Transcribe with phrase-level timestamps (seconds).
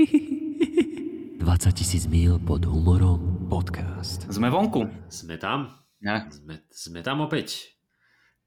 [0.00, 4.24] 20 tisíc mil pod humorom podcast.
[4.32, 4.88] Sme vonku.
[5.12, 5.76] Sme tam?
[6.00, 6.24] Ja.
[6.32, 7.76] Sme, sme tam opäť.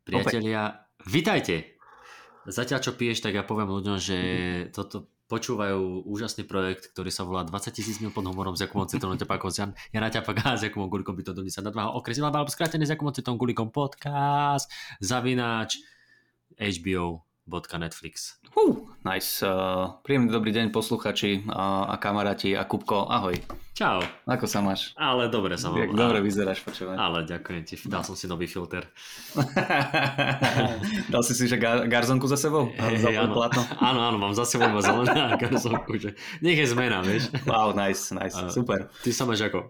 [0.01, 1.77] Priatelia, vitajte.
[2.49, 4.17] Zatiaľ čo piješ, tak ja poviem ľuďom, že
[4.73, 9.21] toto počúvajú úžasný projekt, ktorý sa volá 20 tisíc mil pod humorom s Jakubom Citronom
[9.21, 9.69] Tepákom, ja
[10.01, 13.13] na Ťapaka s Jakubom Gulikom by to do sa nadváha okresila, alebo skrátený s Jakubom
[13.13, 15.77] Citronom Gulikom podcast, zavináč
[17.43, 18.39] HBO.netflix.
[18.55, 19.43] Uh, nice.
[19.43, 23.35] Uh, príjemný dobrý deň posluchači uh, a kamaráti a Kupko, ahoj.
[23.75, 23.99] Čau.
[24.23, 24.95] Ako sa máš?
[24.95, 25.91] Ale dobre sa mám.
[25.91, 26.95] Dobre vyzeráš, počúvaj.
[26.95, 28.87] Ale ďakujem ti, dal som si nový filter.
[31.13, 32.71] dal si si že gar- garzonku za sebou?
[32.79, 33.35] Hey, hey, áno.
[33.81, 37.27] áno, áno, mám za sebou iba zelená garzonku, že nech je zmena, vieš.
[37.43, 38.87] Wow, nice, nice, uh, super.
[39.03, 39.67] Ty sa máš ako?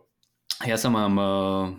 [0.63, 1.17] Ja sa mám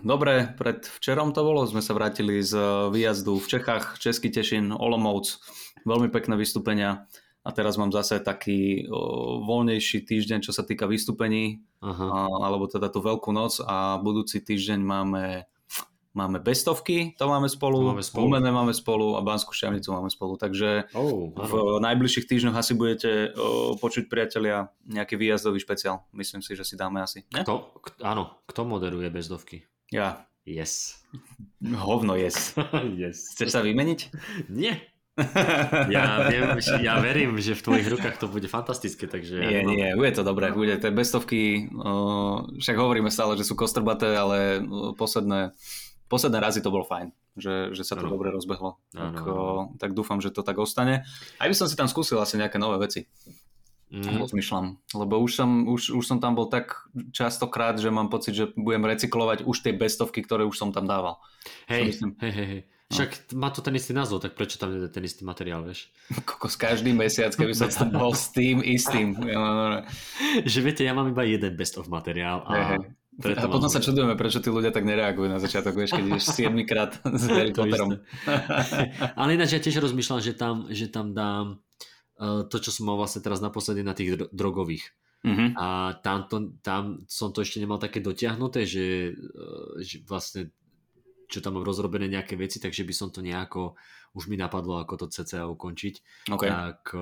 [0.03, 2.59] dobre, pred včerom to bolo, sme sa vrátili z
[2.91, 5.41] výjazdu v Čechách, Český Tešin, Olomouc,
[5.83, 7.09] veľmi pekné vystúpenia
[7.45, 12.89] a teraz mám zase taký uh, voľnejší týždeň, čo sa týka vystúpení, uh, alebo teda
[12.89, 15.45] tú veľkú noc a budúci týždeň máme
[16.15, 18.31] máme bestovky, to máme spolu, máme spolu.
[18.31, 23.35] Umené máme spolu a Banskú šťavnicu máme spolu, takže oh, v najbližších týždňoch asi budete
[23.35, 26.07] uh, počuť priatelia nejaký výjazdový špeciál.
[26.15, 27.27] Myslím si, že si dáme asi.
[27.35, 27.43] Ne?
[27.43, 29.67] Kto, k, áno, kto moderuje bezdovky?
[29.91, 30.23] Ja.
[30.45, 31.01] Yes.
[31.59, 32.53] Hovno yes.
[33.01, 33.33] yes.
[33.35, 33.99] Chceš sa vymeniť?
[34.53, 34.94] Nie.
[35.87, 39.39] Ja, viem, ja verím, že v tvojich rukách to bude fantastické, takže...
[39.39, 43.55] Nie, ja nie, bude to dobré, bude tie bestovky, uh, však hovoríme stále, že sú
[43.55, 45.55] kostrbaté, ale uh, posledné
[46.05, 48.13] posledné razy to bolo fajn, že, že sa to ano.
[48.13, 48.77] dobre rozbehlo.
[48.93, 51.01] Tak, o, tak dúfam, že to tak ostane.
[51.41, 53.09] Aj by som si tam skúsil asi nejaké nové veci.
[53.93, 54.17] Mm.
[54.17, 54.65] Rozmýšľam,
[54.97, 58.81] lebo už som, už, už som tam bol tak častokrát, že mám pocit, že budem
[58.81, 61.21] recyklovať už tie bestovky, ktoré už som tam dával.
[61.69, 62.11] Hej, myslím...
[62.17, 62.61] hej, hej, hej.
[62.85, 63.41] Však no.
[63.41, 65.89] má to ten istý názov, tak prečo tam je ten istý materiál, vieš?
[66.21, 69.17] Kokos, každý mesiac, keby som tam bol s tým istým.
[70.51, 72.85] že viete, ja mám iba jeden best of materiál a hey.
[73.15, 76.35] Preto a potom sa čudujeme, prečo tí ľudia tak nereagujú na začiatok, vieš, keď ideš
[76.35, 78.03] 7 krát s Harry Potterom.
[79.19, 81.63] Ale ináč ja tiež rozmýšľam, že tam, že tam dám
[82.19, 84.91] uh, to, čo som mal vlastne teraz naposledy na tých drogových.
[85.23, 85.47] Uh-huh.
[85.55, 90.51] A tam, to, tam som to ešte nemal také dotiahnuté, že, uh, že vlastne
[91.27, 93.75] čo tam mám rozrobené nejaké veci, takže by som to nejako,
[94.15, 95.95] už mi napadlo, ako to CCA ukončiť,
[96.31, 96.49] okay.
[96.49, 96.95] tak,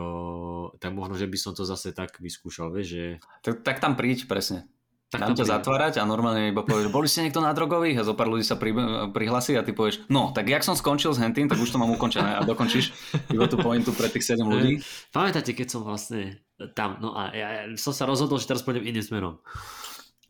[0.79, 3.05] tak možno, že by som to zase tak vyskúšal, vieš, že...
[3.45, 4.67] Tak, tak tam príď, presne.
[5.13, 8.17] Tak Dám ťa zatvárať a normálne iba povieš, boli ste niekto na drogových a zo
[8.17, 8.73] pár ľudí sa pri,
[9.13, 11.93] prihlasí a ty povieš, no, tak jak som skončil s hentým, tak už to mám
[11.93, 12.89] ukončené a dokončíš
[13.29, 14.81] iba tú pointu pre tých 7 ľudí.
[15.13, 16.41] Pamätáte, keď som vlastne
[16.73, 19.37] tam, no a ja, ja som sa rozhodol, že teraz pôjdem iným smerom.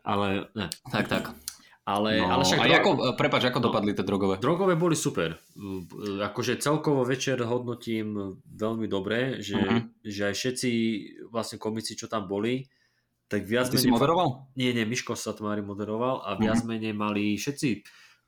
[0.04, 0.68] Ale ne.
[0.92, 1.32] Tak, tak.
[1.84, 2.60] Ale, no, ale však...
[2.64, 2.90] A ako,
[3.20, 4.40] prepáč, ako no, dopadli tie drogové?
[4.40, 5.36] Drogové boli super.
[6.24, 9.92] Akože celkovo večer hodnotím veľmi dobre, že, uh-huh.
[10.00, 10.70] že aj všetci
[11.28, 12.64] vlastne komici, čo tam boli,
[13.28, 13.84] tak viac Ty menej...
[13.84, 14.48] si moderoval?
[14.56, 16.72] Nie, nie, Miško Satmári moderoval a viac uh-huh.
[16.72, 17.84] menej mali všetci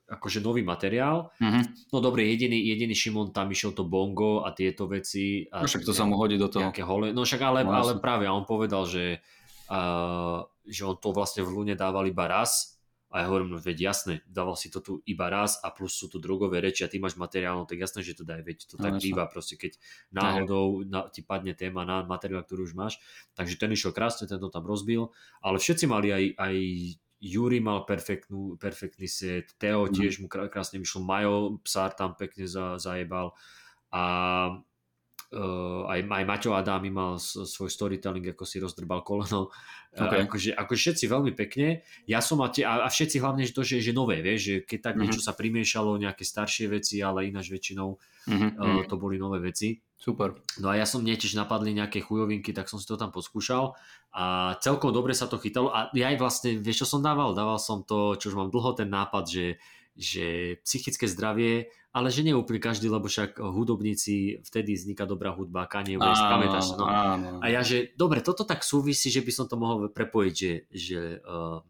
[0.05, 1.31] akože nový materiál.
[1.39, 1.63] Uh-huh.
[1.95, 5.47] No dobre, jediný, jediný Šimon tam išiel to bongo a tieto veci.
[5.47, 6.75] A no však to sa mu hodí do toho.
[6.75, 7.16] Hole.
[7.16, 9.23] No však ale, no, ale práve, a on povedal, že,
[9.72, 12.75] uh, že on to vlastne v Lune dával iba raz
[13.13, 16.09] a ja hovorím, no veď jasné, dával si to tu iba raz a plus sú
[16.09, 18.75] tu drogové reči a ty máš materiál, no tak jasné, že to daj, veď to
[18.75, 19.77] no, tak býva proste, keď
[20.11, 22.97] náhodou na, ti padne téma na materiál, ktorý už máš.
[23.38, 26.55] Takže ten išiel krásne, ten to tam rozbil, ale všetci mali aj, aj
[27.23, 29.93] Juri mal perfektnú, perfektný set, Teo mm.
[29.95, 33.31] tiež mu krásne vyšlo, Majo Psár tam pekne za, zajebal
[33.95, 34.03] a
[35.35, 39.51] uh, aj, aj Maťo Adámy mal svoj storytelling, ako si rozdrbal koleno.
[39.91, 40.23] Okay.
[40.23, 41.84] Uh, akože, akože všetci veľmi pekne.
[42.07, 44.79] Ja som a, tie, a, všetci hlavne že to, že, že nové, vieš, že keď
[44.79, 45.03] tak mm-hmm.
[45.12, 47.90] niečo sa primiešalo, nejaké staršie veci, ale ináč väčšinou
[48.31, 48.50] mm-hmm.
[48.56, 49.78] uh, to boli nové veci.
[50.00, 50.35] Super.
[50.63, 53.73] No a ja som mne tiež napadli nejaké chujovinky, tak som si to tam poskúšal
[54.16, 57.34] a celkom dobre sa to chytalo a ja aj vlastne, vieš čo som dával?
[57.34, 59.46] Dával som to, čo už mám dlho ten nápad, že
[59.96, 65.63] že psychické zdravie, ale že nie úplne každý, lebo však hudobníci, vtedy vzniká dobrá hudba,
[65.63, 66.67] Kanye West, áno, pamätáš?
[66.75, 66.83] No.
[66.83, 67.39] Áno.
[67.39, 70.99] A ja, že dobre, toto tak súvisí, že by som to mohol prepojiť, že, že
[71.23, 71.64] uh,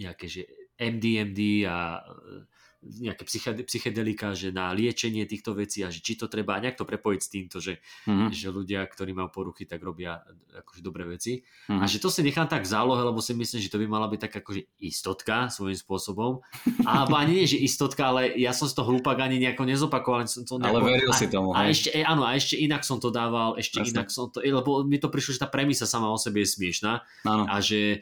[0.00, 0.48] nejaké, že
[0.80, 2.49] MDMD a uh,
[2.80, 3.28] nejaké
[3.68, 7.28] psychedelika, že na liečenie týchto vecí a že či to treba nejak to prepojiť s
[7.28, 7.76] týmto, že,
[8.08, 8.32] mm-hmm.
[8.32, 10.24] že ľudia, ktorí majú poruchy, tak robia
[10.64, 11.44] akože dobré veci.
[11.44, 11.76] Mm-hmm.
[11.76, 14.08] A že to si nechám tak v zálohe, lebo si myslím, že to by mala
[14.08, 16.40] byť tak akože istotka svojím spôsobom.
[16.88, 20.24] Alebo ani nie, že istotka, ale ja som z toho hlúpak ani nejako nezopakoval.
[20.24, 21.52] Som to nejako, ale veril a, si tomu.
[21.52, 23.92] A, a ešte, e, áno, a ešte inak som to dával, ešte Jasne.
[23.92, 27.04] inak som to, lebo mi to prišlo, že tá premisa sama o sebe je smiešná.
[27.28, 27.44] Áno.
[27.44, 28.00] A že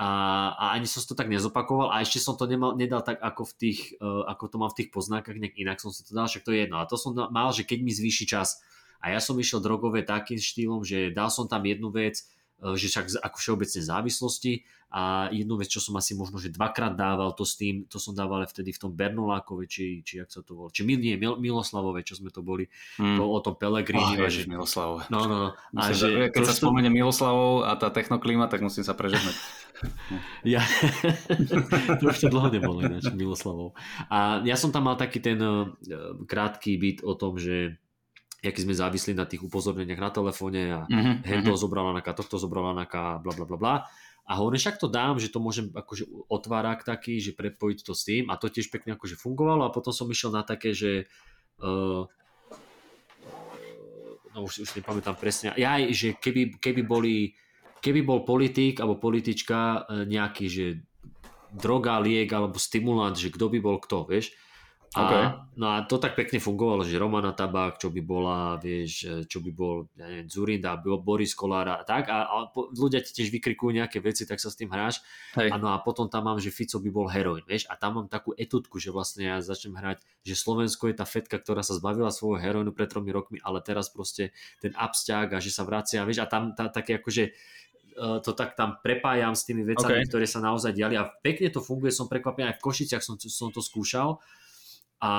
[0.00, 0.08] a,
[0.56, 3.54] a ani som to tak nezopakoval a ešte som to nemal, nedal tak ako, v
[3.60, 6.40] tých, uh, ako to mám v tých poznákach, nejak inak som si to dal, však
[6.40, 6.80] to je jedno.
[6.80, 8.64] A to som mal, že keď mi zvýši čas
[9.04, 12.24] a ja som išiel drogové takým štýlom, že dal som tam jednu vec,
[12.76, 14.52] že však ako všeobecne závislosti
[14.90, 18.10] a jednu vec, čo som asi možno, že dvakrát dával to s tým, to som
[18.10, 22.18] dával vtedy v tom Bernolákove, či, či jak sa to volá, či nie, Miloslavove, čo
[22.18, 22.66] sme to boli,
[22.98, 23.14] hmm.
[23.14, 24.18] to, o tom Pelegrini.
[24.18, 25.06] Oh, ježiš, Miloslavove.
[25.06, 25.50] No, no, no.
[25.78, 29.38] A že, že, keď sa spomenie Miloslavov a tá technoklíma, tak musím sa prežehnať.
[30.58, 30.66] ja,
[32.02, 33.78] to už to dlho nebolo ináč, Miloslavov.
[34.10, 35.70] A ja som tam mal taký ten uh,
[36.26, 37.78] krátky byt o tom, že
[38.48, 41.60] aký sme závisli na tých upozorneniach na telefóne a uh-huh, hento uh-huh.
[41.60, 43.74] zobrala naká, tohto zobrala naká, bla bla bla bla.
[44.30, 48.06] A hovorím, však to dám, že to môžem akože otvárak taký, že prepojiť to s
[48.06, 51.10] tým a to tiež pekne akože fungovalo a potom som išiel na také, že
[51.60, 52.06] uh,
[54.30, 57.34] no už, už nepamätám presne, ja že keby, keby boli
[57.80, 60.66] keby bol politik alebo politička e, nejaký, že
[61.50, 64.30] droga, liek alebo stimulant, že kto by bol kto, vieš,
[64.90, 65.24] a, okay.
[65.54, 69.50] No a to tak pekne fungovalo, že Romana Tabák, čo by bola, vieš, čo by
[69.54, 72.10] bol, ja neviem, Zurinda, Boris Kolára a tak.
[72.10, 74.98] A, a ľudia ti tiež vykrikujú nejaké veci, tak sa s tým hráš.
[75.38, 75.54] Hej.
[75.54, 77.70] A no a potom tam mám, že Fico by bol heroin, vieš.
[77.70, 81.38] A tam mám takú etutku, že vlastne ja začnem hrať, že Slovensko je tá fetka,
[81.38, 85.54] ktorá sa zbavila svojho heroinu pred tromi rokmi, ale teraz proste ten absťák a že
[85.54, 86.24] sa vracia, vieš.
[86.24, 87.32] A tam tá, také akože e,
[88.26, 90.10] to tak tam prepájam s tými vecami, okay.
[90.10, 93.54] ktoré sa naozaj diali a pekne to funguje, som prekvapený, aj v Košiciach som, som
[93.54, 94.18] to skúšal
[95.00, 95.12] a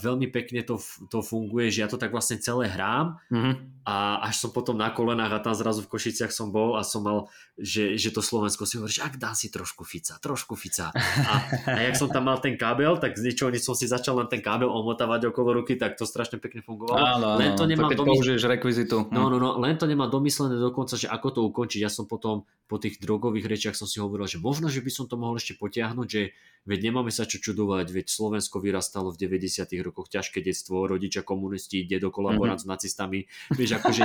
[0.00, 0.80] veľmi pekne to,
[1.12, 3.84] to funguje, že ja to tak vlastne celé hrám mm-hmm.
[3.84, 7.04] a až som potom na kolenách a tam zrazu v Košiciach som bol a som
[7.04, 7.28] mal,
[7.60, 10.88] že, že to Slovensko si hovorí, že ak dá si trošku fica, trošku fica.
[11.28, 11.34] A,
[11.68, 14.32] a jak som tam mal ten kábel, tak z ničoho nič som si začal len
[14.32, 16.96] ten kábel omotávať okolo ruky, tak to strašne pekne fungovalo.
[16.96, 18.12] Áno, len to nemám to keď domysl...
[18.16, 18.96] použiješ rekvizitu.
[19.12, 21.84] No, no, no, len to nemá domyslené dokonca, že ako to ukončiť.
[21.84, 25.04] Ja som potom po tých drogových rečiach som si hovoril, že možno, že by som
[25.04, 26.32] to mohol ešte potiahnuť, že
[26.68, 29.66] veď nemáme sa čo čudovať, veď Slovensko vyrastalo v 90.
[29.82, 32.70] rokoch ťažké detstvo, rodičia komunisti, dedo kolaborant mm-hmm.
[32.70, 33.20] s nacistami,
[33.58, 34.04] vieš, akože,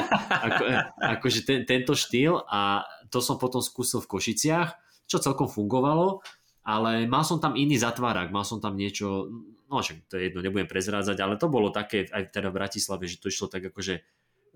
[0.50, 0.64] ako,
[0.98, 2.82] akože ten, tento štýl a
[3.14, 4.70] to som potom skúsil v Košiciach,
[5.06, 6.26] čo celkom fungovalo,
[6.66, 9.30] ale mal som tam iný zatvárak, mal som tam niečo,
[9.70, 13.06] no však to je jedno, nebudem prezrádzať, ale to bolo také aj teda v Bratislave,
[13.06, 14.02] že to išlo tak akože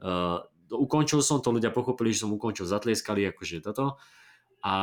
[0.01, 0.41] uh,
[0.73, 3.99] ukončil som to, ľudia pochopili, že som ukončil, zatlieskali akože toto
[4.63, 4.75] a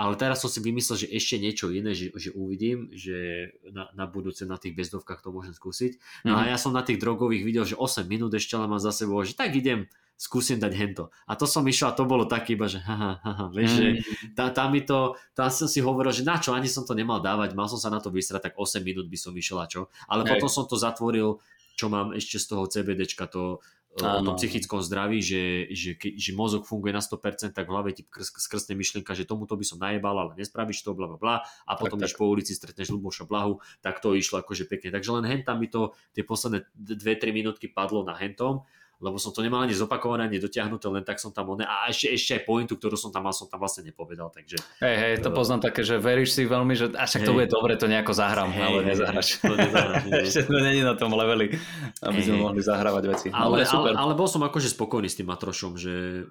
[0.00, 4.08] ale teraz som si vymyslel, že ešte niečo iné, že, že uvidím, že na, na
[4.08, 6.24] budúce na tých bezdovkách to môžem skúsiť.
[6.24, 6.36] No mm.
[6.36, 6.48] a mhm.
[6.48, 9.36] ja som na tých drogových videl, že 8 minút ešte ale mám za sebou, že
[9.36, 9.84] tak idem,
[10.16, 11.12] skúsim dať hento.
[11.28, 13.76] A to som išiel a to bolo také iba, že haha, haha, vieš, mm.
[13.76, 14.00] že mhm.
[14.32, 17.20] tá, tá mi to, tam som si hovoril, že na čo, ani som to nemal
[17.20, 19.92] dávať, mal som sa na to vysrať, tak 8 minút by som išiel a čo.
[20.08, 20.40] Ale Hej.
[20.40, 21.44] potom som to zatvoril,
[21.76, 23.60] čo mám ešte z toho CBDčka, to
[23.98, 28.06] o tom psychickom zdraví, že, že, že mozog funguje na 100%, tak v hlave ti
[28.14, 31.36] skrsne myšlienka, že tomuto by som najebal, ale nespravíš to, bla bla bla.
[31.66, 32.18] A potom, tak, tak.
[32.22, 34.94] po ulici stretneš Luboša Blahu, tak to išlo akože pekne.
[34.94, 38.62] Takže len hentam mi to tie posledné 2-3 minútky padlo na hentom
[39.00, 41.64] lebo som to nemal ani zopakované, ani dotiahnuté, len tak som tam oné.
[41.64, 44.28] A ešte, ešte aj pointu, ktorú som tam mal, som tam vlastne nepovedal.
[44.28, 47.48] Takže, hej, hej, to uh, poznám také, že veríš si veľmi, že až to bude
[47.48, 49.40] dobre, to nejako zahrám, hey, ale nezahraš.
[49.40, 50.04] To nezahraš.
[50.28, 51.56] ešte to není na tom leveli,
[52.04, 53.28] aby hey, sme mohli zahrávať veci.
[53.32, 53.96] Ale, ale, super.
[53.96, 56.28] ale, ale bol som akože spokojný s tým Matrošom, že,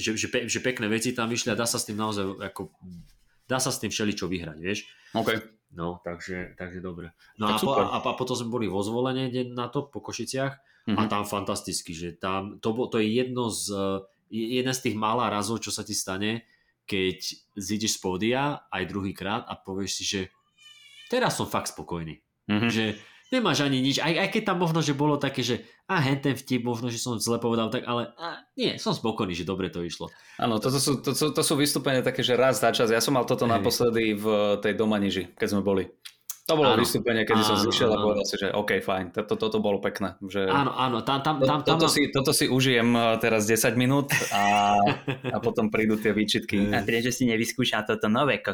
[0.00, 2.72] že, že, pe, že pekné veci tam vyšli a dá sa s tým naozaj ako
[3.46, 4.90] dá sa s tým všeličo vyhrať, vieš?
[5.14, 5.55] OK.
[5.74, 7.10] No, takže, takže dobre.
[7.42, 10.54] No a, po, a, a potom sme boli vo zvolenie na to po Košiciach
[10.86, 10.96] mm-hmm.
[10.96, 11.10] a mhm.
[11.10, 13.74] tam fantasticky, že tam, to, to je jedno z,
[14.30, 16.46] jeden z tých malá razov, čo sa ti stane,
[16.86, 17.18] keď
[17.58, 20.20] zídeš z pódia aj druhýkrát a povieš si, že
[21.10, 22.22] teraz som fakt spokojný.
[22.46, 22.70] Mm-hmm.
[22.70, 22.84] Že
[23.34, 26.34] nemáš ani nič, aj, aj keď tam možno, že bolo také, že a hen ten
[26.34, 29.82] vtip, možno, že som zle povedal, tak ale a, nie, som spokojný, že dobre to
[29.82, 30.10] išlo.
[30.38, 32.90] Áno, toto sú, to, to, to sú vystúpenia také, že raz za čas.
[32.90, 33.58] Ja som mal toto hey.
[33.58, 35.86] naposledy v tej Domaniži, keď sme boli.
[36.46, 39.34] To bolo áno, vystúpenie, kedy áno, som zišiel a povedal si, že OK, fajn, toto,
[39.34, 40.14] toto bolo pekné.
[40.22, 40.46] Že...
[40.46, 44.14] Áno, áno, tam, tam, tam, tam toto, si, toto si užijem eh, teraz 10 minút
[44.30, 44.78] a,
[45.26, 46.70] a potom prídu tie výčitky.
[46.70, 48.38] A prečo si nevyskúšal toto nové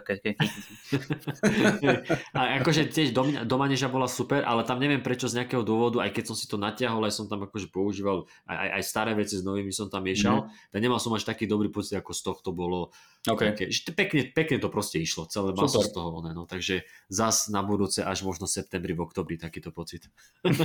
[2.33, 3.13] a akože tiež
[3.45, 6.57] Domaneža bola super, ale tam neviem prečo z nejakého dôvodu, aj keď som si to
[6.57, 10.09] natiahol, aj som tam akože používal, aj, aj, aj staré veci s novými som tam
[10.09, 10.73] miešal, mm.
[10.73, 12.89] tak nemal som až taký dobrý pocit, ako z tohto bolo.
[13.23, 13.55] Okay.
[13.55, 17.61] Také, pekne, pekne to proste išlo, celé mal z toho, ne, no, takže zas na
[17.63, 20.07] budú budúce až možno septembri, v oktobri takýto pocit.
[20.47, 20.55] tak...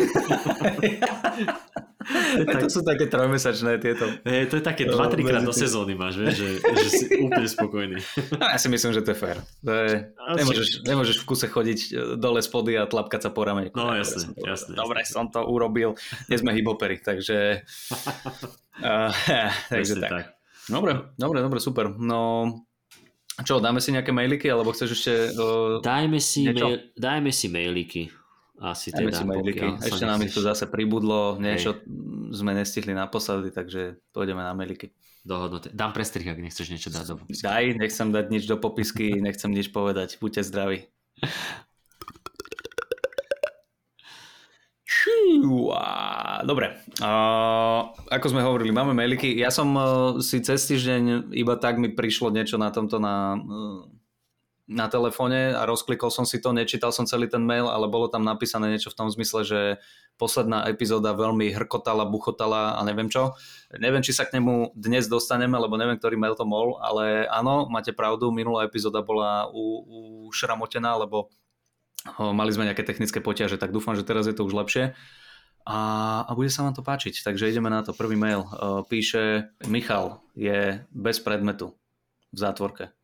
[2.64, 4.08] To sú také trojmesačné tieto.
[4.24, 7.50] Hey, to je také 2-3 no, krát do sezóny máš, vieš, že, že si úplne
[7.50, 7.98] spokojný.
[8.32, 9.44] No, ja si myslím, že to je fér.
[9.68, 13.68] To je, nemôžeš, nemôžeš v kuse chodiť e, dole spody a tlapkať sa po rame.
[13.76, 14.74] No jasne, dobre, jasne.
[14.80, 16.00] Dobre, som to urobil.
[16.32, 17.68] Nie sme hiphopery, takže...
[18.88, 19.12] uh,
[19.74, 20.08] takže tak.
[20.08, 20.26] tak.
[20.68, 21.92] Dobre, dobre, dobre, super.
[21.96, 22.52] No,
[23.46, 25.14] čo, dáme si nejaké mailiky, alebo chceš ešte...
[25.38, 28.04] Uh, dajme, si mail, dajme si mailiky.
[28.58, 29.62] Asi Dajme teda, si mailiky.
[29.62, 31.78] pokiaľ Ešte nám ich tu zase pribudlo, niečo
[32.34, 34.90] sme nestihli naposledy, takže pôjdeme na mailiky.
[35.22, 35.70] dohodnuté.
[35.70, 37.44] Dám prestrih, ak nechceš niečo dať do popisky.
[37.46, 40.18] Daj, nechcem dať nič do popisky, nechcem nič povedať.
[40.18, 40.90] Buďte zdraví.
[46.46, 49.36] Dobre, uh, ako sme hovorili, máme mailiky.
[49.36, 49.86] Ja som uh,
[50.22, 53.84] si cez týždeň iba tak mi prišlo niečo na tomto na, uh,
[54.68, 58.28] na telefóne a rozklikol som si to, nečítal som celý ten mail, ale bolo tam
[58.28, 59.60] napísané niečo v tom zmysle, že
[60.20, 63.32] posledná epizóda veľmi hrkotala, buchotala a neviem čo.
[63.80, 67.70] Neviem, či sa k nemu dnes dostaneme, lebo neviem, ktorý mail to bol, ale áno,
[67.72, 69.84] máte pravdu, minulá epizóda bola u,
[70.28, 71.32] ušramotená, lebo
[72.20, 74.96] mali sme nejaké technické poťaže, tak dúfam, že teraz je to už lepšie.
[75.68, 75.80] A,
[76.24, 77.92] a bude sa vám to páčiť, takže ideme na to.
[77.92, 81.76] Prvý mail uh, píše Michal je bez predmetu
[82.32, 82.96] v zátvorke.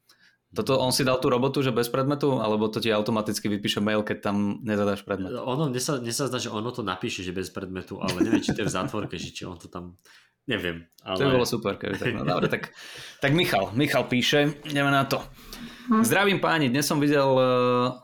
[0.54, 4.06] Toto on si dal tú robotu, že bez predmetu, alebo to ti automaticky vypíše mail,
[4.06, 5.34] keď tam nezadáš predmet?
[5.34, 8.40] Ono, mne sa, mne sa zdá, že ono to napíše, že bez predmetu, ale neviem,
[8.40, 9.98] či to je v zátvorke, že či on to tam...
[10.46, 11.18] Neviem, ale...
[11.18, 12.14] To by bolo super, keby tak.
[12.14, 12.70] No, dobre, tak,
[13.18, 15.26] tak Michal, Michal píše, ideme na to.
[16.06, 17.98] Zdravím páni, dnes som videl uh,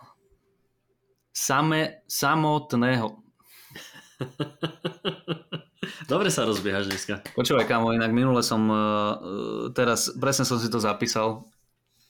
[1.49, 3.25] same, samotného,
[6.11, 7.23] Dobre sa rozbiehaš dneska.
[7.33, 11.47] Počúvaj, kámo, inak minule som, uh, teraz presne som si to zapísal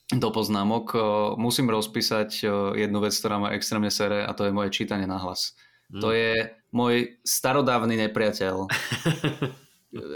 [0.09, 0.85] do poznámok.
[0.97, 1.01] Uh,
[1.37, 2.41] musím rozpísať
[2.73, 5.53] jednu vec, ktorá ma extrémne sere a to je moje čítanie na hlas.
[5.93, 6.01] Mm.
[6.01, 6.33] To je
[6.73, 8.65] môj starodávny nepriateľ.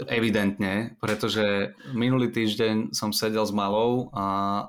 [0.06, 4.24] Evidentne, pretože minulý týždeň som sedel s malou a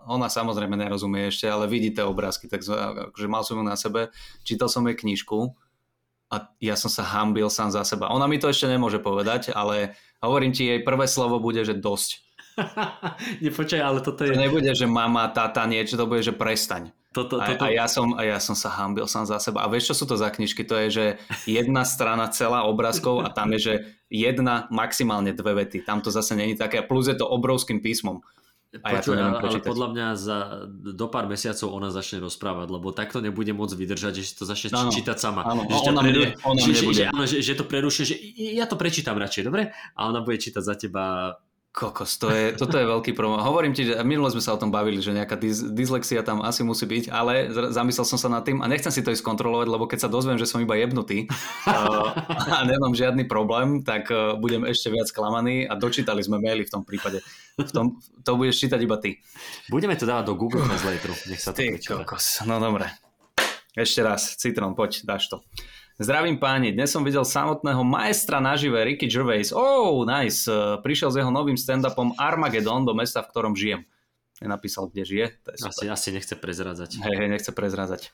[0.10, 2.74] ona samozrejme nerozumie ešte, ale vidí tie obrázky, takže
[3.14, 4.10] akože mal som ju na sebe,
[4.42, 5.54] čítal som jej knižku
[6.34, 8.10] a ja som sa hambil sám za seba.
[8.10, 9.94] Ona mi to ešte nemôže povedať, ale
[10.26, 12.26] hovorím ti, jej prvé slovo bude, že dosť.
[13.46, 14.34] Nepočkaj, ale toto je...
[14.34, 16.90] To nebude, že mama, tata, niečo, to bude, že prestaň.
[17.16, 17.64] Toto, A, toto...
[17.64, 19.64] a, ja som, a ja som sa hambil sám za seba.
[19.64, 20.68] A vieš, čo sú to za knižky?
[20.68, 21.06] To je, že
[21.48, 23.74] jedna strana celá obrázkov a tam je, že
[24.12, 25.88] jedna, maximálne dve vety.
[25.88, 26.84] Tam to zase není také.
[26.84, 28.20] Plus je to obrovským písmom.
[28.84, 32.92] A ja to neviem ale, podľa mňa za, do pár mesiacov ona začne rozprávať, lebo
[32.92, 35.48] takto nebude môcť vydržať, že si to začne Áno, čítať sama.
[35.48, 36.96] áno, že, ťa ona preru- mne- ona že, mne že, bude.
[37.00, 39.72] že, áno, že, že to prerušuje, že ja to prečítam radšej, dobre?
[39.96, 41.40] A ona bude čítať za teba.
[41.76, 43.44] Kokos, to je, toto je veľký problém.
[43.44, 46.64] Hovorím ti, že minule sme sa o tom bavili, že nejaká dys, dyslexia tam asi
[46.64, 49.84] musí byť, ale zamyslel som sa nad tým a nechcem si to ísť kontrolovať, lebo
[49.84, 52.16] keď sa dozviem, že som iba jebnutý uh,
[52.56, 56.72] a nemám žiadny problém, tak uh, budem ešte viac klamaný a dočítali sme maily v
[56.80, 57.20] tom prípade.
[57.60, 59.20] V tom, to budeš čítať iba ty.
[59.68, 62.88] Budeme to dávať do Google Translatoru, nech sa to Ty kokos, no dobre.
[63.76, 65.44] Ešte raz, Citron, poď, dáš to.
[65.96, 69.56] Zdravím páni, dnes som videl samotného maestra nažive Ricky Gervais.
[69.56, 70.44] Oh, nice.
[70.44, 73.88] Uh, Prišiel s jeho novým stand-upom Armageddon do mesta, v ktorom žijem.
[74.44, 75.26] Nenapísal, kde žije.
[75.48, 75.72] To je super.
[75.72, 77.00] Asi, asi nechce prezradzať.
[77.00, 78.12] Hej, hej, nechce prezrazať.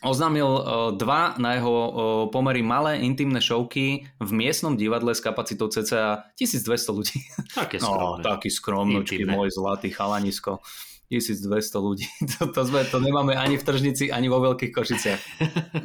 [0.00, 0.60] Oznámil uh,
[0.96, 1.88] dva na jeho uh,
[2.32, 7.20] pomery malé intimné šovky v miestnom divadle s kapacitou cca 1200 ľudí.
[7.52, 8.22] Také No, skromné.
[8.24, 9.36] taký skromnočký, Intimné.
[9.36, 10.64] môj zlatý chalanisko.
[11.08, 11.48] 1200
[11.78, 12.06] ľudí.
[12.36, 15.22] To, to, sme, to nemáme ani v Tržnici, ani vo Veľkých Košiciach.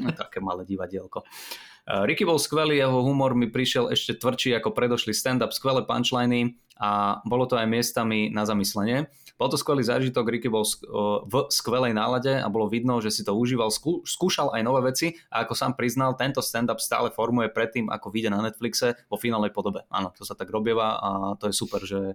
[0.01, 1.23] No, také malé divadielko.
[1.81, 6.59] Uh, Ricky bol skvelý, jeho humor mi prišiel ešte tvrdší ako predošlý stand-up, skvelé punchliny
[6.77, 9.09] a bolo to aj miestami na zamyslenie.
[9.41, 13.25] Bol to skvelý zážitok, Ricky bol uh, v skvelej nálade a bolo vidno, že si
[13.25, 17.49] to užíval, skú- skúšal aj nové veci a ako sám priznal, tento stand-up stále formuje
[17.49, 19.81] predtým, ako vyjde na Netflixe vo finálnej podobe.
[19.89, 21.09] Áno, to sa tak robieva a
[21.41, 22.13] to je super, že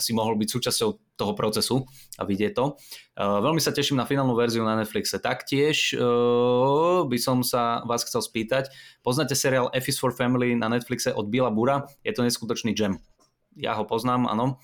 [0.00, 0.88] si mohol byť súčasťou
[1.20, 1.84] toho procesu
[2.16, 2.80] a vidieť to.
[3.16, 5.20] Veľmi sa teším na finálnu verziu na Netflixe.
[5.20, 8.72] Taktiež uh, by som sa vás chcel spýtať,
[9.04, 11.84] poznáte seriál F is for Family na Netflixe od Billa Bura?
[12.00, 12.98] Je to neskutočný gem.
[13.54, 14.58] Ja ho poznám, áno.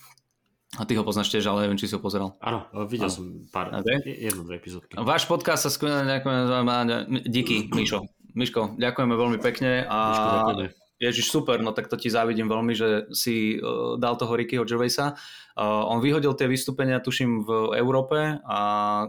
[0.78, 2.38] A ty ho poznáš tiež, ale neviem, či si ho pozeral.
[2.38, 3.14] Áno, videl Áno.
[3.14, 4.06] som pár, Ok.
[4.06, 4.94] jednu, dve epizódky.
[4.96, 8.06] Váš podcast sa skvelé, ďakujem, díky, Mišo.
[8.38, 10.79] Miško, ďakujeme veľmi pekne a Miško, ďakujeme.
[11.00, 15.16] Ježiš, super, no tak to ti závidím veľmi, že si uh, dal toho Rickyho Gervaisa.
[15.56, 18.58] Uh, on vyhodil tie vystúpenia, tuším, v Európe a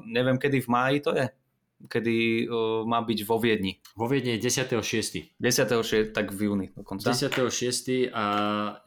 [0.07, 1.25] neviem, kedy v máji to je,
[1.91, 3.83] kedy uh, má byť vo Viedni.
[3.99, 5.35] Vo Viedne je 10.6.
[5.35, 6.15] 10.
[6.15, 7.11] tak v júni dokonca.
[7.11, 8.07] 10.6.
[8.15, 8.25] a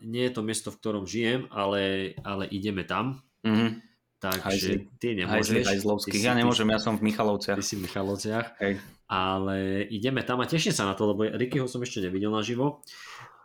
[0.01, 3.21] nie je to miesto, v ktorom žijem, ale, ale ideme tam.
[3.45, 3.94] Mhm.
[4.27, 5.67] Takže ty Hajzli, nemôžeš.
[5.67, 6.13] hajzlovských.
[6.13, 7.57] Ty si- Ja ty nemôžem, ja som v Michalovciach.
[7.57, 8.47] Ty si v Michalovciach.
[8.59, 8.75] Hej.
[9.05, 12.81] Ale ideme tam a teším sa na to, lebo Rickyho som ešte nevidel naživo.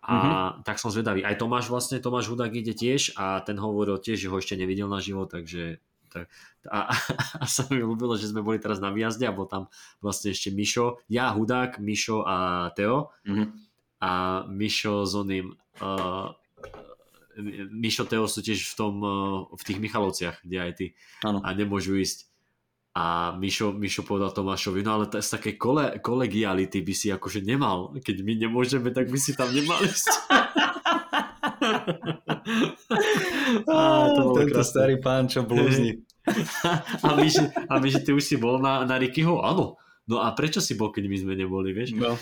[0.02, 0.16] A
[0.56, 0.64] Mhm.
[0.64, 1.22] tak som zvedavý.
[1.22, 4.88] Aj Tomáš vlastne, Tomáš Hudák ide tiež a ten hovoril tiež, že ho ešte nevidel
[4.88, 6.26] naživo, takže tak,
[6.66, 6.94] a, a,
[7.36, 9.70] a sa mi ľúbilo, že sme boli teraz na výjazde a bol tam
[10.00, 12.38] vlastne ešte Mišo, ja, Hudák, Mišo a
[12.74, 13.46] Teo Mhm.
[14.00, 14.12] a
[14.48, 16.34] Mišo s oným uh,
[17.72, 20.86] Mišo Teo sú tiež v tom uh, v tých Michalovciach, kde aj ty
[21.24, 21.40] Áno.
[21.40, 22.28] a nemôžu ísť.
[22.98, 27.46] A Mišo, Mišo povedal Tomášovi, no ale to z také kole, kolegiality by si akože
[27.46, 27.96] nemal.
[28.02, 30.10] Keď my nemôžeme, tak by si tam nemal ísť.
[33.68, 33.78] Á,
[34.16, 34.72] to Tento krásne.
[34.72, 36.04] starý pán, čo blúzni.
[37.06, 39.42] a, že, a že ty už si bol na, na Rickyho?
[39.42, 39.82] Áno.
[40.10, 41.94] No a prečo si bol, keď my sme neboli, vieš?
[41.94, 42.18] No,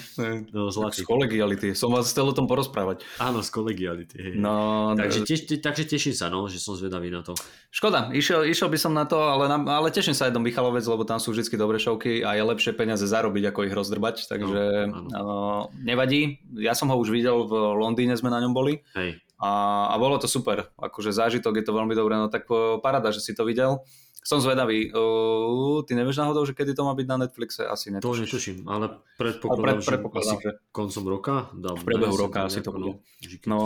[0.52, 1.02] no zlatý.
[1.02, 1.72] Z kolegiality.
[1.72, 3.08] Som vás chcel o tom porozprávať.
[3.16, 4.16] Áno, z kolegiality.
[4.20, 4.34] Hej.
[4.36, 7.32] No, takže, teš, te, takže teším sa, no, že som zvedavý na to.
[7.72, 11.08] Škoda, išiel, išiel by som na to, ale, na, ale teším sa do Michalovec, lebo
[11.08, 15.00] tam sú vždy dobré šovky a je lepšie peniaze zarobiť, ako ich rozdrbať, takže no,
[15.08, 16.44] uh, nevadí.
[16.60, 18.84] Ja som ho už videl v Londýne, sme na ňom boli.
[19.00, 19.24] Hej.
[19.40, 19.50] A,
[19.94, 22.50] a bolo to super, akože zážitok je to veľmi dobré, no tak
[22.84, 23.80] parada, že si to videl.
[24.26, 24.90] Som zvedavý.
[24.92, 27.64] Uh, ty nevieš náhodou, že kedy to má byť na Netflixe?
[27.64, 28.04] Asi netuším.
[28.04, 31.36] To netuším, ale predpokladám, pred, predpokladám že, že koncom roka.
[31.56, 33.00] Dá, v priebehu roka asi to bude.
[33.48, 33.60] No,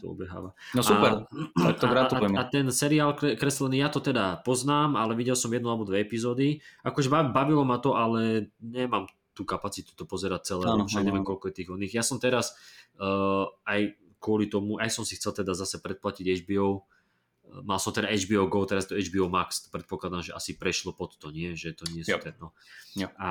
[0.00, 0.56] to obeháva.
[0.74, 2.36] no super, a, tak to gratulujeme.
[2.40, 5.86] A, a, a ten seriál kreslený, ja to teda poznám, ale videl som jednu alebo
[5.86, 6.58] dve epizódy.
[6.82, 9.06] Akože bavilo ma to, ale nemám
[9.38, 11.94] tú kapacitu to pozerať celé, ano, však neviem koľko je tých oných.
[11.94, 12.58] Ja som teraz
[12.98, 16.82] uh, aj kvôli tomu, aj som si chcel teda zase predplatiť HBO,
[17.64, 21.32] mal som teda HBO Go, teraz to HBO Max, predpokladám, že asi prešlo pod to,
[21.32, 21.52] nie?
[21.54, 22.22] Že to nie sú yep.
[22.22, 22.52] ten, no.
[22.96, 23.10] Yep.
[23.18, 23.30] A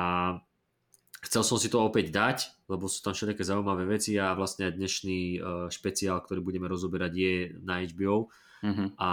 [1.25, 2.38] chcel som si to opäť dať,
[2.69, 7.36] lebo sú tam všetké zaujímavé veci a vlastne dnešný uh, špeciál, ktorý budeme rozoberať je
[7.62, 8.29] na HBO
[8.62, 8.97] mm-hmm.
[9.01, 9.12] a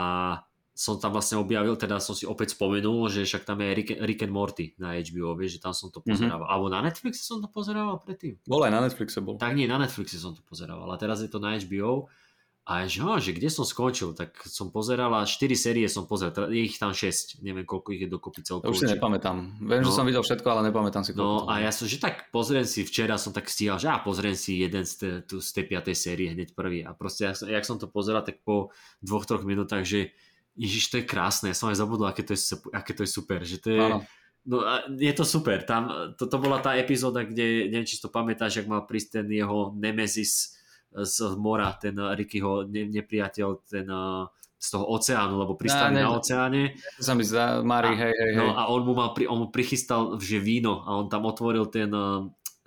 [0.75, 4.27] som tam vlastne objavil, teda som si opäť spomenul, že však tam je Rick, Rick
[4.27, 6.11] and Morty na HBO, vieš, že tam som to mhm.
[6.11, 6.47] pozerával.
[6.51, 6.55] Mm-hmm.
[6.59, 8.43] Alebo na Netflixe som to pozerával predtým.
[8.43, 9.39] Bol aj na Netflixe bol.
[9.39, 10.91] Tak nie, na Netflixe som to pozerával.
[10.91, 12.11] A teraz je to na HBO
[12.65, 16.49] a že, oh, že kde som skončil, tak som pozeral a 4 série som pozeral,
[16.49, 18.73] je ich tam 6, neviem koľko ich je dokopy celkovo.
[18.73, 19.89] Už si nepamätám, viem, no.
[19.89, 21.45] že som videl všetko, ale nepamätám si koľko.
[21.45, 24.33] No a ja som, že tak pozriem si, včera som tak stíhal, že ja pozriem
[24.33, 25.93] si jeden z, te, tu, z tej 5.
[25.93, 28.73] série hneď prvý a proste, jak, jak som to pozeral, tak po
[29.05, 30.17] dvoch, troch minútach, že
[30.57, 32.41] Ježiš, to je krásne, ja som aj zabudol, aké to je,
[32.73, 33.83] aké to je super, že to je...
[33.85, 34.01] Áno.
[34.45, 38.13] No a je to super, tam, to, to bola tá epizóda, kde, neviem, či to
[38.13, 40.64] pamätáš, ak mal prísť ten jeho Nemesis,
[41.03, 43.87] z mora, ten Rickyho nepriateľ, ten
[44.65, 46.73] z toho oceánu, lebo pristali na oceáne.
[46.97, 48.49] Sa mi zdá, Mari, hej, hej, no hej.
[48.49, 51.93] No a on mu, mal, on mu prichystal, že víno a on tam otvoril ten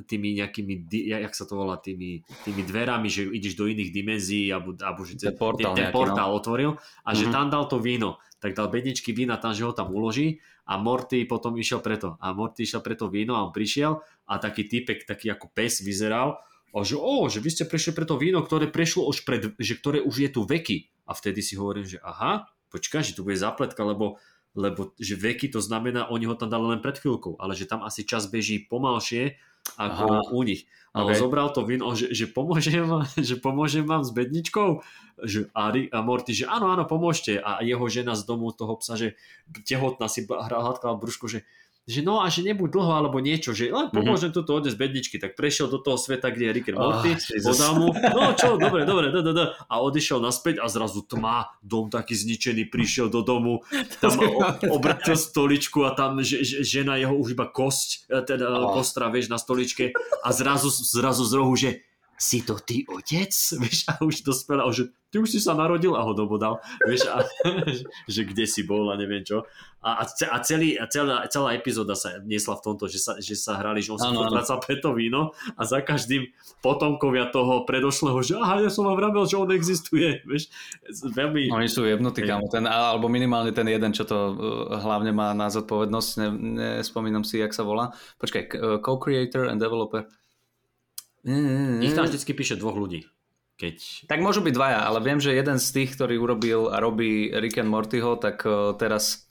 [0.05, 4.77] tými nejakými, jak sa to volá, tými, tými dverami, že ideš do iných dimenzií, alebo,
[4.77, 6.37] alebo že ten, portál, ten, ten nejaký, portál no.
[6.37, 7.17] otvoril a mm-hmm.
[7.17, 7.33] že mhm.
[7.33, 10.37] tam dal to víno, tak dal bedničky vína tam, že ho tam uloží
[10.69, 12.13] a Morty potom išiel preto.
[12.21, 13.97] A Morty išiel preto víno a on prišiel
[14.29, 16.37] a taký typek, taký ako pes vyzeral
[16.75, 19.73] a že, o, že vy ste prešli pre to víno, ktoré prešlo už pred, že
[19.79, 20.91] ktoré už je tu veky.
[21.07, 24.19] A vtedy si hovorím, že aha, počkaj, že tu bude zapletka, lebo,
[24.51, 27.81] lebo že veky to znamená, oni ho tam dali len pred chvíľkou, ale že tam
[27.87, 29.39] asi čas beží pomalšie
[29.75, 30.31] ako aha.
[30.31, 30.63] u nich.
[30.95, 31.13] A okay.
[31.13, 32.87] on zobral to víno, že, že, pomôžem,
[33.27, 34.79] že pomôžem vám s bedničkou.
[35.17, 37.41] Že, a, a Morty, že áno, áno, pomôžte.
[37.41, 39.17] A jeho žena z domu toho psa, že
[39.65, 41.43] tehotná si hladkala brúško, že
[41.87, 43.95] že no a že nebuď dlho alebo niečo, že len mhm.
[43.95, 44.43] pomôžem mm-hmm.
[44.43, 47.73] toto odnes bedničky, tak prešiel do toho sveta, kde je Rick and Morty, oh, podal
[47.79, 51.87] mu, no čo, dobre, dobre, da, da, da, a odišiel naspäť a zrazu tma, dom
[51.87, 53.63] taký zničený, prišiel do domu,
[54.03, 54.19] tam
[54.67, 58.75] obratil stoličku a tam že, že, žena jeho už iba kosť, e, teda oh.
[58.75, 61.86] kostra, vieš, na stoličke a zrazu, zrazu z rohu, že
[62.17, 63.31] si to ty otec?
[63.61, 67.23] Vieš, a už dospela, že ty už si sa narodil a ho dobodal, vieš, a,
[68.11, 69.47] že kde si bol a neviem čo.
[69.79, 73.55] A, a, celý, a celá, celá epizóda sa niesla v tomto, že sa, že sa
[73.55, 76.27] hrali, že on sa potracal pre to víno a za každým
[76.59, 80.51] potomkovia toho predošlého, že aha, ja som vám vravel, že on existuje, vieš.
[80.91, 81.55] Veľmi...
[81.55, 84.35] Oni sú jebnutí, kamo, ten, alebo minimálne ten jeden, čo to uh,
[84.75, 86.27] hlavne má na zodpovednosť, ne,
[86.83, 87.95] nespomínam si, jak sa volá.
[88.19, 90.03] Počkaj, uh, co-creator and developer.
[91.83, 93.03] Ich tam vždy píše dvoch ľudí.
[93.57, 94.07] Keď...
[94.07, 97.57] Tak môžu byť dvaja, ale viem, že jeden z tých, ktorý urobil a robí Rick
[97.57, 99.25] and Mortyho, tak uh, teraz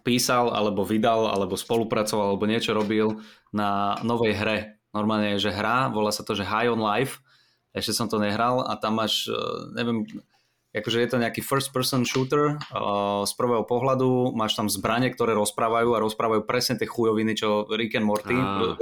[0.00, 3.20] písal, alebo vydal, alebo spolupracoval, alebo niečo robil
[3.52, 4.58] na novej hre.
[4.96, 7.20] Normálne je, že hra, volá sa to, že High on Life.
[7.76, 10.08] Ešte som to nehral a tam máš, uh, neviem,
[10.74, 15.32] akože je to nejaký first person shooter uh, z prvého pohľadu, máš tam zbranie, ktoré
[15.38, 18.34] rozprávajú a rozprávajú presne tie chujoviny, čo Rick and Morty,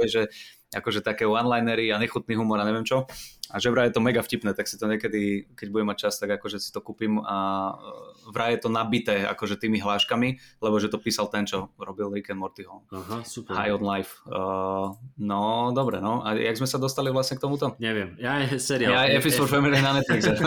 [0.09, 0.33] že
[0.73, 3.05] akože také one-linery a nechutný humor a neviem čo.
[3.53, 6.17] A že vraj je to mega vtipné, tak si to niekedy, keď budem mať čas,
[6.17, 10.75] tak akože si to kúpim a e, vraj je to nabité akože tými hláškami, lebo
[10.81, 12.81] že to písal ten, čo robil Rick and Mortyho.
[12.89, 13.53] Aha, super.
[13.53, 14.25] High on Life.
[14.25, 16.25] Uh, no, dobre, no.
[16.25, 17.77] A jak sme sa dostali vlastne k tomuto?
[17.77, 18.17] Neviem.
[18.17, 18.89] Ja je seriál.
[18.89, 20.33] Ja je for Family na Netflixe.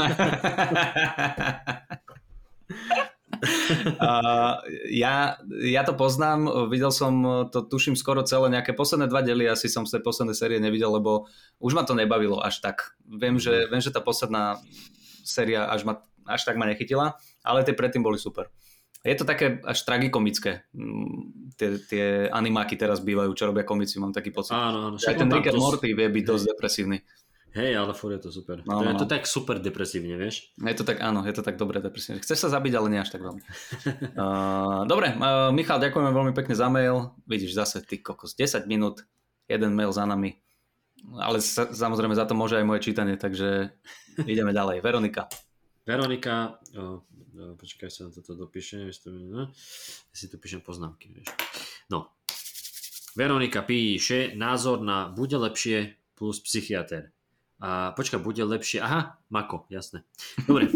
[4.02, 9.46] uh, ja, ja to poznám, videl som to, tuším, skoro celé nejaké posledné dva dely,
[9.46, 11.28] asi som z tej poslednej série nevidel, lebo
[11.60, 12.96] už ma to nebavilo až tak.
[13.06, 14.60] Viem, že, viem, že tá posledná
[15.26, 18.52] séria až, ma, až tak ma nechytila, ale tie predtým boli super.
[19.06, 20.66] Je to také až tragikomické.
[20.74, 24.52] Mm, Tie, tie animáky teraz bývajú, čo robia komici, mám taký pocit.
[24.52, 24.96] Áno, áno.
[25.00, 27.00] Aj ten Rick and Morty vie byť dosť depresívny.
[27.56, 28.60] Hej, ale furt je to super.
[28.68, 29.12] No, to je no, to no.
[29.16, 30.52] tak super depresívne, vieš?
[30.60, 32.20] Je to tak, áno, je to tak dobre depresívne.
[32.20, 33.42] Chceš sa zabiť, ale nie až tak veľmi.
[34.16, 37.16] Uh, dobre, uh, Michal, ďakujeme veľmi pekne za mail.
[37.24, 39.04] Vidíš, zase ty kokos, 10 minút,
[39.48, 40.36] jeden mail za nami.
[41.16, 43.72] Ale sa, samozrejme za to môže aj moje čítanie, takže
[44.32, 44.84] ideme ďalej.
[44.84, 45.28] Veronika.
[45.88, 48.88] Veronika, o, o, počkaj sa toto dopíšem,
[49.32, 49.48] ne?
[49.48, 51.32] ja si tu píšem poznámky, vieš.
[51.88, 52.12] No.
[53.16, 57.15] Veronika píše názor na bude lepšie plus psychiatr.
[57.58, 60.04] A počkaj, bude lepšie, aha, Mako, jasné.
[60.44, 60.68] Dobre.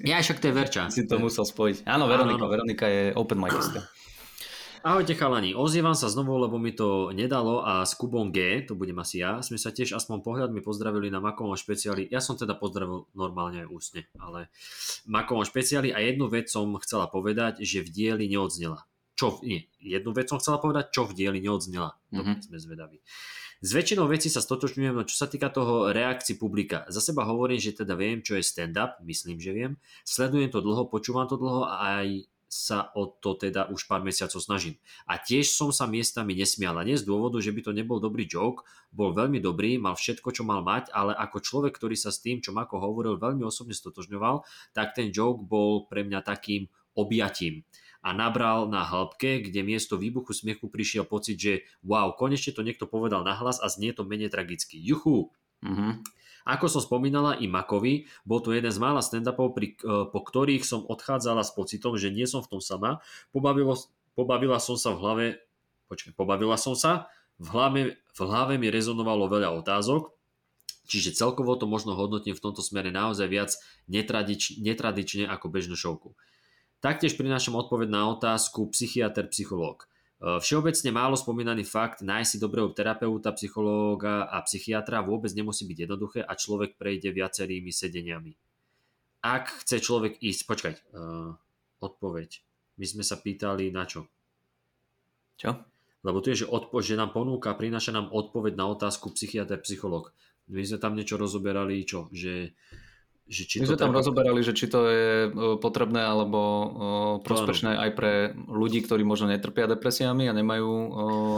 [0.00, 0.82] Ja však to je Verča.
[0.88, 1.84] Si to musel spojiť.
[1.84, 2.52] Áno, Veronika, Áno, áno.
[2.52, 3.84] Veronika je open micista.
[4.80, 8.96] Ahojte chalani, ozývam sa znovu, lebo mi to nedalo a s Kubom G, to budem
[8.96, 12.08] asi ja, sme sa tiež aspoň pohľadmi pozdravili na Makovom špeciáli.
[12.08, 14.48] Ja som teda pozdravil normálne aj ústne, ale
[15.04, 18.88] Makovom špeciáli a jednu vec som chcela povedať, že v dieli neodznela.
[19.20, 22.00] Čo, nie, jednu vec som chcela povedať, čo v dieli neodznela.
[22.16, 22.40] To Mhm.
[22.40, 23.04] sme zvedaví.
[23.60, 26.88] S väčšinou vecí sa stotočňujem, no čo sa týka toho reakcií publika.
[26.88, 29.76] Za seba hovorím, že teda viem, čo je stand-up, myslím, že viem.
[30.00, 34.40] Sledujem to dlho, počúvam to dlho a aj sa o to teda už pár mesiacov
[34.40, 34.80] snažím.
[35.04, 36.80] A tiež som sa miestami nesmial.
[36.88, 38.64] Nie z dôvodu, že by to nebol dobrý joke,
[38.96, 42.40] bol veľmi dobrý, mal všetko, čo mal mať, ale ako človek, ktorý sa s tým,
[42.40, 44.40] čo Mako hovoril, veľmi osobne stotožňoval,
[44.72, 46.64] tak ten joke bol pre mňa takým
[46.96, 47.60] objatím
[48.00, 51.52] a nabral na hĺbke, kde miesto výbuchu smiechu prišiel pocit, že
[51.84, 54.80] wow, konečne to niekto povedal nahlas a znie to menej tragicky.
[54.80, 55.32] Juchu!
[55.60, 56.00] Mhm.
[56.48, 60.64] Ako som spomínala i Makovi, bol to jeden z mála stand-upov, pri, e, po ktorých
[60.64, 63.04] som odchádzala s pocitom, že nie som v tom sama.
[63.28, 63.76] Pobavilo,
[64.16, 65.26] pobavila som sa v hlave,
[65.92, 70.16] počkaj, pobavila som sa, v hlave, v hlave mi rezonovalo veľa otázok,
[70.88, 73.50] čiže celkovo to možno hodnotím v tomto smere naozaj viac
[73.88, 76.16] netradič, netradične ako bežnú šovku.
[76.80, 79.84] Taktiež prinášam odpoveď na otázku psychiatr, psychológ.
[80.16, 85.78] E, Všeobecne málo spomínaný fakt, nájsť si dobrého terapeuta, psychológa a psychiatra vôbec nemusí byť
[85.84, 88.32] jednoduché a človek prejde viacerými sedeniami.
[89.20, 91.36] Ak chce človek ísť, počkať, uh,
[91.84, 92.40] odpoveď.
[92.80, 94.08] My sme sa pýtali na čo?
[95.36, 95.60] Čo?
[96.00, 100.16] Lebo tu je, že, odpo- že nám ponúka, prináša nám odpoveď na otázku psychiatr, psychológ.
[100.48, 102.08] My sme tam niečo rozoberali, čo?
[102.08, 102.56] Že,
[103.30, 105.28] že či My to sme tam treba- rozoberali, že či to je e,
[105.62, 106.66] potrebné alebo e,
[107.22, 108.12] prospešné aj pre
[108.50, 110.88] ľudí, ktorí možno netrpia depresiami a nemajú e,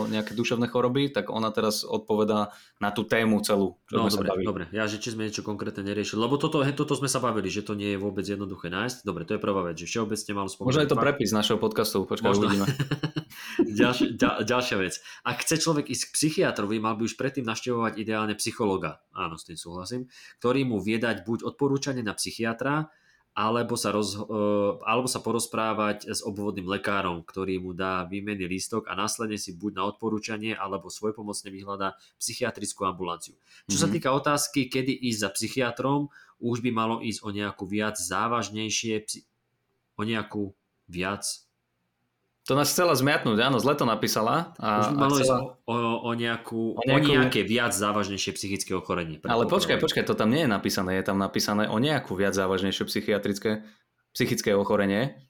[0.08, 4.64] nejaké duševné choroby, tak ona teraz odpovedá na tú tému celú, čo No dobre, dobre,
[4.72, 7.76] ja že či sme niečo konkrétne neriešili, lebo toto, toto sme sa bavili, že to
[7.76, 9.04] nie je vôbec jednoduché nájsť.
[9.04, 10.68] Dobre, to je prvá vec, že všeobecne mám spomínať.
[10.72, 12.48] Možno je to fakt- prepis našeho podcastu, počkaj, Možno.
[12.48, 12.66] uvidíme.
[13.52, 14.94] Ďalšia, ďal, ďalšia vec.
[15.24, 19.00] Ak chce človek ísť k psychiatrovi, mal by už predtým naštevovať ideálne psychologa.
[19.12, 20.08] Áno, s tým súhlasím.
[20.40, 22.86] Ktorý mu vie dať buď odporúčanie na psychiatra,
[23.34, 24.20] alebo sa, roz, e,
[24.84, 29.72] alebo sa porozprávať s obvodným lekárom, ktorý mu dá výmenný lístok a následne si buď
[29.74, 33.34] na odporúčanie alebo svojpomocne vyhľadá psychiatrickú ambulanciu.
[33.66, 33.94] Čo sa Mhm.
[33.96, 39.24] týka otázky, kedy ísť za psychiatrom, už by malo ísť o nejakú viac závažnejšie,
[39.96, 40.52] o nejakú
[40.86, 41.24] viac
[42.50, 44.50] To nás chcela zmiatnúť, áno, zle to napísala.
[44.58, 45.38] A, už a malo chcela...
[45.62, 49.22] o, o, nejakú, O o, nejakú- nejaké viac závažnejšie psychické ochorenie.
[49.22, 50.98] Ale počkaj, počkaj, to tam nie je napísané.
[50.98, 53.62] Je tam napísané o nejakú viac závažnejšie psychiatrické,
[54.10, 55.22] psychické ochorenie.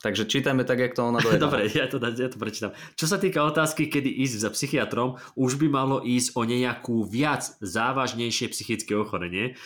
[0.00, 1.44] Takže čítajme tak, jak to ona dojednala.
[1.50, 2.72] Dobre, ja to, ja to prečítam.
[2.96, 7.44] Čo sa týka otázky, kedy ísť za psychiatrom, už by malo ísť o nejakú viac
[7.58, 9.58] závažnejšie psychické ochorenie,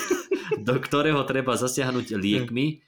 [0.66, 2.80] do ktorého treba zasiahnuť liekmi,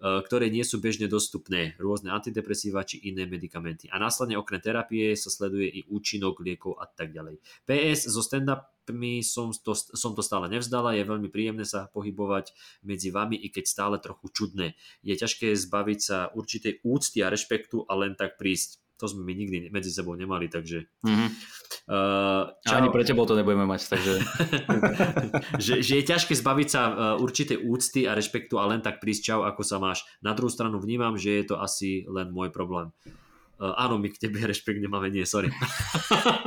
[0.00, 3.92] ktoré nie sú bežne dostupné, rôzne antidepresíva či iné medikamenty.
[3.92, 7.36] A následne okrem terapie sa sleduje i účinok liekov a tak ďalej.
[7.68, 13.12] PS so stand-upmi som to, som to stále nevzdala, je veľmi príjemné sa pohybovať medzi
[13.12, 14.72] vami, i keď stále trochu čudné.
[15.04, 18.80] Je ťažké zbaviť sa určitej úcty a rešpektu a len tak prísť.
[19.00, 20.84] To sme my nikdy medzi sebou nemali, takže...
[21.02, 21.26] Mhm.
[21.88, 24.14] Uh, A ani pre tebou to nebudeme mať, takže...
[25.64, 29.32] že, že je ťažké zbaviť sa uh, určitej úcty a rešpektu a len tak prísť
[29.32, 30.04] čau, ako sa máš.
[30.20, 32.92] Na druhú stranu vnímam, že je to asi len môj problém.
[33.60, 35.52] Uh, áno, my k tebe rešpekt nemáme, nie, sorry.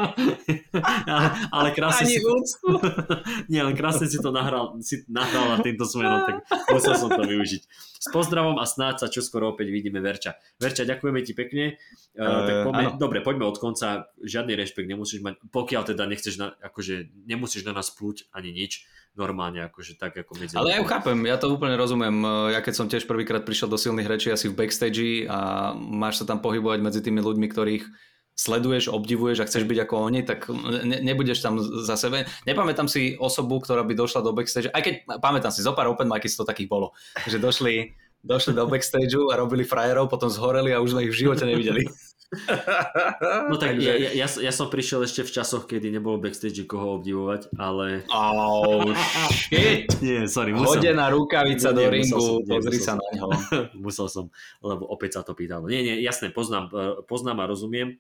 [1.14, 2.18] ale, ale krásne si...
[2.18, 2.82] úctu.
[3.54, 6.42] nie, len krásne si to nahral, si nahrala týmto smerom, tak
[6.74, 7.62] musel som to využiť.
[8.02, 10.42] S pozdravom a snáď sa čoskoro opäť vidíme, Verča.
[10.58, 11.78] Verča, ďakujeme ti pekne.
[12.18, 12.98] Uh, tak poďme, áno.
[12.98, 14.10] dobre, poďme od konca.
[14.18, 18.90] Žiadny rešpekt nemusíš mať, pokiaľ teda nechceš, na, akože nemusíš na nás plúť ani nič.
[19.14, 20.58] Normálne, akože tak ako medzi...
[20.58, 22.26] Ale ja ju chápem, ja to úplne rozumiem.
[22.50, 26.26] Ja keď som tiež prvýkrát prišiel do silných rečí asi v backstage a máš sa
[26.26, 27.86] tam pohybovať medzi tými ľuďmi, ktorých
[28.34, 32.26] sleduješ, obdivuješ a chceš byť ako oni, tak ne, nebudeš tam za sebe.
[32.50, 36.10] Nepamätám si osobu, ktorá by došla do backstage, aj keď pamätám si, zo pár open
[36.10, 36.98] micy to takých bolo,
[37.30, 41.28] že došli došli do backstageu a robili frajerov, potom zhoreli a už sme ich v
[41.28, 41.84] živote nevideli.
[43.52, 47.00] No tak ja, ja, ja, ja som prišiel ešte v časoch, kedy nebolo backstage koho
[47.00, 48.04] obdivovať, ale...
[48.10, 48.88] Oh,
[49.32, 49.90] shit!
[50.02, 50.80] Nie, sorry, musel...
[50.82, 52.98] Hodená rukavica Nie, do musel ringu, som- nie, pozri musel sa som.
[53.00, 53.28] na ňo.
[53.86, 54.26] musel som,
[54.62, 55.70] lebo opäť sa to pýtalo.
[55.70, 58.00] Nie, nie, jasné, poznám, e, poznám a rozumiem.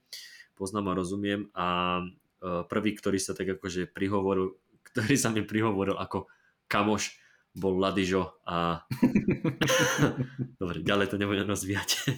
[0.53, 1.67] Poznám a rozumiem a
[2.01, 4.55] e, prvý, ktorý sa tak akože prihovoril,
[4.93, 6.29] ktorý sa mi prihovoril ako
[6.69, 7.17] kamoš,
[7.53, 8.81] bol Ladižo a
[10.61, 11.89] dobre, ďalej to nebudem rozvíjať.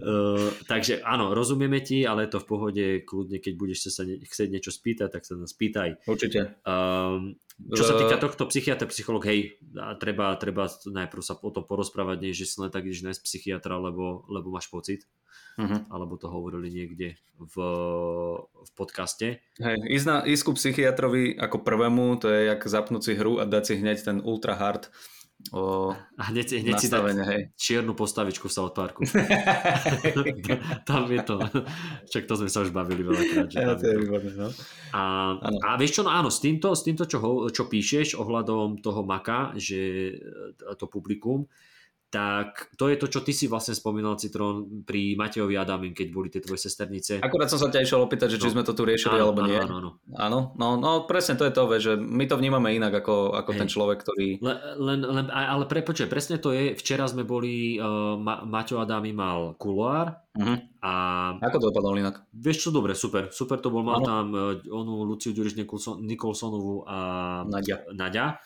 [0.00, 4.48] uh, takže áno, rozumieme ti, ale je to v pohode, kľudne, keď budeš sa chcieť
[4.48, 6.00] niečo spýtať, tak sa nás pýtaj.
[6.08, 6.56] Určite.
[6.64, 9.60] Um, čo sa týka tohto psychiatra, psycholog, hej,
[10.00, 13.76] treba, treba najprv sa o tom porozprávať, nie že si len tak ideš nájsť psychiatra,
[13.76, 15.04] lebo, lebo máš pocit,
[15.58, 15.90] Mhm.
[15.90, 17.54] alebo to hovorili niekde v,
[18.44, 19.40] v podcaste.
[19.56, 23.48] Hej, ísť, na, ísť ku psychiatrovi ako prvému, to je jak zapnúť si hru a
[23.48, 24.92] dať si hneď ten ultra hard
[25.56, 27.42] o, A hneď, hneď si dať nastavenie, hej.
[27.56, 29.00] čiernu postavičku v South Parku.
[30.88, 31.40] tam je to.
[32.12, 33.48] Však to sme sa už bavili veľakrát.
[33.48, 34.52] Že Ja, to je výborné, no.
[34.92, 35.02] A,
[35.40, 39.00] a vieš čo, no áno, s týmto, s týmto čo, ho, čo píšeš ohľadom toho
[39.00, 41.48] maka, že e, to publikum,
[42.10, 46.26] tak to je to, čo ty si vlastne spomínal, Citrón, pri Matejovi Adamin, keď boli
[46.26, 47.18] tie tvoje sesternice.
[47.18, 48.52] Akurát som sa ťa išiel opýtať, že či No.
[48.52, 49.56] sme to tu riešili, Áno, alebo áno, nie.
[49.56, 49.90] Áno, áno.
[50.12, 53.58] Áno, no, no presne to je to, že my to vnímame inak ako, ako Hej.
[53.58, 54.26] ten človek, ktorý...
[54.38, 58.76] Le, len, len, ale pre, počuj, presne to je, včera sme boli, uh, Ma, Maťo
[58.76, 60.78] Adami mal kuloár Mhm.
[60.78, 60.92] a
[61.42, 62.22] Ako to dopadlo inak?
[62.30, 64.06] vieš čo, dobre, super, super to bol, mal Áno.
[64.06, 66.98] tam uh, onú Luciu Ďuriš Nikolson, Nikolsonovú a
[67.44, 67.82] Nadia.
[67.90, 68.38] Nadia.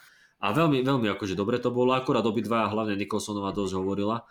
[0.45, 4.21] A veľmi, veľmi akože dobre to bolo, akurát obidva, hlavne Nikolsonová dosť hovorila,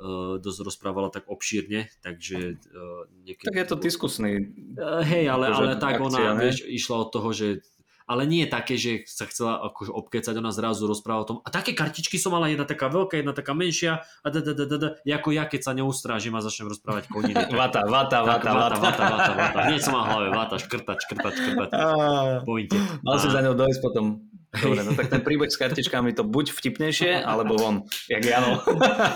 [0.00, 3.44] uh, dosť rozprávala tak obšírne, takže uh, niekedy...
[3.44, 4.48] Tak je to diskusný.
[4.80, 7.60] Uh, hej, ale, akože ale tak akcia, ona, vieš, išla od toho, že
[8.08, 11.38] ale nie je také, že sa chcela akože obkecať, ona zrazu rozpráva o tom.
[11.44, 14.64] A také kartičky som mala, jedna taká veľká, jedna taká menšia, a da, da, da,
[14.64, 14.88] da, da.
[15.04, 17.36] ako ja, keď sa neustrážim a začnem rozprávať koniny.
[17.44, 18.76] tak- Vata, vata, vata, vata, vata.
[18.80, 19.58] vata, vata, vata.
[19.68, 21.68] Hneď som v hlave, vata, škrtať, škrtať, škrtať.
[22.48, 22.80] Pointe.
[23.04, 24.24] Mal A- za ňou dojsť potom.
[24.62, 27.76] Dobre, no tak ten príbeh s kartičkami to buď vtipnejšie, alebo von.
[28.10, 28.60] Jak Jano.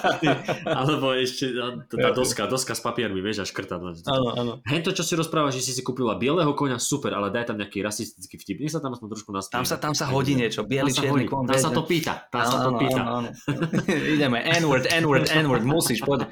[0.82, 1.52] Alebo ešte
[1.90, 4.06] tá doska, doska s papiermi, vieš, a škrtať.
[4.06, 4.52] Áno, áno.
[4.68, 7.56] Hej, to, čo si rozprávaš, že si si kúpila bieleho konia, super, ale daj tam
[7.58, 8.58] nejaký rasistický vtip.
[8.62, 9.64] Nech sa tam aspoň trošku nastaví.
[9.64, 10.64] Tam sa, tam sa hodí niečo.
[10.66, 11.32] Bielý, tam sa, čierny hodí.
[11.32, 11.44] kon.
[11.48, 12.14] tam sa to pýta.
[12.28, 13.00] Tam sa to pýta.
[13.02, 13.28] áno, áno.
[14.14, 14.38] Ideme.
[14.62, 15.64] N-word, N-word, N-word.
[15.66, 16.28] Musíš, poď.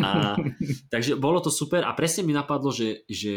[0.00, 0.36] A,
[0.92, 3.34] takže bolo to super a presne mi napadlo, že, že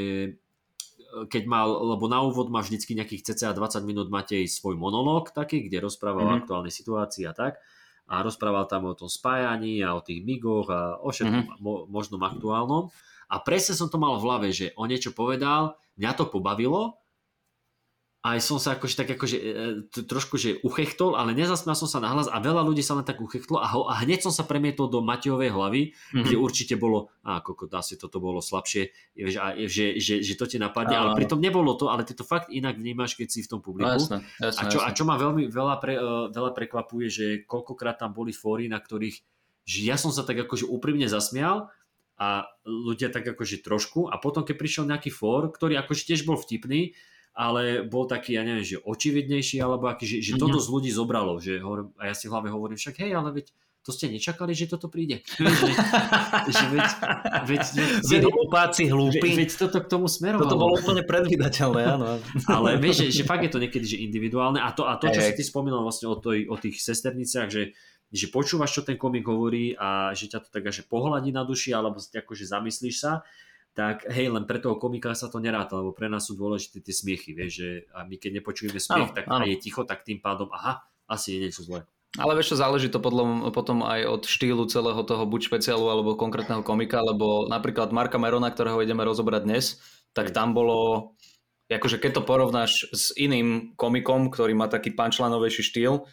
[1.29, 5.65] keď mal, lebo na úvod má vždycky nejakých cca 20 minút Matej svoj monológ taký,
[5.69, 6.33] kde rozprával mm-hmm.
[6.33, 6.41] o Mhm.
[6.45, 7.61] aktuálnej situácii a tak.
[8.09, 11.63] A rozprával tam o tom spájaní a o tých migoch a o všetkom mm-hmm.
[11.63, 12.91] mo- možnom aktuálnom.
[13.31, 16.99] A presne som to mal v hlave, že on niečo povedal, mňa to pobavilo,
[18.23, 19.43] aj som sa akože tak akože e,
[19.83, 23.19] t- trošku že uchechtol, ale nezasmial som sa nahlas a veľa ľudí sa len tak
[23.19, 25.81] uchechtlo a, ho, a hneď som sa premietol do Matejovej hlavy,
[26.15, 26.23] Mhm.
[26.23, 28.95] kde určite bolo, a koko, asi toto bolo slabšie,
[29.35, 31.19] a, že, že, že to ti napadne, ale Áno.
[31.19, 33.91] pritom nebolo to, ale ty to fakt inak vnímaš, keď si v tom No, publiku.
[33.99, 37.99] jasné, jasné, A čo, a čo ma veľmi veľa, pre, uh, veľa prekvapuje, že koľkokrát
[37.99, 39.19] tam boli fóry, na ktorých
[39.63, 41.71] že ja som sa tak akože úprimne zasmial
[42.19, 46.35] a ľudia tak akože trošku a potom keď prišiel nejaký fór, ktorý akože tiež bol
[46.35, 46.91] vtipný,
[47.33, 50.53] ale bol taký, ja neviem, že očividnejší, alebo aký, že, že to Mhm.
[50.53, 51.57] dosť ľudí zobralo, že
[51.97, 53.49] a ja si v hlave hovorím, však hej, ale veď
[53.83, 55.27] to ste nečakali, že toto príde.
[55.35, 55.71] že,
[56.47, 56.87] že veď,
[57.43, 59.29] veď, veď, Vy hlupáci, veď, hlúpi.
[59.35, 60.47] veď toto k tomu smerovalo.
[60.47, 62.15] Toto bolo úplne predvídateľné, áno.
[62.47, 65.19] Ale vieš, že, že fakt je to niekedy že individuálne a to, a to čo
[65.19, 65.35] Hej.
[65.35, 67.75] si ty spomínal vlastne o, toj, o tých sesterniciach, že,
[68.07, 71.75] že počúvaš, čo ten komik hovorí a že ťa to tak že pohľadí na duši
[71.75, 73.19] alebo akože zamyslíš sa,
[73.73, 76.93] tak hej, len pre toho komika sa to neráta, lebo pre nás sú dôležité tie
[76.93, 79.41] smiechy, vieš, že a my keď nepočujeme smiech Áno, tak, áno.
[79.41, 81.81] a je ticho, tak tým pádom, aha, asi je niečo zlé.
[82.13, 86.13] Ale vieš čo, záleží to podľa, potom aj od štýlu celého toho buď špeciálu alebo
[86.13, 89.81] konkrétneho komika, lebo napríklad Marka Merona, ktorého ideme rozobrať dnes,
[90.13, 90.37] tak Hej.
[90.37, 91.09] tam bolo,
[91.65, 96.05] akože keď to porovnáš s iným komikom, ktorý má taký punchlinovejší štýl,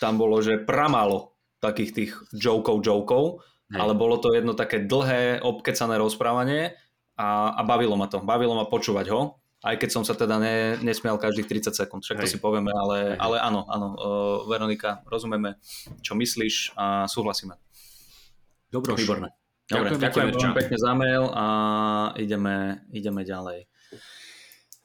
[0.00, 3.44] tam bolo, že pramálo takých tých jokov, jokov,
[3.76, 6.78] ale bolo to jedno také dlhé, obkecané rozprávanie
[7.16, 8.20] a, a bavilo ma to.
[8.20, 12.22] Bavilo ma počúvať ho, aj keď som sa teda ne, nesmial každých 30 sekúnd, však
[12.22, 12.32] to Hej.
[12.36, 13.18] si povieme, ale, Hej.
[13.18, 15.58] ale áno, áno, uh, Veronika, rozumieme,
[16.04, 17.56] čo myslíš a súhlasíme.
[18.70, 19.32] Dobro, Výborné.
[19.66, 21.46] Dobre, ďakujem veľmi pekne za mail a
[22.14, 23.66] ideme, ideme ďalej.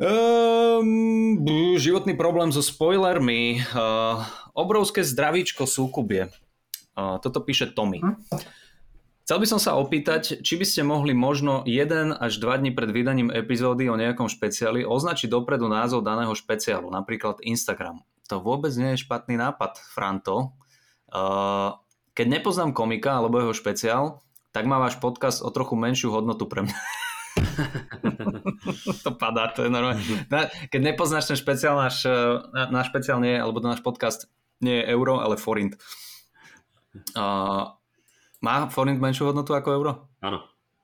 [0.01, 1.45] Um,
[1.77, 3.61] životný problém so spoilermi.
[3.77, 4.25] Uh,
[4.57, 6.33] obrovské zdravíčko súkubie.
[6.97, 8.01] Uh, toto píše Tommy.
[9.21, 12.89] Chcel by som sa opýtať, či by ste mohli možno 1 až 2 dní pred
[12.89, 18.01] vydaním epizódy o nejakom špeciáli označiť dopredu názov daného špeciálu, napríklad Instagram.
[18.33, 20.57] To vôbec nie je špatný nápad, Franto.
[21.11, 21.77] Uh,
[22.17, 26.67] keď nepoznám komika alebo jeho špeciál, tak má váš podcast o trochu menšiu hodnotu pre
[26.67, 26.77] mňa.
[29.05, 30.01] to padá, to je normálne.
[30.67, 32.03] Keď nepoznáš ten špeciál, náš,
[32.51, 34.27] náš špeciál nie, alebo náš podcast
[34.59, 35.79] nie je euro, ale forint.
[37.15, 37.71] Uh,
[38.41, 39.91] má forint menšiu hodnotu ako euro?
[40.21, 40.41] Áno.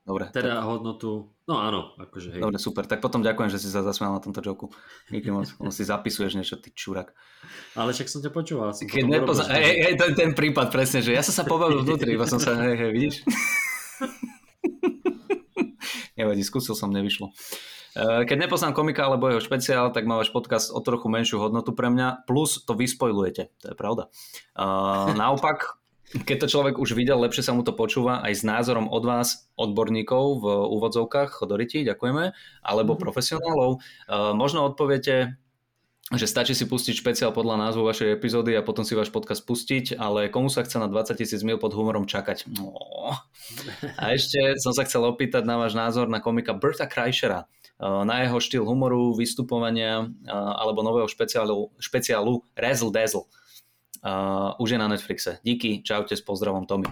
[0.08, 0.32] Dobre.
[0.32, 0.66] Teda tak...
[0.72, 2.40] hodnotu, no áno, akože hej.
[2.40, 2.88] Dobre, super.
[2.88, 4.72] Tak potom ďakujem, že si sa zasmial na tomto joku.
[5.12, 5.52] Díky moc.
[5.60, 7.12] On si zapisuješ niečo, ty čurak.
[7.76, 8.72] Ale však som ťa počúval.
[8.72, 9.52] Som Keď nepozna...
[9.52, 12.56] hej, hej, ten, ten prípad presne, že ja som sa pobavil vnútri, iba som sa,
[12.56, 13.20] hej, hej, vidíš?
[16.18, 17.28] Nevadí, skúsil som, nevyšlo.
[17.98, 21.74] Eh, keď nepoznám komika alebo jeho špeciál, tak má váš podcast o trochu menšiu hodnotu
[21.74, 24.06] pre mňa, plus to vyspojlujete, to je pravda.
[24.54, 28.88] Uh, naopak, keď to človek už videl, lepšie sa mu to počúva aj s názorom
[28.88, 32.32] od vás, odborníkov v úvodzovkách, chodoriti, ďakujeme,
[32.64, 33.00] alebo mm.
[33.00, 33.70] profesionálov.
[34.08, 35.36] Uh, možno odpoviete,
[36.08, 40.00] že stačí si pustiť špeciál podľa názvu vašej epizódy a potom si váš podcast pustiť,
[40.00, 42.48] ale komu sa chce na 20 tisíc mil pod humorom čakať?
[42.56, 42.72] No.
[44.00, 47.44] A ešte som sa chcel opýtať na váš názor na komika Berta Kreishera,
[47.78, 53.28] na jeho štýl humoru, vystupovania alebo nového špeciálu, špeciálu Razzle Dazzle.
[53.98, 55.42] Uh, už je na Netflixe.
[55.42, 56.86] Díky, čaute, s pozdravom Tomy.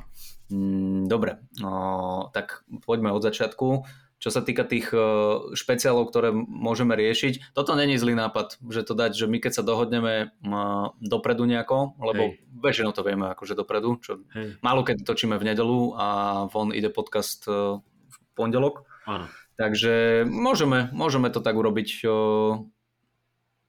[0.51, 3.87] Mm, dobre, uh, tak poďme od začiatku.
[4.16, 8.97] Čo sa týka tých uh, špeciálov, ktoré môžeme riešiť, toto není zlý nápad, že to
[8.97, 12.40] dať, že my keď sa dohodneme uh, dopredu nejako, lebo Hej.
[12.57, 14.57] väčšinou to vieme akože dopredu, čo Hej.
[14.64, 16.07] málo keď točíme v nedelu a
[16.49, 18.88] von ide podcast uh, v pondelok.
[19.05, 19.29] Áno.
[19.61, 21.88] Takže môžeme, môžeme to tak urobiť.
[22.09, 22.64] Uh,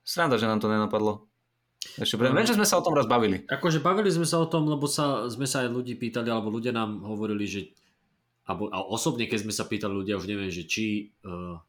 [0.07, 1.27] sranda, že nám to nenapadlo.
[1.95, 2.35] Ešte, no.
[2.35, 3.47] viem, že sme sa o tom raz bavili.
[3.47, 6.75] Akože bavili sme sa o tom, lebo sa, sme sa aj ľudí pýtali, alebo ľudia
[6.75, 7.61] nám hovorili, že
[8.47, 11.59] alebo, a osobne, keď sme sa pýtali ľudia, už neviem, že či uh,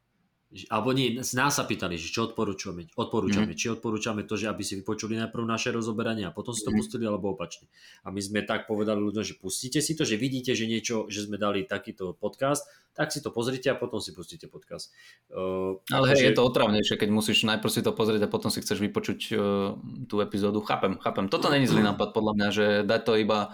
[0.49, 3.59] alebo nie, z nás sa pýtali, že čo odporúčame, odporúčame mm.
[3.59, 6.77] či odporúčame to, že aby si vypočuli najprv naše rozoberanie a potom si to mm.
[6.81, 7.69] pustili, alebo opačne.
[8.01, 11.29] A my sme tak povedali ľuďom, že pustíte si to, že vidíte, že niečo, že
[11.29, 12.65] sme dali takýto podcast,
[12.97, 14.89] tak si to pozrite a potom si pustíte podcast.
[15.29, 16.25] Uh, Ale hej, že...
[16.33, 19.77] je to otravnejšie, keď musíš najprv si to pozrieť a potom si chceš vypočuť uh,
[20.09, 20.65] tú epizódu.
[20.65, 21.29] Chápem, chápem.
[21.29, 23.53] Toto není zlý nápad podľa mňa, že dať to iba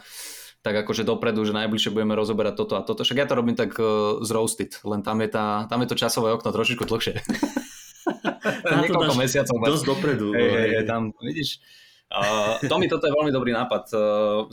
[0.66, 3.06] tak akože dopredu, že najbližšie budeme rozoberať toto a toto.
[3.06, 5.96] Však ja to robím tak uh, z roasted, len tam je, tá, tam je to
[6.02, 7.22] časové okno trošičku dlhšie.
[8.82, 9.62] Niekoľko mesiacov.
[9.62, 10.34] Dosť dopredu.
[10.34, 11.62] Hej, hej, hej, tam, vidíš,
[12.06, 13.84] Uh, Tomi, toto je veľmi dobrý nápad.
[13.90, 14.00] Uh,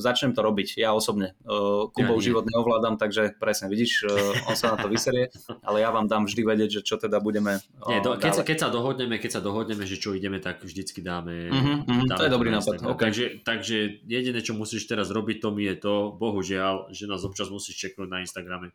[0.01, 1.37] začnem to robiť, ja osobne.
[1.45, 5.29] Uh, Kubov ja život neovládam, takže presne, vidíš, uh, on sa na to vyserie,
[5.61, 8.43] ale ja vám dám vždy vedieť, že čo teda budeme uh, Nie, do, keď, sa,
[8.43, 11.53] keď, sa dohodneme, keď sa dohodneme, že čo ideme, tak vždycky dáme.
[11.53, 12.75] Uh-huh, uh-huh, dáme to je dobrý nápad.
[12.89, 13.01] Okay.
[13.05, 13.77] Takže, takže
[14.09, 18.25] jediné, čo musíš teraz robiť, Tomi, je to, bohužiaľ, že nás občas musíš čeknúť na
[18.25, 18.73] Instagrame.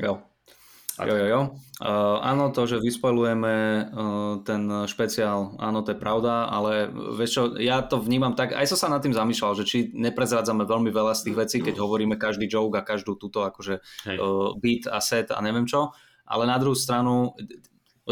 [0.00, 0.24] Jo.
[1.06, 1.42] Jo, jo, jo.
[1.80, 7.42] Uh, áno, to, že vyspojujeme uh, ten špeciál, áno, to je pravda, ale vieš čo,
[7.56, 11.16] ja to vnímam tak, aj som sa nad tým zamýšľal, že či neprezrádzame veľmi veľa
[11.16, 15.32] z tých vecí, keď hovoríme každý joke a každú túto akože uh, beat a set
[15.32, 15.88] a neviem čo,
[16.28, 17.32] ale na druhú stranu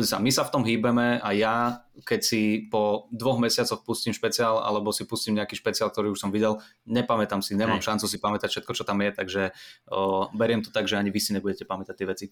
[0.04, 4.60] sa, my sa v tom hýbeme a ja, keď si po dvoch mesiacoch pustím špeciál
[4.60, 7.88] alebo si pustím nejaký špeciál, ktorý už som videl, nepamätám si, nemám Hej.
[7.90, 9.42] šancu si pamätať všetko, čo tam je, takže
[9.88, 12.26] o, beriem to tak, že ani vy si nebudete pamätať tie veci.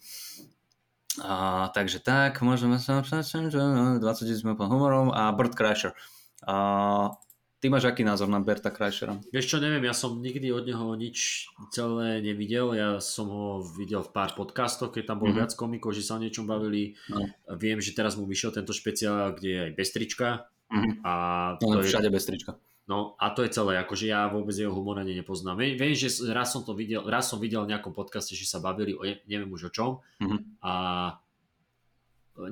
[1.25, 4.03] A, takže tak, môžeme sa 20
[4.37, 5.97] sme po humorom a Bird Crasher.
[6.45, 7.17] A,
[7.57, 9.17] Ty máš aký názor na Berta Krajšera?
[9.33, 12.77] Vieš čo, neviem, ja som nikdy od neho nič celé nevidel.
[12.77, 15.41] Ja som ho videl v pár podcastoch, keď tam bol mm-hmm.
[15.41, 17.01] viac komikov, že sa o niečom bavili.
[17.09, 17.25] No.
[17.57, 20.29] Viem, že teraz mu vyšiel tento špeciál, kde je aj bestrička.
[20.69, 20.93] Mm-hmm.
[21.01, 21.13] A
[21.57, 21.89] to no, je...
[21.89, 22.61] všade bestrička.
[22.87, 25.59] No a to je celé, akože ja vôbec jeho humor ani nepoznám.
[25.59, 28.95] Viem, že raz som to videl, raz som videl v nejakom podcaste, že sa bavili
[28.95, 29.91] o neviem už o čom
[30.23, 30.63] mm-hmm.
[30.63, 30.73] a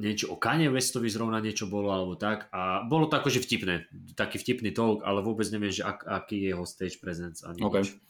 [0.00, 3.84] niečo o Kanye Westovi zrovna niečo bolo alebo tak a bolo to akože vtipné,
[4.16, 7.84] taký vtipný talk, ale vôbec neviem, že ak, aký je jeho stage presence ani okay.
[7.84, 8.00] nič.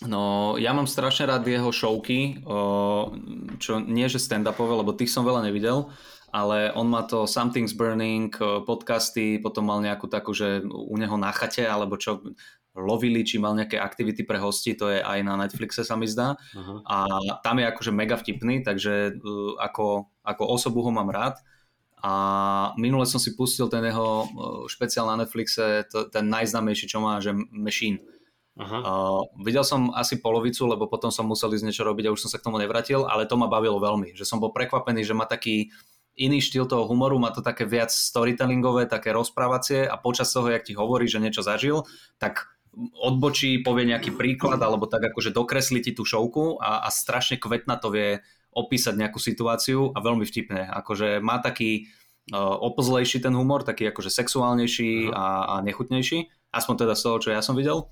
[0.00, 2.40] No, ja mám strašne rád jeho showky,
[3.60, 5.92] čo nie že stand-upové, lebo tých som veľa nevidel,
[6.32, 8.32] ale on má to Something's Burning,
[8.64, 12.24] podcasty, potom mal nejakú takú, že u neho na chate, alebo čo,
[12.72, 16.38] lovili, či mal nejaké aktivity pre hosti, to je aj na Netflixe sa mi zdá.
[16.54, 16.80] Uh-huh.
[16.86, 17.04] A
[17.42, 19.18] tam je akože mega vtipný, takže
[19.58, 21.38] ako, ako osobu ho mám rád.
[22.00, 22.12] A
[22.80, 27.20] minule som si pustil ten jeho uh, špeciál na Netflixe, to, ten najznámejší, čo má,
[27.20, 28.00] že Machine.
[28.56, 28.80] Uh-huh.
[28.80, 32.30] Uh, videl som asi polovicu, lebo potom som musel ísť niečo robiť a už som
[32.32, 35.28] sa k tomu nevratil, ale to ma bavilo veľmi, že som bol prekvapený, že má
[35.28, 35.68] taký
[36.16, 40.66] iný štýl toho humoru, má to také viac storytellingové, také rozprávacie a počas toho, jak
[40.66, 41.88] ti hovorí, že niečo zažil,
[42.20, 42.48] tak
[43.00, 47.80] odbočí, povie nejaký príklad, alebo tak akože dokreslí ti tú šovku a, a strašne kvetna
[47.80, 50.66] to vie opísať nejakú situáciu a veľmi vtipne.
[50.70, 51.86] Akože má taký
[52.34, 57.28] uh, opozlejší ten humor, taký akože sexuálnejší a, a nechutnejší, aspoň teda z toho, čo
[57.30, 57.86] ja som videl.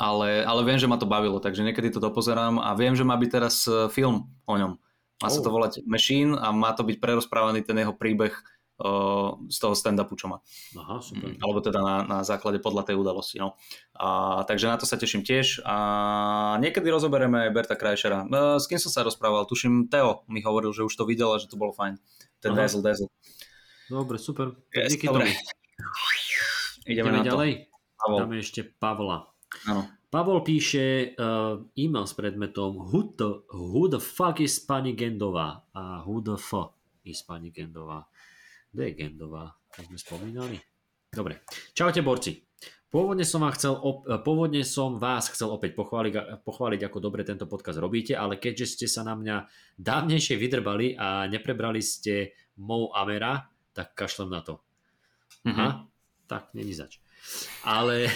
[0.00, 3.20] ale, ale viem, že ma to bavilo, takže niekedy to dopozerám a viem, že má
[3.20, 4.80] byť teraz e, film o ňom.
[5.20, 5.32] Má oh.
[5.32, 8.32] sa to volať Machine a má to byť prerozprávaný ten jeho príbeh
[9.50, 10.40] z toho stand-upu, čo má.
[10.72, 11.36] Aha, super.
[11.36, 13.36] Mm, alebo teda na, na základe podľa tej udalosti.
[13.36, 13.60] No.
[13.96, 15.60] A, takže na to sa teším tiež.
[15.68, 15.76] A
[16.58, 18.24] niekedy rozoberieme aj Berta Krajšera.
[18.26, 19.44] Uh, s kým som sa rozprával?
[19.44, 22.00] Tuším, Teo mi hovoril, že už to videl a že to bolo fajn.
[22.40, 22.64] Ten Aha.
[22.64, 23.08] Dazzle Dazzle.
[23.90, 24.56] Dobre, super.
[24.72, 25.28] Yes, Díky dobre.
[26.90, 27.50] Ideme, Ideme ďalej.
[28.00, 28.18] Pavol.
[28.24, 29.28] Dáme ešte Pavla.
[29.68, 29.84] Áno.
[30.10, 36.02] Pavol píše uh, e-mail s predmetom who the, who the fuck is pani Gendová a
[36.02, 36.74] who the fuck
[37.06, 38.10] is pani Gendová.
[38.70, 39.50] Kde je Gendová?
[39.76, 40.56] To sme spomínali.
[41.10, 41.42] Dobre.
[41.74, 42.38] Čaute borci.
[42.90, 47.22] Pôvodne som, vám chcel, op- e, pôvodne som vás chcel opäť pochváliť, pochváliť, ako dobre
[47.22, 49.46] tento podcast robíte, ale keďže ste sa na mňa
[49.78, 54.58] dávnejšie vydrbali a neprebrali ste mou Amera, tak kašlem na to.
[55.46, 55.54] Mhm.
[55.54, 55.68] Aha,
[56.26, 56.98] tak není zač.
[57.62, 58.10] Ale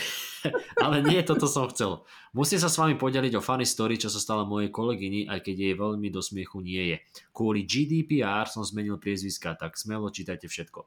[0.84, 2.04] Ale nie, toto som chcel.
[2.36, 5.56] Musím sa s vami podeliť o funny story, čo sa stala mojej kolegyni, aj keď
[5.56, 6.96] jej veľmi do smiechu nie je.
[7.32, 10.86] Kvôli GDPR som zmenil priezviska, tak smelo čítajte všetko.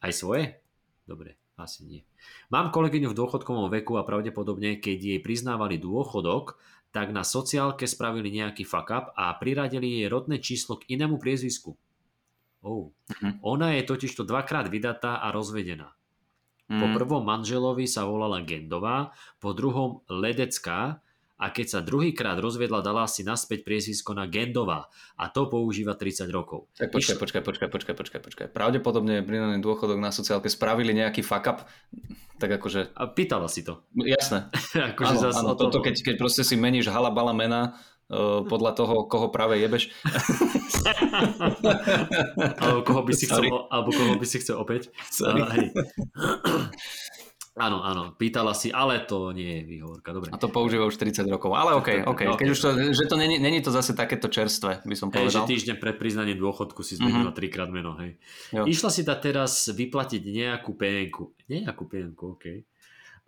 [0.00, 0.60] Aj svoje?
[1.04, 2.00] Dobre, asi nie.
[2.48, 6.56] Mám kolegyňu v dôchodkovom veku a pravdepodobne, keď jej priznávali dôchodok,
[6.90, 11.78] tak na sociálke spravili nejaký fuck up a priradili jej rodné číslo k inému priezvisku.
[12.60, 12.92] Oh.
[13.20, 13.40] Mhm.
[13.44, 15.96] Ona je totižto dvakrát vydatá a rozvedená.
[16.70, 16.94] Po mm.
[16.94, 19.10] prvom manželovi sa volala Gendová,
[19.42, 21.02] po druhom Ledecká
[21.40, 26.28] a keď sa druhýkrát rozvedla, dala si naspäť priezvisko na Gendová a to používa 30
[26.30, 26.68] rokov.
[26.76, 27.22] Tak počkaj, Išla...
[27.24, 28.46] počkaj, počkaj, počkaj, počkaj, počkaj.
[28.52, 31.58] Pravdepodobne pri dôchodok na sociálke spravili nejaký fuck up,
[32.36, 32.92] tak akože...
[32.92, 33.80] A pýtala si to.
[33.96, 34.52] Jasné.
[34.94, 37.80] akože áno, áno, toto, keď, keď proste si meníš halabala mena,
[38.44, 39.94] podľa toho, koho práve jebeš.
[42.60, 44.90] alebo, koho by si chcel, alebo koho by si chcel opäť.
[45.22, 45.66] Uh, hej.
[47.58, 50.32] Áno, áno, pýtala si, ale to nie je výhovorka, dobre.
[50.32, 52.38] A to používa už 30 rokov, ale OK, OK, okay.
[52.40, 55.28] keď už to, že to není, není to zase takéto čerstvé, by som povedal.
[55.28, 57.36] Hej, že týždeň pred priznaním dôchodku si zmenila mm-hmm.
[57.36, 58.16] trikrát meno, hej.
[58.54, 58.64] Jo.
[58.64, 62.69] Išla si ta teraz vyplatiť nejakú penku, nejakú penku, OK.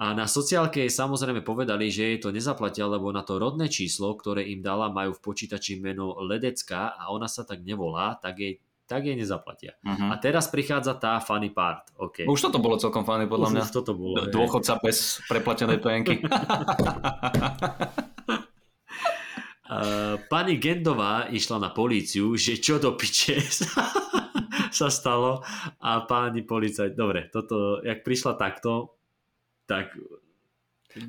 [0.02, 4.42] A na sociálke samozrejme povedali, že jej to nezaplatia, lebo na to rodné číslo, ktoré
[4.50, 9.08] im dala, majú v počítači meno Ledecka a ona sa tak nevolá, tak jej tak
[9.08, 9.72] jej nezaplatia.
[9.80, 10.12] Uh-huh.
[10.12, 11.88] A teraz prichádza tá funny part.
[11.96, 12.28] Okay.
[12.28, 13.62] Už toto bolo celkom funny podľa už, mňa.
[13.64, 14.20] Už toto bolo.
[14.28, 16.20] Dôchodca bez preplatenej penky.
[19.64, 23.40] Uh, pani Gendová išla na políciu, že čo do piče
[24.82, 25.40] sa stalo
[25.80, 29.00] a páni policajt, dobre, toto, jak prišla takto,
[29.72, 29.96] tak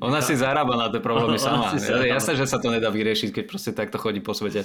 [0.00, 1.76] ona si zarába na tie problémy sama.
[1.76, 4.64] Jasné, že sa to nedá vyriešiť, keď proste takto chodí po svete.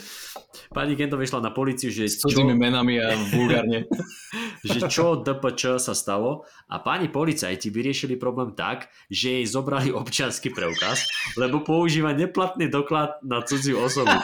[0.71, 2.07] Pani Gento vyšla na policiu, že...
[2.07, 3.83] S cudzými menami a vulgárne.
[4.69, 10.55] že čo DPČ sa stalo a páni policajti vyriešili problém tak, že jej zobrali občiansky
[10.55, 11.03] preukaz,
[11.35, 14.15] lebo používa neplatný doklad na cudziu osobu.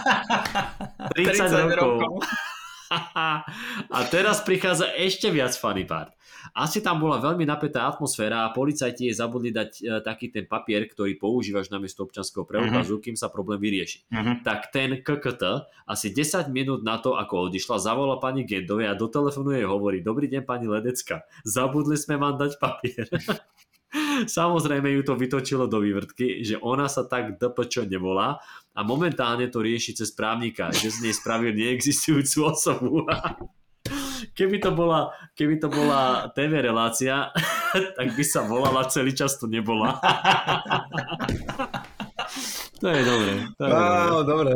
[1.11, 2.07] 30, 30 rokov.
[2.07, 2.11] rokov.
[3.95, 6.13] a teraz prichádza ešte viac funny part.
[6.53, 10.85] Asi tam bola veľmi napätá atmosféra a policajti jej zabudli dať e, taký ten papier,
[10.85, 13.03] ktorý používaš na miesto občanského preukazu, uh-huh.
[13.03, 14.05] kým sa problém vyrieši.
[14.07, 14.39] Uh-huh.
[14.45, 15.43] Tak ten KKT
[15.89, 20.05] asi 10 minút na to, ako odišla, zavolala pani Gendovej a do telefónu jej hovorí
[20.05, 23.09] Dobrý deň pani Ledecka, zabudli sme vám dať papier.
[24.27, 28.43] Samozrejme ju to vytočilo do vývrtky, že ona sa tak DPČ nevolá
[28.75, 33.03] a momentálne to rieši cez právnika, že z nej spravil neexistujúcu osobu.
[34.35, 37.29] keby to bola, keby to bola TV relácia,
[37.97, 39.99] tak by sa volala, celý čas to nebola.
[42.81, 43.33] to je dobré.
[43.59, 43.81] To je Á,
[44.25, 44.53] dobré.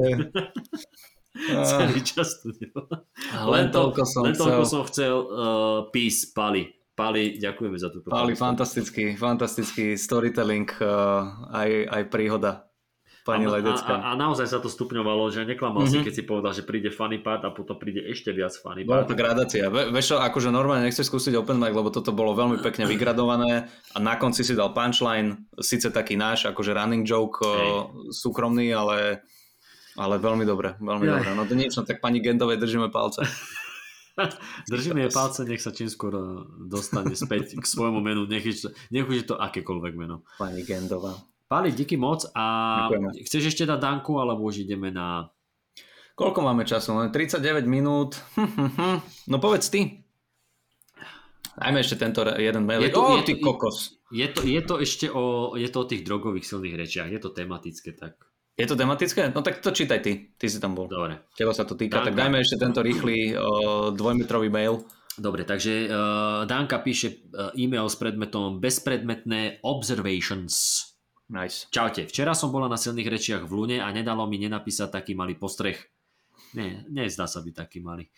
[1.63, 3.05] celý čas to nebola.
[3.53, 4.73] Len, toľko som len toľko chcel.
[4.73, 6.78] som chcel uh, peace, Pali.
[6.99, 8.11] Pali, ďakujeme za túto.
[8.11, 12.69] Pali, fantastický, fantastický storytelling, uh, aj, aj príhoda
[13.29, 13.93] pani a, Ledecka.
[14.01, 16.01] A, a, naozaj sa to stupňovalo, že neklamal mm-hmm.
[16.01, 19.05] si, keď si povedal, že príde funny part a potom príde ešte viac funny part.
[19.05, 19.69] Bola to gradácia.
[19.69, 23.97] Ve, vieš akože normálne nechceš skúsiť open mic, lebo toto bolo veľmi pekne vygradované a
[24.01, 27.69] na konci si dal punchline, síce taký náš, akože running joke, Hej.
[28.17, 29.21] súkromný, ale,
[29.93, 31.21] ale veľmi dobre, veľmi ja.
[31.21, 31.29] dobre.
[31.37, 33.21] No to niečo, no tak pani Gendovej držíme palce.
[34.71, 36.23] Držíme jej palce, nech sa čím skôr e,
[36.67, 40.27] dostane späť k svojmu menu, nech je, nech je to akékoľvek meno.
[40.37, 41.17] Pani Gendová.
[41.49, 42.45] Pali, díky moc a
[42.85, 43.09] Ďakujeme.
[43.25, 45.33] chceš ešte dať Danku, alebo už ideme na...
[46.13, 46.93] Koľko máme času?
[47.09, 48.21] 39 minút.
[49.31, 50.05] no povedz ty.
[51.57, 52.85] Dajme ešte tento jeden mail.
[52.85, 53.97] Je to, oh, je, ty kokos.
[54.13, 57.09] Je to, je to ešte o, je to o tých drogových silných rečiach.
[57.09, 58.28] Je to tematické, tak...
[58.59, 59.31] Je to tematické?
[59.31, 60.35] No tak to čítaj ty.
[60.35, 60.91] Ty si tam bol.
[60.91, 61.23] Dobre.
[61.33, 62.03] Teba sa to týka.
[62.03, 62.11] Danka.
[62.11, 64.83] Tak dajme ešte tento rýchly uh, dvojmetrový mail.
[65.15, 70.89] Dobre, takže uh, Danka píše uh, e-mail s predmetom bezpredmetné observations
[71.29, 71.69] Nice.
[71.69, 75.37] Čaute, včera som bola na silných rečiach v Lune a nedalo mi nenapísať taký malý
[75.37, 75.77] postreh.
[76.57, 78.09] Nie, nezdá sa byť taký malý.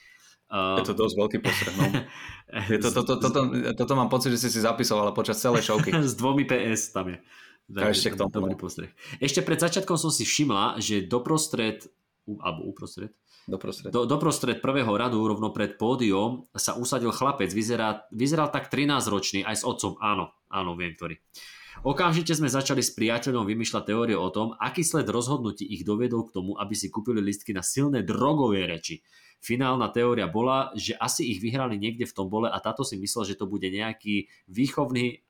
[0.48, 1.84] Uh, je to dosť veľký postreh, no.
[2.72, 3.42] je to, to, to, to, to,
[3.76, 5.92] toto mám pocit, že si si zapisoval počas celej šovky.
[6.12, 7.20] S dvomi PS tam je.
[7.68, 8.32] Tak, ešte k tomu.
[8.32, 8.92] Dobrý postreh.
[9.22, 11.86] Ešte pred začiatkom som si všimla, že doprostred,
[12.26, 13.14] alebo uprostred,
[13.50, 13.90] Doprostred.
[13.90, 17.50] Do, doprostred prvého radu, rovno pred pódium, sa usadil chlapec.
[17.50, 19.98] Vyzerá, vyzeral tak 13-ročný, aj s otcom.
[19.98, 21.18] Áno, áno, viem, ktorý.
[21.82, 26.36] Okamžite sme začali s priateľom vymýšľať teórie o tom, aký sled rozhodnutí ich dovedol k
[26.38, 29.02] tomu, aby si kúpili listky na silné drogové reči.
[29.42, 33.34] Finálna teória bola, že asi ich vyhrali niekde v tom bole a táto si myslel,
[33.34, 35.26] že to bude nejaký výchovný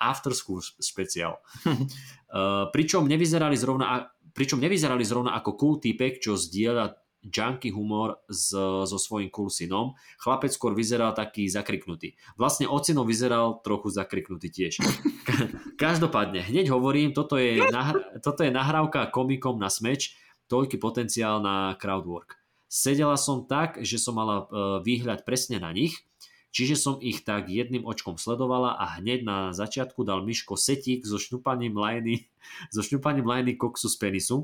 [0.00, 1.38] after school špeciál.
[1.64, 8.54] uh, pričom, nevyzerali zrovna, pričom nevyzerali zrovna ako cool typek, čo zdieľa junky humor s,
[8.86, 9.98] so svojím cool synom.
[10.22, 12.14] Chlapec skôr vyzeral taký zakriknutý.
[12.38, 14.80] Vlastne ocino vyzeral trochu zakriknutý tiež.
[15.82, 20.14] Každopádne, hneď hovorím, toto je, nahr- toto je nahrávka komikom na smeč,
[20.48, 22.38] toľký potenciál na crowdwork.
[22.68, 24.46] Sedela som tak, že som mala e,
[24.84, 26.07] výhľad presne na nich,
[26.50, 31.20] čiže som ich tak jedným očkom sledovala a hneď na začiatku dal Miško setík so
[31.20, 32.28] šňupaním lajny,
[32.74, 34.36] so šňupaním lajny koksu z penisu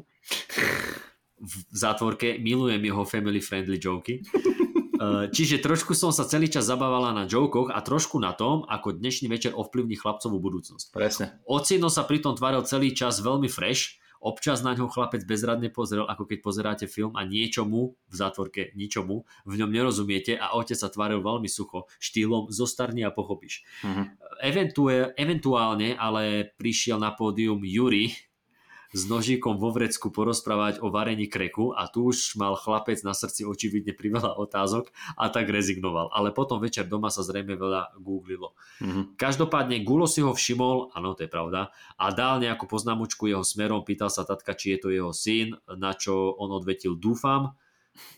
[1.44, 4.22] v zátvorke, milujem jeho family friendly joky.
[5.04, 9.28] Čiže trošku som sa celý čas zabávala na jokoch a trošku na tom, ako dnešný
[9.28, 10.86] večer ovplyvní chlapcovú budúcnosť.
[10.94, 11.26] Presne.
[11.44, 16.24] Ocino sa pritom tváril celý čas veľmi fresh, občas na ňo chlapec bezradne pozrel, ako
[16.24, 21.20] keď pozeráte film a niečomu, v zátvorke ničomu, v ňom nerozumiete a otec sa tváril
[21.20, 23.68] veľmi sucho, štýlom zostarni a pochopíš.
[23.84, 24.08] Uh-huh.
[25.20, 28.16] eventuálne ale prišiel na pódium Yuri,
[28.94, 33.42] s nožíkom vo vrecku porozprávať o varení kreku a tu už mal chlapec na srdci
[33.42, 36.14] očividne priveľa otázok a tak rezignoval.
[36.14, 38.54] Ale potom večer doma sa zrejme veľa googlilo.
[38.78, 39.18] Mm-hmm.
[39.18, 43.82] Každopádne Gulo si ho všimol, áno, to je pravda, a dal nejakú poznámočku jeho smerom,
[43.82, 47.58] pýtal sa tatka, či je to jeho syn, na čo on odvetil dúfam,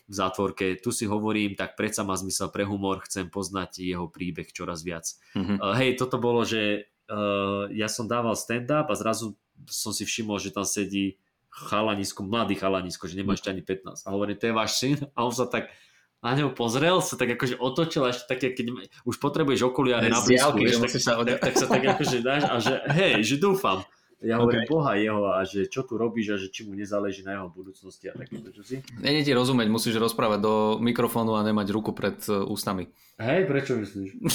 [0.09, 0.77] v zátvorke.
[0.81, 5.05] Tu si hovorím, tak predsa má zmysel pre humor, chcem poznať jeho príbeh čoraz viac.
[5.37, 5.57] Mm-hmm.
[5.61, 10.37] Uh, hej, toto bolo, že uh, ja som dával stand-up a zrazu som si všimol,
[10.37, 11.17] že tam sedí
[11.49, 14.05] chalanisko, mladý chalanisko, že nemá ešte ani 15.
[14.05, 15.01] A hovorím, to je váš syn?
[15.17, 15.73] A on sa tak
[16.21, 18.73] na neho pozrel, sa tak akože otočil a ešte také, keď
[19.05, 23.21] už potrebuješ okuliare na blízku, tak, tak, tak, sa tak akože dáš a že hej,
[23.25, 23.85] že dúfam.
[24.17, 24.73] Ja hovorím okay.
[24.73, 28.09] Boha jeho a že čo tu robíš a že či mu nezáleží na jeho budúcnosti
[28.09, 28.81] a takéto čosi.
[28.97, 32.89] Nie ti rozumieť, musíš rozprávať do mikrofónu a nemať ruku pred uh, ústami.
[33.21, 34.17] Hej, prečo myslíš?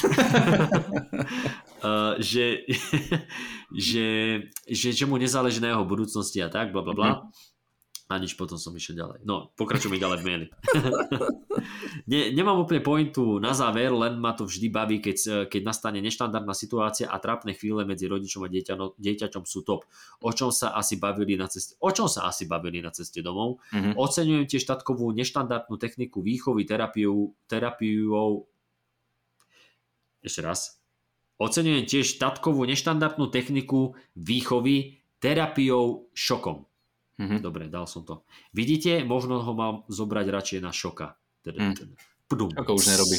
[1.82, 2.62] uh, že,
[3.90, 4.06] že,
[4.70, 7.10] že, že mu nezáleží na jeho budúcnosti a tak, bla bla bla.
[7.18, 7.50] Mm-hmm
[8.12, 9.18] a nič, potom som išiel ďalej.
[9.24, 10.46] No, pokračujeme ďalej v maili.
[12.12, 16.52] ne, nemám úplne pointu na záver, len ma to vždy baví, keď, keď nastane neštandardná
[16.52, 19.88] situácia a trápne chvíle medzi rodičom a dieťa, dieťaťom sú top.
[20.20, 23.64] O čom sa asi bavili na ceste, o čom sa asi bavili na ceste domov.
[23.72, 23.96] Mm-hmm.
[23.96, 28.46] Oceňujem tiež tatkovú neštandardnú techniku výchovy, terapiu, terapiou
[30.22, 30.78] ešte raz.
[31.42, 36.66] Oceňujem tiež tatkovú neštandardnú techniku výchovy terapiou šokom.
[37.20, 37.38] Mm-hmm.
[37.44, 38.24] Dobre, dal som to.
[38.56, 41.16] Vidíte, možno ho mám zobrať radšej na šoka.
[41.44, 41.74] Teda, mm.
[41.76, 41.94] teda.
[42.56, 43.18] Ako už nerobí.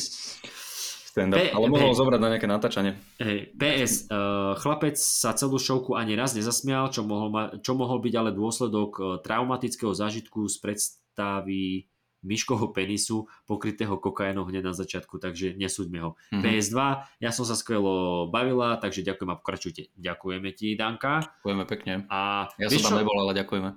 [1.13, 2.97] P- ale mohol P- zobrať na nejaké natáčanie.
[3.21, 8.01] Hey, PS, uh, chlapec sa celú šovku ani raz nezasmial, čo mohol, ma- čo mohol
[8.01, 11.92] byť ale dôsledok uh, traumatického zážitku z predstavy
[12.23, 16.09] myškoho penisu pokrytého kokainom hneď na začiatku, takže nesúďme ho.
[16.31, 16.41] Mm-hmm.
[16.41, 16.77] PS2,
[17.19, 19.91] ja som sa skvelo bavila, takže ďakujem a pokračujte.
[19.99, 21.21] Ďakujeme ti, Danka.
[21.43, 21.93] Ďakujeme pekne.
[22.07, 22.99] A ja som tam čo?
[23.03, 23.69] nebol, ale ďakujeme.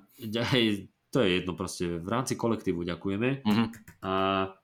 [0.55, 3.42] Hej, to je jedno proste, v rámci kolektívu ďakujeme.
[3.42, 3.66] Mm-hmm.
[4.05, 4.11] A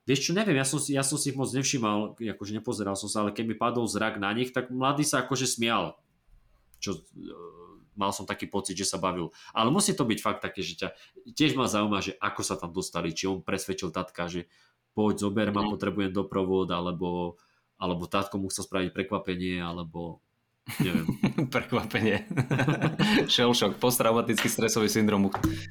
[0.05, 3.27] vieš čo, neviem, ja som, si, ja som si moc nevšímal, akože nepozeral som sa,
[3.27, 5.97] ale keď mi padol zrak na nich, tak mladý sa akože smial.
[6.83, 6.99] Čo
[7.95, 9.31] mal som taký pocit, že sa bavil.
[9.53, 10.89] Ale musí to byť fakt také, že ťa
[11.37, 14.49] tiež ma zaujíma, že ako sa tam dostali, či on presvedčil tatka, že
[14.97, 15.71] poď, zober ma, mm.
[15.73, 17.41] potrebujem doprovod, alebo,
[17.77, 20.25] alebo tatko mu chcel spraviť prekvapenie, alebo
[20.81, 21.07] neviem.
[21.55, 22.25] Prekvapenie.
[23.33, 25.27] Shell shock, posttraumatický stresový syndrom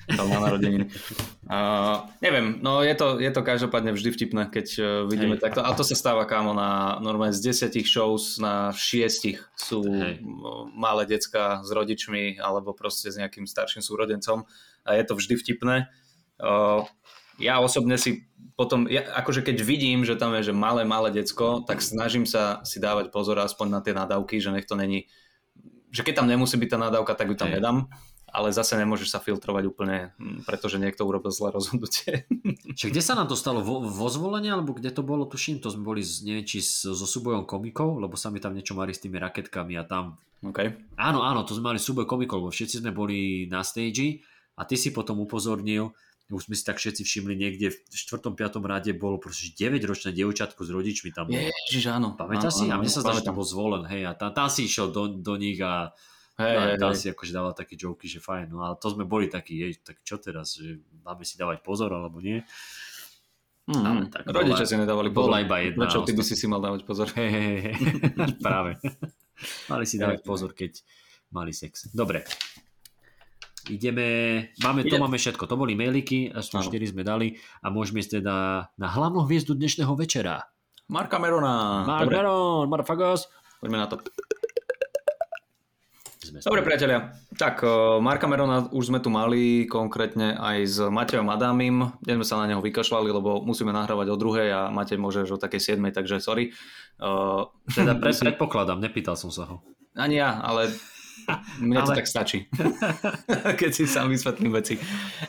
[0.08, 0.92] tam na narodeniny.
[1.48, 5.44] Uh, neviem, no je to, je to každopádne vždy vtipné, keď uh, vidíme Hej.
[5.44, 5.62] takto.
[5.64, 10.24] A to sa stáva kámo na normálne z desiatich shows na šiestich sú Hej.
[10.76, 14.44] malé decka s rodičmi alebo proste s nejakým starším súrodencom
[14.84, 15.92] a je to vždy vtipné.
[16.42, 16.89] Uh,
[17.42, 18.32] ja osobne si
[18.62, 22.62] potom, ja, akože keď vidím, že tam je že malé, malé decko, tak snažím sa
[22.62, 25.10] si dávať pozor aspoň na tie nadávky, že nech to není,
[25.89, 27.89] že keď tam nemusí byť tá nadávka, tak ju tam nedám.
[28.32, 32.30] ale zase nemôžeš sa filtrovať úplne, hm, pretože niekto urobil zlé rozhodnutie.
[32.78, 33.60] Čiže kde sa nám to stalo?
[33.60, 37.44] Vo, vo zvolenie, alebo kde to bolo, tuším, to sme boli, neviem, či so súbojom
[37.44, 40.22] komikov, lebo sa mi tam niečo mali s tými raketkami a tam...
[40.42, 40.74] Okay.
[40.96, 44.24] Áno, áno, to sme mali súboj komikov, lebo všetci sme boli na stage
[44.56, 45.92] a ty si potom upozornil,
[46.32, 48.32] už sme si tak všetci všimli niekde v 4.
[48.32, 48.64] 5.
[48.64, 51.28] rade bolo proste 9-ročné dievčatko s rodičmi tam.
[51.28, 52.16] Ježiš, áno.
[52.16, 52.66] Pamätáš si?
[52.72, 55.12] A mne sa zdá, že tam bol zvolen, hej, a tam, tam si išiel do,
[55.12, 55.92] do nich a
[56.42, 56.98] Hey, no, hey, tam hey.
[56.98, 60.02] si akože dával také joky, že fajn, no ale to sme boli takí, jej, tak
[60.02, 62.42] čo teraz, že máme si dávať pozor, alebo nie?
[63.70, 65.30] Mm, ale tak Rodičia si nedávali pozor.
[65.30, 65.86] Bola iba jedna.
[65.86, 67.14] Prečo ty by si si mal dávať pozor?
[67.14, 67.76] Hey, hey, hey.
[68.42, 68.82] Práve.
[69.72, 70.82] mali si dávať pozor, keď
[71.30, 71.94] mali sex.
[71.94, 72.26] Dobre.
[73.72, 74.08] Ideme,
[74.60, 78.68] máme, to máme všetko, to boli mailiky, aspoň 4 sme dali a môžeme ísť teda
[78.68, 80.52] na hlavnú hviezdu dnešného večera.
[80.92, 81.88] Marka Merona.
[81.88, 83.32] Mark Meron, motherfuckers.
[83.64, 84.04] Poďme na to.
[86.44, 87.64] Dobre priatelia, tak
[88.04, 91.96] Marka Merona už sme tu mali konkrétne aj s Matejom Adámim.
[92.04, 95.40] Dnes sme sa na neho vykašľali, lebo musíme nahrávať o druhej a Matej môže o
[95.40, 96.52] takej siedmej, takže sorry.
[97.00, 99.64] Uh, teda predpokladám, nepýtal som sa ho.
[99.96, 100.76] Ani ja, ale
[101.62, 101.88] mne ale...
[101.88, 102.48] to tak stačí.
[103.62, 104.80] Keď si sám vysvetlím veci.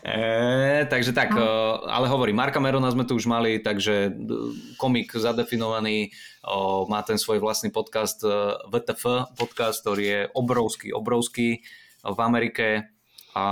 [0.03, 1.43] E, takže tak, no.
[1.87, 4.13] ale hovorím, Marka Merona sme tu už mali, takže
[4.77, 6.13] komik zadefinovaný,
[6.45, 8.23] o, má ten svoj vlastný podcast
[8.69, 11.65] VTF, podcast, ktorý je obrovský, obrovský
[12.03, 12.93] v Amerike
[13.33, 13.47] a,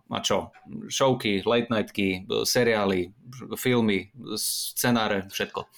[0.00, 0.52] a čo?
[0.88, 3.12] Showky, late nightky, seriály,
[3.56, 5.68] filmy, scenáre, všetko.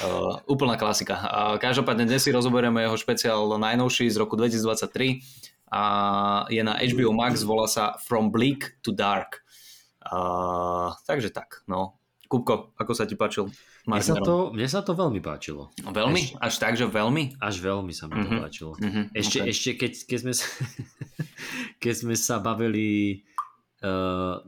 [0.00, 1.20] Uh, úplná klasika.
[1.28, 5.20] Uh, každopádne dnes si rozoberieme jeho špeciál najnovší z roku 2023
[5.70, 5.82] a
[6.50, 9.46] je na HBO Max, volá sa From Bleak to Dark.
[10.02, 11.96] Uh, takže tak, no.
[12.30, 13.50] Kupko, ako sa ti páčil?
[13.90, 15.74] Mne sa, to, mne sa to veľmi páčilo.
[15.82, 16.38] Veľmi?
[16.38, 17.42] Až, Až tak, že veľmi?
[17.42, 18.42] Až veľmi sa mi to mm-hmm.
[18.42, 18.72] páčilo.
[18.78, 19.04] Mm-hmm.
[19.18, 19.50] Ešte, okay.
[19.50, 20.46] ešte keď, keď, sme sa,
[21.82, 23.22] keď sme sa bavili
[23.82, 24.38] uh,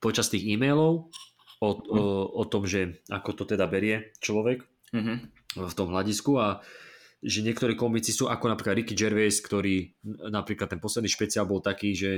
[0.00, 1.12] počas tých e-mailov
[1.60, 1.92] o, mm.
[1.92, 2.02] o,
[2.38, 4.64] o tom, že ako to teda berie človek
[4.96, 5.16] mm-hmm.
[5.58, 6.64] v tom hľadisku a
[7.18, 9.90] že niektorí komici sú ako napríklad Ricky Gervais, ktorý
[10.30, 12.10] napríklad ten posledný špeciál bol taký, že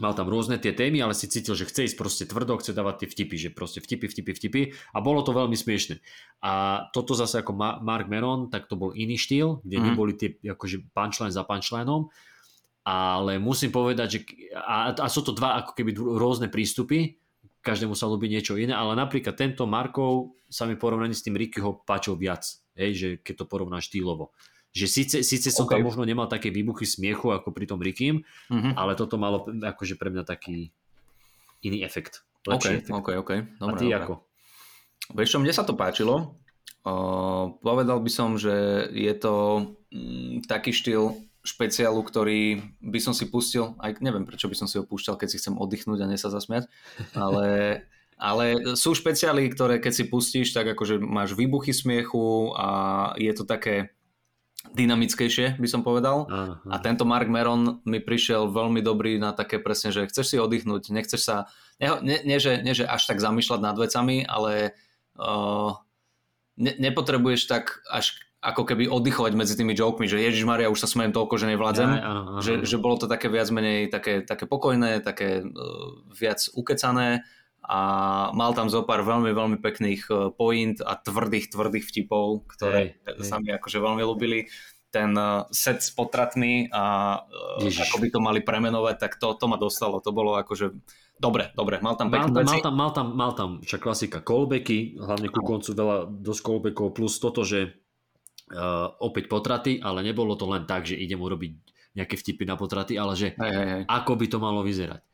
[0.00, 3.04] mal tam rôzne tie témy, ale si cítil, že chce ísť proste tvrdo, chce dávať
[3.04, 4.62] tie vtipy, že proste vtipy, vtipy, vtipy
[4.96, 6.00] a bolo to veľmi smiešne.
[6.40, 9.84] A toto zase ako Mark Meron, tak to bol iný štýl, kde mm.
[9.84, 12.08] neboli tie akože punchline za punchlineom,
[12.86, 14.18] ale musím povedať, že
[14.56, 17.20] a, a sú to dva ako keby rôzne prístupy,
[17.60, 21.84] každému sa ľúbi niečo iné, ale napríklad tento Markov sa mi porovnaní s tým Rickyho
[21.84, 24.34] páčil viac hej, že keď to porovnáš štýlovo.
[24.70, 25.78] Že síce, síce som okay.
[25.78, 28.78] tam možno nemal také výbuchy smiechu ako pri tom Rikým, mm-hmm.
[28.78, 30.70] ale toto malo akože pre mňa taký
[31.66, 32.22] iný efekt.
[32.46, 32.94] Lepší okay, efekt.
[32.94, 33.32] OK, OK.
[33.58, 33.98] Dobre, A ty dobre.
[33.98, 34.14] ako?
[35.10, 36.38] Vieš čo, mne sa to páčilo.
[36.80, 39.34] Uh, povedal by som, že je to
[39.92, 44.76] mm, taký štýl špeciálu, ktorý by som si pustil, aj neviem prečo by som si
[44.76, 46.68] ho púšťal, keď si chcem oddychnúť a ne sa zasmiať,
[47.16, 47.44] ale
[48.20, 52.68] ale sú špeciály, ktoré keď si pustíš, tak akože máš výbuchy smiechu a
[53.16, 53.96] je to také
[54.76, 56.28] dynamickejšie, by som povedal.
[56.28, 56.60] Aha.
[56.68, 60.92] A tento Mark Meron mi prišiel veľmi dobrý na také presne, že chceš si oddychnúť,
[60.92, 61.36] nechceš sa,
[61.80, 64.76] nie, nie, nie, že, nie že až tak zamýšľať nad vecami, ale
[65.16, 65.80] uh,
[66.60, 70.88] ne, nepotrebuješ tak až ako keby oddychovať medzi tými jokmi, že Ježiš Maria, už sa
[70.88, 71.90] smejem toľko, že nevládzem.
[71.92, 72.40] Ja, aha, aha.
[72.44, 77.24] Že, že bolo to také viac menej také, také pokojné, také uh, viac ukecané
[77.60, 77.80] a
[78.32, 83.20] mal tam zo pár veľmi, veľmi pekných e, point a tvrdých, tvrdých vtipov, ktoré hey,
[83.20, 84.48] sa mi akože veľmi ľúbili.
[84.88, 87.16] Ten e, set s potratmi a
[87.60, 87.92] e, Ježiš.
[87.92, 90.00] ako by to mali premenovať, tak to, to ma dostalo.
[90.00, 90.72] To bolo akože
[91.20, 91.84] dobre, dobre.
[91.84, 95.44] Mal tam pekné mal, Mal tam, mal tam, mal tam však klasika callbacky, hlavne ku
[95.44, 97.76] koncu veľa dosť callbackov, plus toto, že
[98.56, 101.52] uh, opäť potraty, ale nebolo to len tak, že idem urobiť
[101.92, 103.82] nejaké vtipy na potraty, ale že hej, hej, hej.
[103.84, 105.09] ako by to malo vyzerať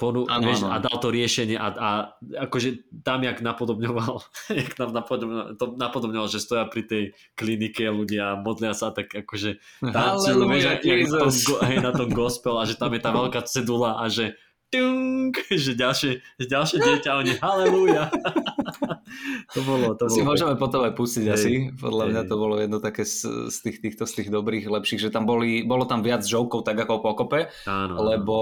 [0.00, 0.72] ponu- ano, vieš, ano.
[0.72, 1.88] a dal to riešenie a, a
[2.48, 4.24] akože tam jak napodobňoval,
[4.64, 7.02] jak tam napodobňoval, to napodobňoval, že stoja pri tej
[7.36, 11.32] klinike ľudia modlia sa tak akože tancujú, vieš, jak, jak na, tom,
[11.68, 14.40] hej, na tom gospel a že tam je tá veľká cedula a že
[14.70, 18.06] tung, že ďalšie, ďalšie dieťa oni halleluja.
[19.54, 21.52] to bolo, to, to si môžeme potom aj pustiť hej, asi.
[21.74, 22.10] Podľa hej.
[22.14, 25.26] mňa to bolo jedno také z, z tých, týchto z tých dobrých, lepších, že tam
[25.26, 28.36] boli, bolo tam viac žovkov tak ako pokope, áno, lebo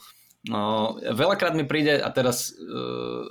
[0.00, 3.24] áno No, veľakrát mi príde, a teraz uh,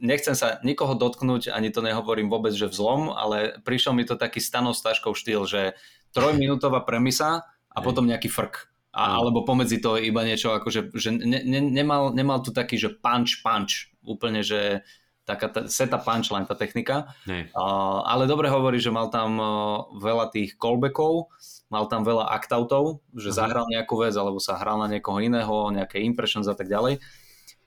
[0.00, 4.40] nechcem sa nikoho dotknúť, ani to nehovorím vôbec, že vzlom, ale prišiel mi to taký
[4.40, 5.76] stanov štýl, že
[6.16, 7.84] trojminútová premisa a Hej.
[7.84, 8.72] potom nejaký frk.
[8.92, 12.92] A, alebo pomedzi to iba niečo, akože, že ne, ne, nemal, nemal tu taký, že
[12.92, 13.88] punch, punch.
[14.04, 14.84] Úplne, že
[15.24, 17.14] taká tá, seta punchline, tá technika.
[17.56, 21.32] Uh, ale dobre hovorí, že mal tam uh, veľa tých callbackov,
[21.72, 23.36] mal tam veľa actoutov, že Aha.
[23.48, 27.00] zahral nejakú vec, alebo sa hral na niekoho iného, nejaké impressions a tak ďalej.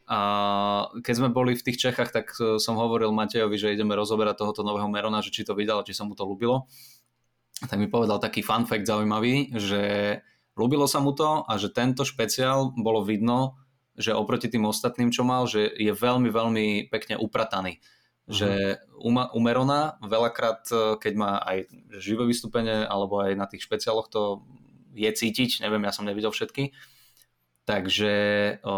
[0.06, 0.20] A
[1.02, 4.62] keď sme boli v tých Čechách, tak uh, som hovoril Matejovi, že ideme rozoberať tohoto
[4.62, 6.70] nového Merona, že či to videl, či sa mu to ľúbilo.
[7.66, 9.82] Tak mi povedal taký fun fact zaujímavý, že
[10.54, 13.58] ľúbilo sa mu to a že tento špeciál bolo vidno,
[13.98, 17.82] že oproti tým ostatným, čo mal, že je veľmi, veľmi pekne uprataný.
[18.26, 21.70] Že u, Ma- u Merona veľakrát, e, keď má aj
[22.02, 24.42] živé vystúpenie, alebo aj na tých špeciáloch to
[24.98, 26.74] je cítiť, neviem, ja som nevidel všetky,
[27.70, 28.14] takže
[28.64, 28.76] o,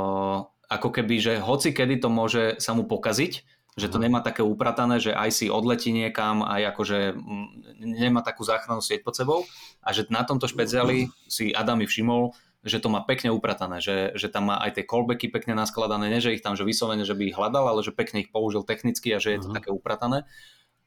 [0.68, 3.34] ako keby, že hoci kedy to môže sa mu pokaziť,
[3.78, 4.04] že to Aha.
[4.10, 7.14] nemá také upratané, že aj si odletí niekam, aj akože
[7.78, 9.46] nemá takú záchrannú sieť pod sebou
[9.86, 12.34] a že na tomto špeciáli si Adami všimol,
[12.68, 16.20] že to má pekne upratané, že, že tam má aj tie callbacky pekne naskladané, nie
[16.20, 19.16] že ich tam že vyslovene, že by ich hľadal, ale že pekne ich použil technicky
[19.16, 19.58] a že je to Aha.
[19.64, 20.28] také upratané.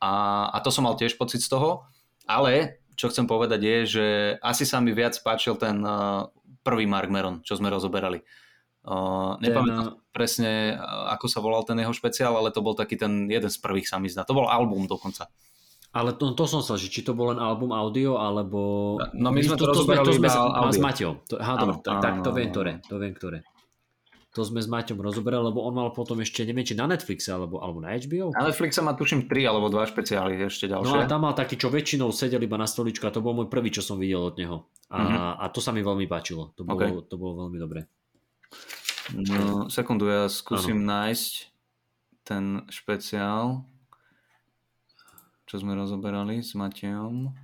[0.01, 1.89] A, a to som mal tiež pocit z toho,
[2.29, 4.07] ale čo chcem povedať je, že
[4.45, 6.29] asi sa mi viac páčil ten uh,
[6.61, 8.21] prvý Mark Meron, čo sme rozoberali.
[8.81, 13.01] Uh, nepamätám Ten, presne, uh, ako sa volal ten jeho špeciál, ale to bol taký
[13.01, 14.29] ten jeden z prvých sa mi zdá.
[14.29, 15.33] To bol album dokonca.
[15.91, 18.95] Ale to, to som sa, že či to bol len album audio, alebo...
[19.11, 20.71] No, my sme to to, sme, to sme iba s, audio.
[20.71, 21.15] s Maťom.
[21.27, 22.71] To, aha, Áno, tak, tak áno, to viem, áno, ktoré.
[22.87, 23.39] To viem, ktoré.
[24.31, 27.59] To sme s Maťom rozoberali, lebo on mal potom ešte, neviem, či na Netflixe, alebo,
[27.59, 28.31] alebo na HBO.
[28.31, 30.95] Na Netflixe má tuším 3 alebo 2 špeciály ešte No ďalšie.
[30.97, 33.69] a tam mal taký, čo väčšinou sedel iba na stoličku a to bol môj prvý,
[33.69, 34.71] čo som videl od neho.
[34.87, 35.15] A, Mhm.
[35.37, 36.55] a to sa mi veľmi páčilo.
[36.55, 37.11] To bolo, OK.
[37.11, 37.91] to bolo veľmi dobré.
[39.11, 41.33] No, sekundu, ja skúsim nájsť
[42.23, 43.67] ten špeciál,
[45.51, 47.35] čo sme rozoberali s Matejom.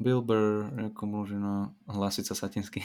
[0.00, 2.82] Bill Burr, ako Mlužina, Hlasica Satinsky.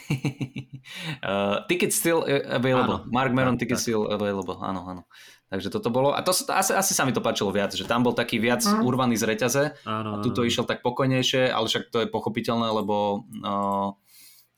[1.25, 3.01] uh, ticket still available.
[3.01, 3.85] Áno, Mark Meron, tak, ticket tak.
[3.87, 4.61] still available.
[4.61, 5.01] Áno, áno.
[5.49, 6.13] Takže toto bolo.
[6.13, 8.61] A to, sa- asi, asi sa mi to páčilo viac, že tam bol taký viac
[8.67, 10.49] urvaný z reťaze Áno, a tuto áno.
[10.51, 13.95] išiel tak pokojnejšie, ale však to je pochopiteľné, lebo uh,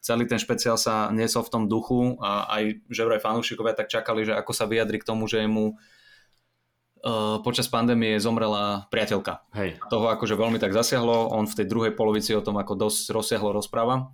[0.02, 4.26] celý ten špeciál sa niesol v tom duchu a aj že vraj fanúšikovia tak čakali,
[4.28, 5.97] že ako sa vyjadri k tomu, že mu uh,
[7.46, 9.46] počas pandémie zomrela priateľka.
[9.54, 13.14] Hej, Toho akože veľmi tak zasiahlo, on v tej druhej polovici o tom ako dosť
[13.14, 14.12] rozsiahlo rozpráva.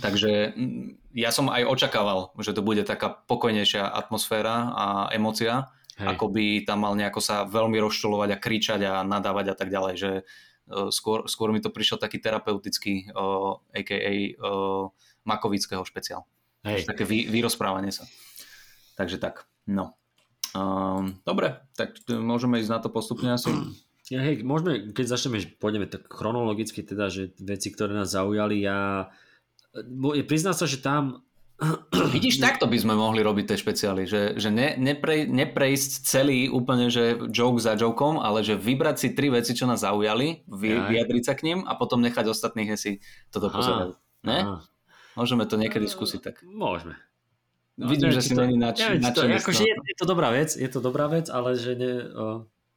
[0.00, 5.68] Takže mm, ja som aj očakával, že to bude taká pokojnejšia atmosféra a emócia,
[6.00, 6.16] hej.
[6.16, 9.94] ako by tam mal nejako sa veľmi rozčulovať a kričať a nadávať a tak ďalej,
[10.00, 14.12] že uh, skôr, skôr mi to prišiel taký terapeutický, uh, a.k.a.
[14.40, 14.88] Uh,
[15.28, 16.24] Makovického špeciál.
[16.64, 16.88] hej.
[16.88, 18.08] Také vy, vyrozprávanie sa.
[18.96, 19.94] Takže tak, no.
[20.52, 23.48] Um, dobre, tak t- môžeme ísť na to postupne asi.
[24.12, 29.08] Ja, hej, môžeme, keď začneme, pôjdeme tak chronologicky, teda, že veci, ktoré nás zaujali, ja
[30.28, 31.24] priznám sa, že tam
[32.14, 36.90] Vidíš, takto by sme mohli robiť tie špeciály, že, že ne, nepre, neprejsť celý úplne,
[36.90, 41.22] že joke za jokom, ale že vybrať si tri veci, čo nás zaujali, vy, vyjadriť
[41.22, 42.98] sa k ním a potom nechať ostatných si
[43.30, 43.94] toto pozerať.
[44.26, 44.38] Ne?
[44.42, 44.56] Aha.
[45.14, 46.36] Môžeme to niekedy skúsiť tak.
[46.42, 46.98] Môžeme.
[47.72, 50.28] Vidím, neviem, že si to- není nač- neviem, či to, akože je, je to dobrá
[50.28, 51.92] vec, je to dobrá vec, ale že ne...
[52.12, 52.24] O,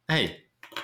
[0.08, 0.24] hej,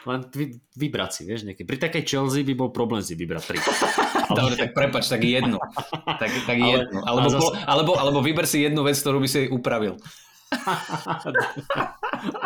[0.05, 0.45] len vy,
[0.77, 1.65] vybrať si, vieš, nejaké.
[1.65, 3.59] Pri takej Chelsea by bol problém si vybrať tri.
[4.39, 5.57] Dobre, tak prepač, tak jednu.
[6.05, 6.99] Tak, tak Ale- jednu.
[7.05, 9.97] Alebo, ale zas- po, alebo, alebo vyber si jednu vec, ktorú by si upravil.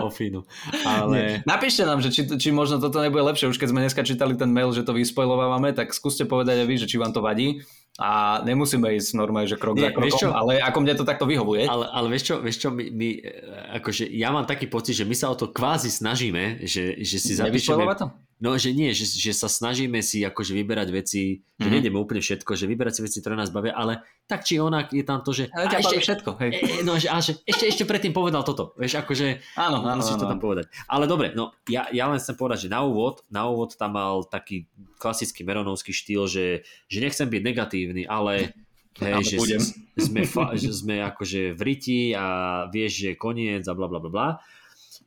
[0.02, 0.46] o fínu.
[0.86, 1.42] Ale...
[1.42, 3.50] Napíšte nám, že či, či možno toto nebude lepšie.
[3.50, 6.74] Už keď sme dneska čítali ten mail, že to vyspojlovávame, tak skúste povedať aj vy,
[6.78, 7.62] že či vám to vadí.
[7.96, 10.28] A nemusíme ísť normálne, že krok Nie, za vieš čo?
[10.28, 11.64] krokom, ale ako mne to takto vyhovuje.
[11.64, 13.32] Ale, ale vieš čo, vieš čo my, my, e,
[13.80, 17.32] akože ja mám taký pocit, že my sa o to kvázi snažíme, že, že si
[17.32, 17.88] zapíšeme...
[17.96, 18.12] To?
[18.36, 21.72] No, že nie, že, že sa snažíme si akože vyberať veci, že Mhm.
[21.72, 25.00] nejdeme úplne všetko, že vyberať si veci, ktoré nás bavia, ale tak či onak je
[25.00, 25.48] tam to, že...
[25.56, 26.50] Ale ťa baví všetko, hej.
[26.52, 30.04] E, e, no, že, a že ešte, ešte predtým povedal toto, vieš, akože Áno, áno,
[30.04, 30.36] musíš to áno.
[30.36, 30.68] tam povedať.
[30.84, 34.20] Ale dobre, no ja, ja len chcem povedať, že na úvod, na úvod tam mal
[34.28, 36.46] taký klasický meronovský štýl, že,
[36.88, 38.52] že nechcem byť negatívny, ale
[39.04, 39.62] hej, že budem.
[40.06, 44.00] sme, fa, že sme akože v riti a vieš, že je koniec a bla bla
[44.00, 44.28] bla bla.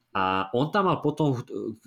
[0.10, 1.38] A on tam mal potom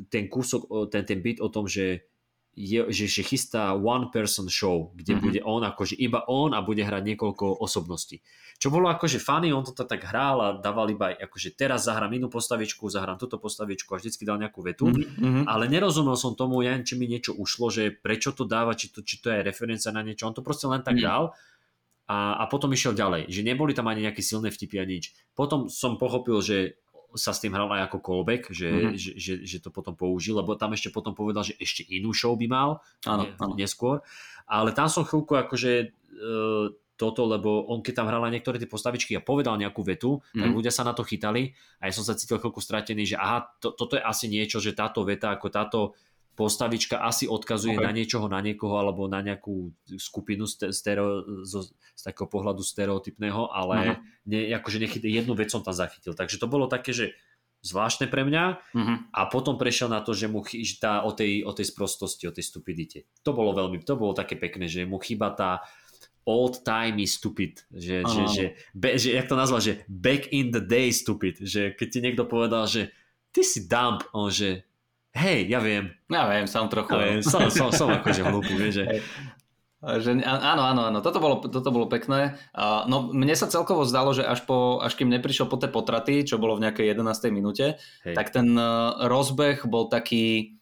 [0.06, 2.06] ten kúsok, ten, ten byt o tom, že
[2.52, 5.20] je, že, že chystá one person show, kde Mhm.
[5.20, 5.24] mm-hmm.
[5.24, 8.20] bude on akože iba on a bude hrať niekoľko osobností.
[8.60, 12.30] Čo bolo akože funny, on to tak hral a dával iba akože teraz zahrám inú
[12.30, 14.86] postavičku, zahrám túto postavičku a vždycky dal nejakú vetu.
[14.86, 15.18] Mm-hmm.
[15.18, 15.42] Mhm.
[15.48, 19.00] Ale nerozumel som tomu, ja či mi niečo ušlo, že prečo to dáva, či to,
[19.02, 20.28] či to je referencia na niečo.
[20.28, 21.02] On to proste len tak Mhm.
[21.02, 21.32] dal
[22.06, 23.32] a, a potom išiel ďalej.
[23.32, 25.16] Že neboli tam ani nejaké silné vtipy a nič.
[25.32, 26.76] Potom som pochopil, že
[27.14, 28.78] sa s tým hral aj ako callback, že, Mhm.
[28.78, 28.96] mm-hmm.
[28.96, 32.32] že, že, že to potom použil, lebo tam ešte potom povedal, že ešte inú show
[32.32, 32.70] by mal
[33.04, 33.54] Áno, ne- áno.
[33.54, 34.00] neskôr.
[34.44, 35.86] Ale tam som chvíľku akože e,
[36.92, 40.22] to toto, lebo on keď tam hral na niektoré tie postavičky a povedal nejakú vetu,
[40.30, 40.38] mm.
[40.38, 40.54] tak Mhm.
[40.54, 41.50] ľudia sa na to chytali
[41.82, 44.70] a ja som sa cítil chvíľku stratený, že aha, to, toto je asi niečo, že
[44.70, 45.78] táto veta ako táto
[46.32, 47.84] postavička asi odkazuje Ok.
[47.84, 49.68] na niečoho, na niekoho alebo na nejakú
[50.00, 55.60] skupinu ste- stereo, zo, z takého pohľadu stereotypného, ale ne, akože nechyt, jednu vec som
[55.60, 56.16] tam zachytil.
[56.16, 57.12] Takže to bolo také, že
[57.62, 58.94] zvláštne pre mňa Mhm.
[59.14, 62.34] a potom prešiel na to, že mu že tá, o, tej, o tej sprostosti, o
[62.34, 63.06] tej stupidite.
[63.22, 65.62] To bolo veľmi, to bolo také pekné, že mu chyba tá
[66.26, 68.30] old timey stupid, že, že, Áno.
[68.30, 71.98] že, be, že, jak to nazval, že back in the day stupid, že keď ti
[72.02, 72.90] niekto povedal, že
[73.34, 74.66] ty si dump, on že
[75.14, 76.92] hej, ja viem, Ja viem, sám trochu.
[76.96, 79.04] ja viem som, som, som akože hlúpu, vieš, že
[79.82, 82.38] Že, áno, áno, áno, toto bolo, toto bolo pekné.
[82.54, 86.22] A, no, mne sa celkovo zdalo, že až, po, až kým neprišiel po tej potraty,
[86.22, 87.34] čo bolo v nejakej 11.
[87.34, 90.54] minúte, hej, tak ten uh, rozbeh bol taký,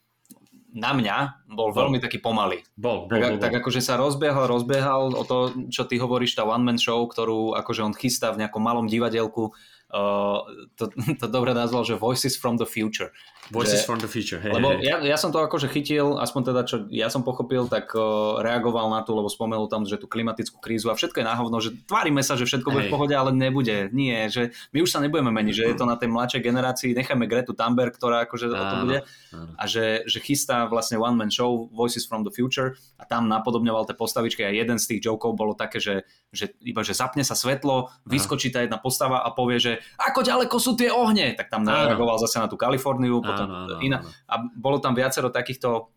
[0.73, 2.65] na mňa, bol veľmi taký pomalý.
[2.73, 3.43] bol, bol, Tak, bol, bol.
[3.45, 7.81] tak akože sa rozbiehal, rozbiehal o to, čo ty hovoríš, tá one-man show, ktorú akože
[7.85, 9.53] on chystá v nejakom malom divadelku.
[9.91, 10.47] Uh,
[10.79, 10.87] to,
[11.21, 13.11] to dobre nazval, že Voices from the Future.
[13.51, 14.87] Voices že- from the future, hej, Lebo hej.
[14.87, 18.87] ja, ja som to akože chytil, aspoň teda čo ja som pochopil, tak uh, reagoval
[18.87, 21.75] na tú, lebo spomenul tam, že tú klimatickú krízu a všetko je na hovno, že
[21.83, 22.95] tvárime sa, že všetko bude v Hej.
[22.95, 23.91] pohode, ale nebude.
[23.91, 27.27] Nie, že my už sa nebudeme meniť, že je to na tej mladšej generácii, nechajme
[27.27, 28.97] Gretu Thunberg, ktorá akože o to Áno, bude
[29.35, 29.51] áno.
[29.59, 33.83] a že, že chystá vlastne one man show Voices from the Future a tam napodobňoval
[33.83, 37.35] tie postavičky a jeden z tých jokov bolo také, že, že iba že zapne sa
[37.35, 41.63] svetlo, vyskočí tá jedna postava a povie, že ako ďaleko sú tie ohne, tak tam
[41.63, 41.91] Áno.
[41.91, 44.01] reagoval zase na tú Kaliforniu, potom Áno, áno, iná.
[44.01, 44.09] áno.
[44.27, 45.91] A bolo tam viacero takýchto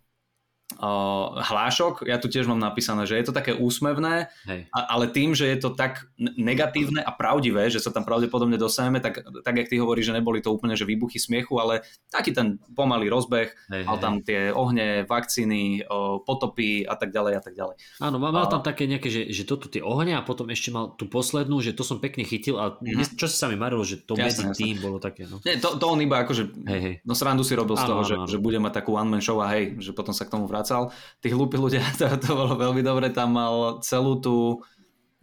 [1.41, 4.67] hlášok, ja tu tiež mám napísané, že je to také úsmevné, Hej.
[4.71, 8.99] a, ale tým, že je to tak negatívne a pravdivé, že sa tam pravdepodobne dostaneme,
[8.99, 12.59] tak, tak jak ty hovoríš, že neboli to úplne že výbuchy smiechu, ale taký ten
[12.75, 17.43] pomalý rozbeh, Hej, mal hej, tam tie ohne, vakcíny, o, potopy a tak ďalej a
[17.43, 17.77] tak ďalej.
[18.01, 20.93] Áno, mal, mal tam také nejaké, že, že toto tie ohne a potom ešte mal
[20.95, 23.17] tú poslednú, že to som pekne chytil a Mhm.
[23.17, 24.55] čo si sa mi marilo, že to medzi jasné.
[24.55, 25.39] tým bolo také, no.
[25.43, 26.95] Nie, to, to on iba akože Hej, hej.
[27.03, 28.27] No srandu si robil z Áno, toho, áno, že, áno.
[28.27, 30.89] že bude mať takú one man show a hej, že potom sa k tomu vracal.
[31.21, 34.65] Tí hlúpi ľudia, to, to bolo veľmi dobre, tam mal celú tú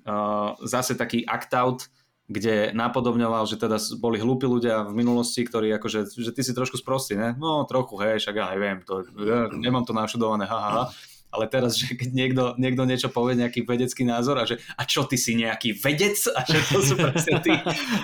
[0.05, 1.89] uh, zase taký act-out,
[2.31, 6.79] kde napodobňoval, že teda boli hlúpi ľudia v minulosti, ktorí akože, že ty si trošku
[6.79, 7.35] sprostý, ne?
[7.35, 10.83] No trochu, hej, však ja neviem, to, ja nemám to našudované, ha, ha, ha.
[11.31, 15.07] Ale teraz, že keď niekto, niekto niečo povie, nejaký vedecký názor a že a čo,
[15.07, 16.19] ty si nejaký vedec?
[16.35, 17.55] A že to sú presne tí.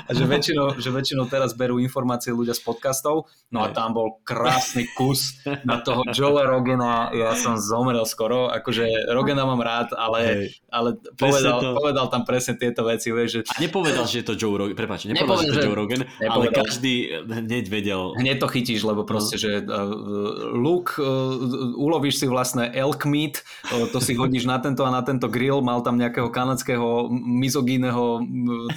[0.08, 3.28] A že väčšinou, že väčšinou teraz berú informácie ľudia z podcastov.
[3.52, 7.12] No a tam bol krásny kus na toho Joea Rogena.
[7.12, 8.48] Ja som zomrel skoro.
[8.48, 10.64] Akože Rogena mám rád, ale, Hej.
[10.68, 11.70] Ale povedal, to.
[11.76, 13.10] povedal tam presne tieto veci.
[13.10, 15.78] Vieš, že A nepovedal, že je to Joe Rogan, prepáč, nepovedal, Nepovedal, že to Joe
[15.78, 16.56] Rogan, ale nepovedal.
[16.60, 16.94] každý
[17.24, 18.02] hneď vedel.
[18.16, 19.72] hneď to chytíš, lebo proste, že uh,
[20.52, 21.08] luk, uh,
[21.76, 23.40] ulovíš si vlastne elk meat,
[23.72, 28.22] uh, to si hodíš na tento a na tento grill, mal tam nejakého kanadského mizogíneho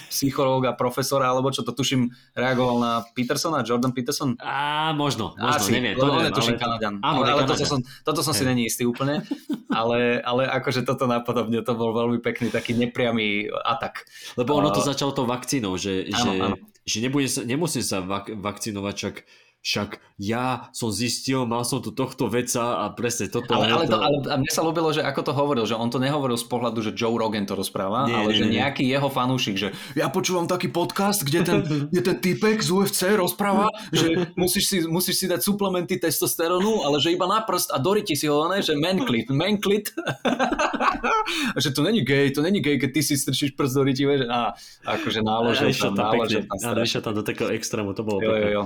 [0.08, 4.38] psychológa, profesora, alebo čo to tuším, reagoval na Petersona, Jordan Peterson?
[4.38, 5.98] Á, možno, možno, Asi, neviem.
[5.98, 6.94] To neviem, tuším ale- Kanaďan.
[7.02, 9.26] Áno, ale, ale toto som, toto som si není istý úplne,
[9.70, 14.06] ale, ale akože toto napodobne, to bol veľmi pekný taký nepriamy atak.
[14.36, 16.56] Lebo ono to začalo tou vakcínou, že, Áno, že, áno.
[16.86, 19.16] že nebude sa, nemusím sa vak, vakcinovať, však,
[19.60, 23.52] však ja som zistil, mal som tu tohto veca a presne toto.
[23.52, 26.00] Ale, ale, to, ale a mne sa ľúbilo, že ako to hovoril, že on to
[26.00, 28.56] nehovoril z pohľadu, že Joe Rogan to rozpráva, Nie, ale nie, že nie.
[28.60, 31.58] nejaký jeho fanúšik, že ja počúvam taký podcast, kde ten,
[31.92, 36.96] kde ten typek z UFC rozpráva, že musíš si, musíš si dať suplementy testosterónu, ale
[37.00, 39.92] že iba na prst a doriti si ho, ne, že manklit.
[41.56, 44.04] a že to není gay, to není gay, keď ty si strčíš prst do riti,
[44.08, 44.52] vieš, a
[44.84, 48.20] akože náložil tam, tam náložil pekne, tam áno, išiel tam do takého extrému, to bolo
[48.20, 48.52] Jo, jo, pekné.
[48.52, 48.64] jo.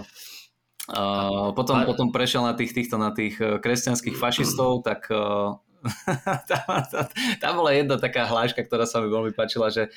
[0.84, 5.56] Uh, potom, A- potom prešiel na tých, týchto, na tých eh, kresťanských fašistov, tak uh,
[6.50, 6.60] tam,
[6.92, 7.06] tam,
[7.40, 9.88] tam bola jedna taká hláška, ktorá sa mi veľmi páčila, že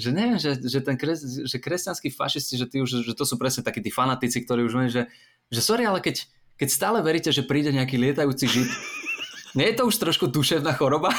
[0.00, 3.36] že neviem, že, že, ten kres, že kresťanskí fašisti, že, tí už, že to sú
[3.36, 5.12] presne takí tí fanatici, ktorí už že,
[5.52, 6.24] že sorry, ale keď,
[6.56, 8.68] keď stále veríte, že príde nejaký lietajúci žid,
[9.58, 11.12] nie je to už trošku duševná choroba?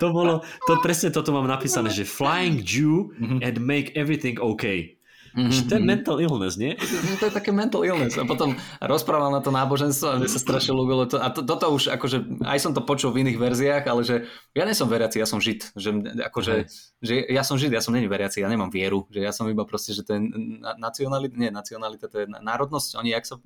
[0.00, 3.44] To bolo, to presne toto mám napísané, že flying Jew Mhm.
[3.44, 4.99] and make everything okay.
[5.30, 6.74] Že to je mental illness, nie?
[6.74, 8.18] že to je také mental illness.
[8.18, 11.06] A potom rozprával na to náboženstvo a mne sa strašne ľúbilo.
[11.06, 14.26] To, a to, toto už, akože, aj som to počul v iných verziách, ale že
[14.52, 15.70] ja nie som veriaci, ja som žid.
[15.78, 16.54] Že, akože,
[16.98, 19.06] že ja som žid, ja som není veriaci, ja nemám vieru.
[19.10, 20.20] Že ja som iba proste, že to je
[20.58, 22.98] na- nacionalita, nie nacionalita, to je národnosť.
[22.98, 23.38] Oni, jak sa...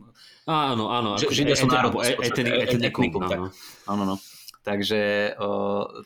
[0.48, 1.20] Áno, áno.
[1.20, 2.08] Že akože Židia sú národnosť.
[2.48, 3.52] e- etnikum, áno.
[3.84, 4.16] Áno, no.
[4.64, 5.00] Takže
[5.36, 5.48] o,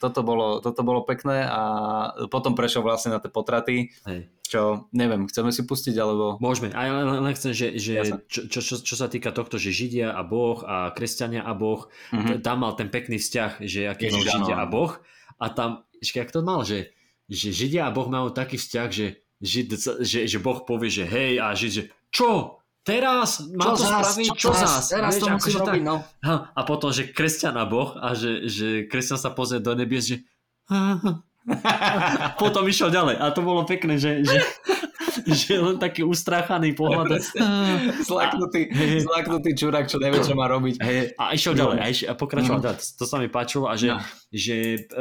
[0.03, 1.63] toto, bolo, toto bolo pekné a
[2.27, 4.27] potom prešiel vlastne na tie potraty, Hej.
[4.43, 6.43] čo neviem, chceme si pustiť, alebo...
[6.43, 9.63] Môžeme, a ja len, len chcem, že, že čo, čo, čo, čo sa týka tohto,
[9.63, 12.19] že Židia a Boh a kresťania a Boh, Mhm.
[12.19, 12.39] mm-hmm.
[12.43, 14.65] tam mal ten pekný vzťah, že aký mal Ježiš, áno, Židia áno.
[14.65, 14.93] a Boh
[15.39, 15.71] a tam
[16.03, 16.91] jak to mal, že,
[17.31, 19.07] že Židia a Boh majú taký vzťah, že,
[19.39, 19.67] Žid,
[20.03, 22.59] že, že Boh povie, že hej a Žid, že čo?
[22.83, 23.45] Teraz?
[23.53, 24.27] Má čo to zás, spraviť?
[24.27, 24.63] čo, Čo zás?
[24.65, 24.85] zás?
[24.89, 25.89] Teraz Vieš, to akože robiť, tak.
[25.89, 25.97] no.
[26.57, 30.17] A potom, že kresťan a Boh a že, že kresťan sa pozrie do nebies, že
[32.25, 34.37] a potom išiel ďalej a to bolo pekné, že, že,
[35.41, 37.19] že len taký ustráchaný pohľad.
[38.01, 39.05] Zlaknutý, Hej.
[39.05, 40.79] zlaknutý čurák, čo nevie, čo má robiť.
[40.79, 42.75] Hej, a išiel ďalej a, išiel, a pokračoval No.
[42.75, 44.03] To sa mi páčilo a že, No.
[44.29, 44.57] že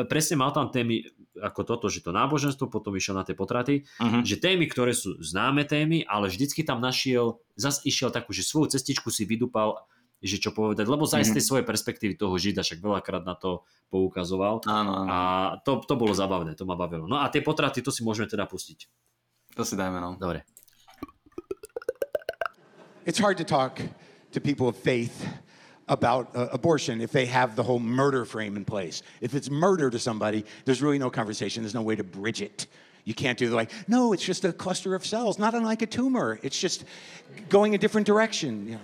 [0.06, 1.04] presne mal tam témy
[1.38, 4.26] ako toto, že to náboženstvo, potom išiel na tie potraty, Mhm.
[4.26, 8.74] že témy, ktoré sú známe témy, ale vždycky tam našiel, zas išiel takú, že svoju
[8.74, 9.78] cestičku si vydupal,
[10.18, 11.36] že čo povedať, lebo zaj z Mhm.
[11.38, 13.62] tej svojej perspektívy toho žida, však veľakrát na to
[13.94, 14.66] poukazoval.
[14.66, 15.10] Áno, áno.
[15.10, 15.18] A
[15.62, 17.06] to, to bolo zabavné, to ma bavilo.
[17.06, 18.90] No a tie potraty, to si môžeme teda pustiť.
[19.58, 20.16] To si dajme, no.
[20.20, 20.44] Dobre.
[23.08, 23.82] It's hard to talk
[24.32, 25.28] to people of faith
[25.88, 29.02] about uh, abortion if they have the whole murder frame in place.
[29.20, 31.64] If it's murder to somebody, there's really no conversation.
[31.64, 32.68] There's no way to bridge it.
[33.04, 35.88] You can't do the like, no, it's just a cluster of cells, not unlike a
[35.88, 36.40] tumor.
[36.44, 36.86] It's just
[37.50, 38.68] going a different direction.
[38.68, 38.82] You know.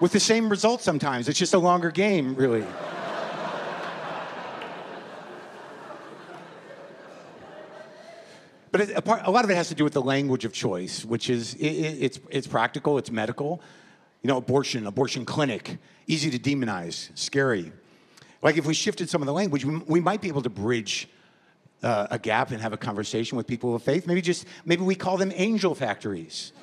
[0.00, 1.28] With the same result sometimes.
[1.28, 2.64] It's just a longer game, really.
[8.72, 10.52] But it, a, part, a lot of it has to do with the language of
[10.52, 13.60] choice, which is i i it's it's practical, it's medical.
[14.22, 17.72] You know, abortion, abortion clinic, easy to demonize, scary.
[18.42, 21.08] Like if we shifted some of the language, we, we might be able to bridge
[21.82, 24.06] uh, a gap and have a conversation with people of faith.
[24.06, 26.52] Maybe just maybe we call them angel factories.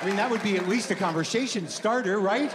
[0.00, 2.54] I mean, that would be at least a conversation starter, right?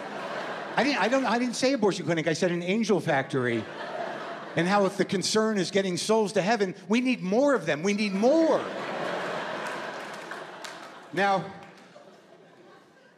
[0.75, 3.63] I didn't, I, don't, I didn't say abortion clinic, I said an angel factory.
[4.55, 7.81] And how, if the concern is getting souls to heaven, we need more of them.
[7.81, 8.63] We need more.
[11.11, 11.43] Now,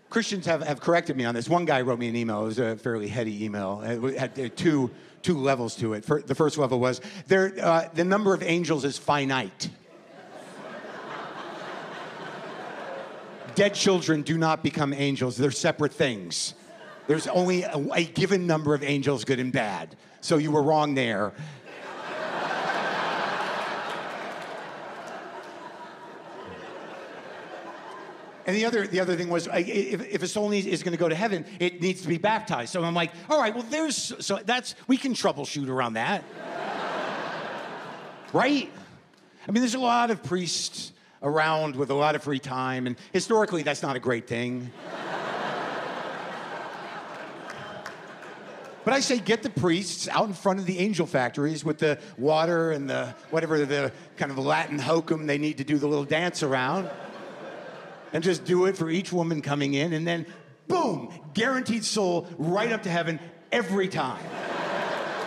[0.09, 1.49] Christians have, have corrected me on this.
[1.49, 2.43] One guy wrote me an email.
[2.43, 3.81] It was a fairly heady email.
[3.81, 4.91] It had uh, two,
[5.21, 6.05] two levels to it.
[6.05, 9.69] The first level was there, uh, the number of angels is finite.
[13.55, 16.53] Dead children do not become angels, they're separate things.
[17.07, 19.95] There's only a, a given number of angels, good and bad.
[20.21, 21.33] So you were wrong there.
[28.47, 30.99] And the other, the other thing was, if, if a soul needs, is going to
[30.99, 32.71] go to heaven, it needs to be baptized.
[32.71, 36.23] So I'm like, all right, well, there's, so that's, we can troubleshoot around that.
[38.33, 38.71] right?
[39.47, 40.91] I mean, there's a lot of priests
[41.23, 44.71] around with a lot of free time, and historically, that's not a great thing.
[48.85, 51.97] But I say get the priests out in front of the angel factories with the
[52.17, 56.05] water and the whatever the kind of Latin hokum they need to do the little
[56.05, 56.89] dance around.
[58.13, 60.25] And just do it for each woman coming in, and then
[60.67, 63.19] boom, guaranteed soul right up to heaven
[63.51, 64.23] every time.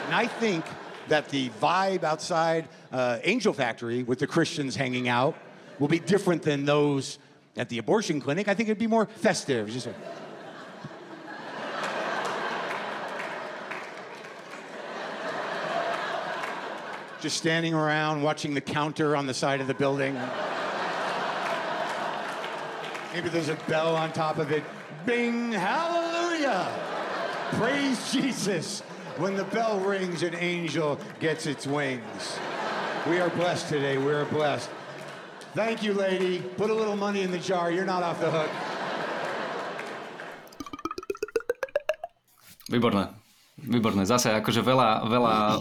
[0.07, 0.65] And I think
[1.09, 5.37] that the vibe outside uh, Angel Factory with the Christians hanging out
[5.79, 7.19] will be different than those
[7.57, 8.49] at the abortion clinic.
[8.49, 9.69] I think it'd be more festive.
[9.69, 9.97] Just like,
[17.21, 20.19] just standing around watching the counter on the side of the building.
[23.13, 24.63] Maybe there's a bell on top of it.
[25.05, 26.69] Bing, hallelujah!
[27.53, 28.81] Praise Jesus.
[29.17, 32.39] When the bell rings, an angel gets its wings.
[33.09, 33.99] We are blessed today.
[33.99, 34.71] We are blessed.
[35.55, 36.41] Thank you, lady.
[36.57, 37.73] Put a little money in the jar.
[37.73, 38.51] You're not off the hook.
[42.71, 43.18] Výborné.
[43.59, 44.07] Výborné.
[44.07, 45.57] Zase akože veľa, veľa uh,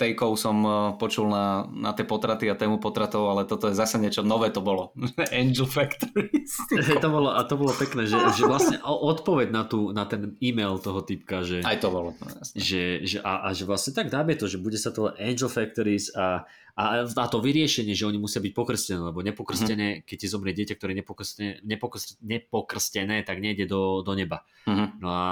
[0.00, 4.00] takeov som uh, počul na, na tie potraty a tému potratov, ale toto je zase
[4.00, 4.96] niečo nové to bolo.
[5.36, 6.56] Angel Factories.
[7.04, 10.80] To bolo, a to bolo pekné, že, že vlastne odpoveď na, tú, na ten e-mail
[10.80, 12.16] toho typka, že, Aj to bolo.
[12.16, 12.56] jasne.
[12.56, 16.08] že, že a, a že vlastne tak dáme to, že bude sa to Angel Factories
[16.16, 16.48] a,
[16.78, 20.78] a, a to vyriešenie, že oni musia byť pokrstené, lebo nepokrstené, keď ti zomrie dieťa,
[20.78, 24.46] ktoré nepokrstené, nepokrst, nepokrstené tak nejde do, do neba.
[24.64, 25.02] Mhm.
[25.02, 25.24] No a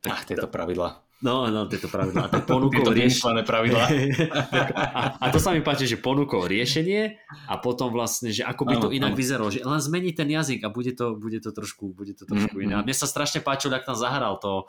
[0.00, 1.03] tak, Ach, tieto pravidlá.
[1.24, 2.28] No, no, tieto pravidlá.
[2.28, 3.16] A tak ponúkol Tieto rieš...
[3.24, 3.84] vymyslené pravidlá.
[3.88, 7.16] a, a to sa mi páči, že ponúkol riešenie
[7.48, 9.18] a potom vlastne, že ako by to inak áno.
[9.18, 12.52] vyzeralo, že len zmení ten jazyk a bude to, bude to trošku, bude to trošku
[12.52, 12.74] Mhm, iné.
[12.76, 14.68] A mne sa strašne páčilo, ak tam zahral to,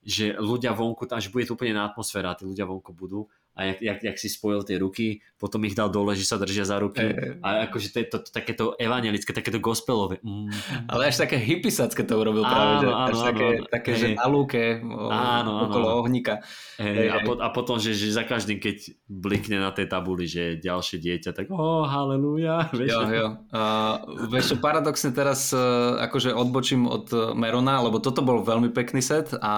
[0.00, 3.72] že ľudia vonku, tam, že bude to úplne iná atmosféra, tí ľudia vonku budú a
[3.72, 6.76] jak, jak, jak si spojil tie ruky, potom ich dal dole, že sa držia za
[6.76, 7.40] ruky E.
[7.40, 10.20] a akože to je to, to, takéto evangelické, takéto gospelové.
[10.20, 10.52] Mm.
[10.92, 13.66] Ale až také hippisacké to urobil práve, Áno, že áno, až áno, také, áno.
[13.72, 14.62] také že na lúke
[15.08, 15.98] Áno, okolo áno.
[16.04, 16.44] ohníka.
[16.76, 20.28] Hej, Hej, a, po, a potom, že, že za každým, keď blikne na tej tabuli,
[20.28, 22.68] že ďalšie dieťa, tak oh, halleluja.
[22.86, 23.28] Jo, jo.
[23.50, 29.02] Uh, vieš čo, paradoxne teraz uh, akože odbočím od Merona, lebo toto bol veľmi pekný
[29.02, 29.54] set a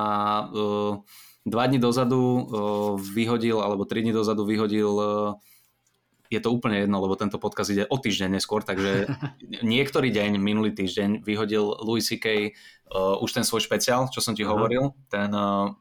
[0.48, 0.96] uh,
[1.48, 2.38] dva dní dozadu uh,
[3.00, 5.34] vyhodil, alebo tri dní dozadu vyhodil uh,
[6.28, 9.08] je to úplne jedno, lebo tento podcast ide o týždeň neskôr, takže
[9.64, 12.52] niektorý deň, minulý týždeň, vyhodil Louis C.K.
[12.88, 14.52] Uh, už ten svoj špeciál, čo som ti Aha.
[14.52, 15.72] hovoril, ten uh,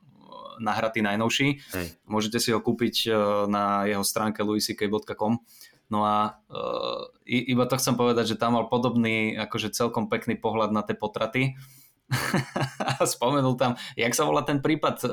[0.63, 1.47] nahratý najnovší.
[1.75, 1.87] Hej.
[2.07, 3.15] Môžete si ho kúpiť uh,
[3.51, 5.43] na jeho stránke louisck.com.
[5.87, 10.75] No a uh, iba to chcem povedať, že tam mal podobný, akože celkom pekný pohľad
[10.75, 11.55] na tie potraty.
[11.55, 11.86] a
[13.15, 15.11] spomenul tam, jak sa volá ten prípad uh,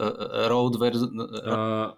[0.48, 1.92] Road versus, uh,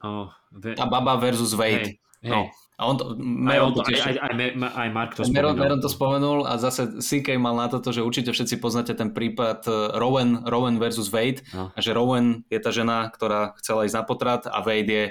[0.00, 2.00] Uh, oh, ve, tá baba versus Wade.
[2.00, 2.32] hej, hej.
[2.32, 2.48] No.
[2.80, 5.60] A on to, Meron aj, aj, aj, aj Mark to Meron, spomínal.
[5.60, 9.68] Meron to spomenul a zase CK mal na toto, že určite všetci poznáte ten prípad
[10.00, 11.68] Rowan, Rowan versus Wade No.
[11.76, 15.04] že Rowan je tá žena, ktorá chcela ísť na potrat a Wade je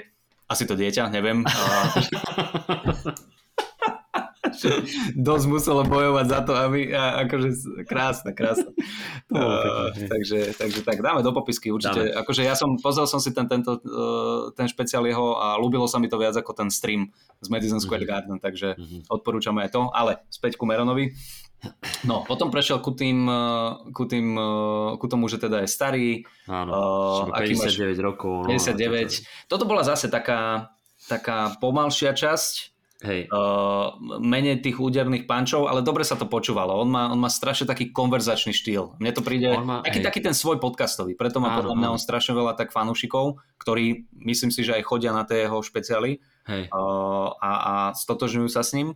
[0.50, 1.46] asi to dieťa, neviem.
[5.12, 7.48] Dosť muselo bojovať za to, aby a, akože
[7.84, 8.72] krásne, krásne.
[9.28, 12.08] Uh, takže, takže tak, dáme do popisky určite.
[12.10, 15.96] Akože ja som, pozrel som si ten, tento, uh, ten špeciál jeho a ľúbilo sa
[15.96, 18.08] mi to viac ako ten stream z Madison Square Mhm.
[18.08, 19.08] Garden, takže Mhm.
[19.08, 21.12] odporúčame aj to, ale späť ku Meronovi.
[22.02, 26.08] No, potom prešiel ku tým, uh, ku tým, uh, ku tomu, že teda je starý,
[26.46, 28.34] Áno, Uh, uh, aký máš- 59 rokov.
[28.42, 29.20] No, 59.
[29.46, 30.72] Toto bola zase taká,
[31.04, 36.76] taká pomalšia časť, Hej, uh, menej tých úderných pančov, ale dobre sa to počúvalo.
[36.76, 38.92] On má, on má strašne taký konverzačný štýl.
[39.00, 40.06] Mne to príde On má- taký, hej.
[40.06, 41.96] taký ten svoj podcastový, preto má Áno, podľa mňa áno.
[41.96, 46.20] on strašne veľa tak fanúšikov, ktorí myslím si, že aj chodia na tie jeho špeciály
[46.44, 46.68] hej.
[46.68, 48.92] uh, a, a stotožňujú sa s ním.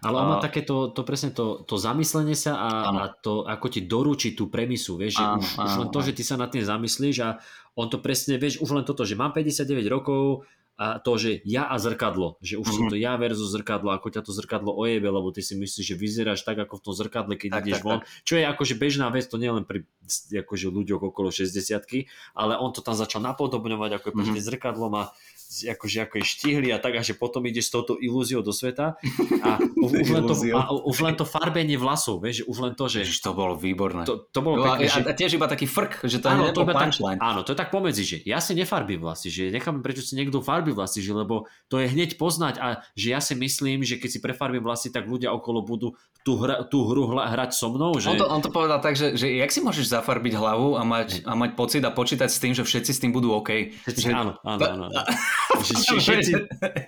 [0.00, 2.98] Ale on má A- takéto, to presne to, to zamyslenie sa a, Áno.
[3.04, 6.00] a to, ako ti doručí tú premisu, vieš, že Áno, už, už áno, len to,
[6.00, 7.36] že ty sa nad tým zamyslíš a
[7.76, 10.48] on to presne, vieš, už len toto, že mám 59 rokov
[10.80, 12.90] a to, že ja a zrkadlo, že už som Mhm.
[12.90, 16.42] to ja versus zrkadlo, ako ťa to zrkadlo ojebe, lebo ty si myslíš, že vyzeráš
[16.42, 19.28] tak, ako v tom zrkadle, keď Tak, ideš tak, von, čo je akože bežná vec,
[19.28, 19.84] to nie len pri
[20.32, 24.32] akože ľuďoch okolo 60 ale on to tam začal napodobňovať, ako je mm-hmm.
[24.32, 24.46] Mhm.
[24.48, 25.12] zrkadlo má
[25.60, 28.96] akože ako je štihlý a tak, a že potom ide s touto ilúziou do sveta
[29.44, 33.04] a už, len to, a už len to farbenie vlasov, vieš, už len to, že
[33.04, 34.08] Ježiš, to bolo výborné.
[34.08, 35.00] to, to bolo a, pekné, a, že...
[35.04, 37.58] a tiež iba taký frk, že to Áno, nie to iba tak, áno, to je
[37.58, 41.12] tak pomedzi, že ja si nefarbím vlasy, že nechápem, prečo si niekto farbí vlasy, že
[41.12, 44.88] lebo to je hneď poznať a že ja si myslím, že keď si prefarbím vlasy,
[44.88, 45.92] tak ľudia okolo budú
[46.22, 48.14] tú, hra, tú hru hla, hrať so mnou, že...
[48.14, 51.26] On to, on to povedal tak, že, že jak si môžeš zafarbiť hlavu a mať,
[51.26, 53.74] a mať pocit a počítať s tým, že všetci s tým budú OK.
[53.82, 54.84] Všetci, že, áno, áno, áno.
[54.86, 55.02] áno.
[55.66, 56.32] že, že, všetci,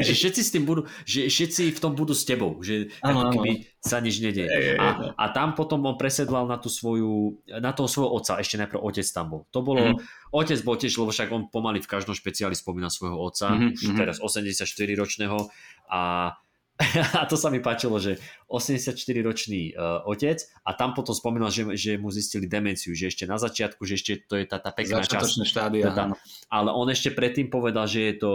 [0.00, 3.40] že všetci s tým budú, že všetci v tom budú s tebou, že Áno, ako
[3.40, 4.76] keby sa nič nedieje.
[4.80, 8.80] A, a tam potom on presedlal na tú svoju, na toho svojho otca, ešte najprv
[8.80, 9.42] otec tam bol.
[9.52, 9.96] To bolo, Mhm.
[10.32, 13.90] otec bol tiež, lebo však on pomaly v každom špeciáli spomína svojho otca, Mhm, už
[13.94, 15.50] teraz 84 ročného
[15.92, 16.32] a
[17.20, 21.96] a to sa mi páčilo, že 84-ročný uh, otec a tam potom spomínal, že, že
[21.96, 25.44] mu zistili demenciu, že ešte na začiatku, že ešte to je tá, tá pekná časť.
[25.44, 25.90] Štádia.
[25.90, 26.14] Teda,
[26.48, 28.32] ale on ešte predtým povedal, že je to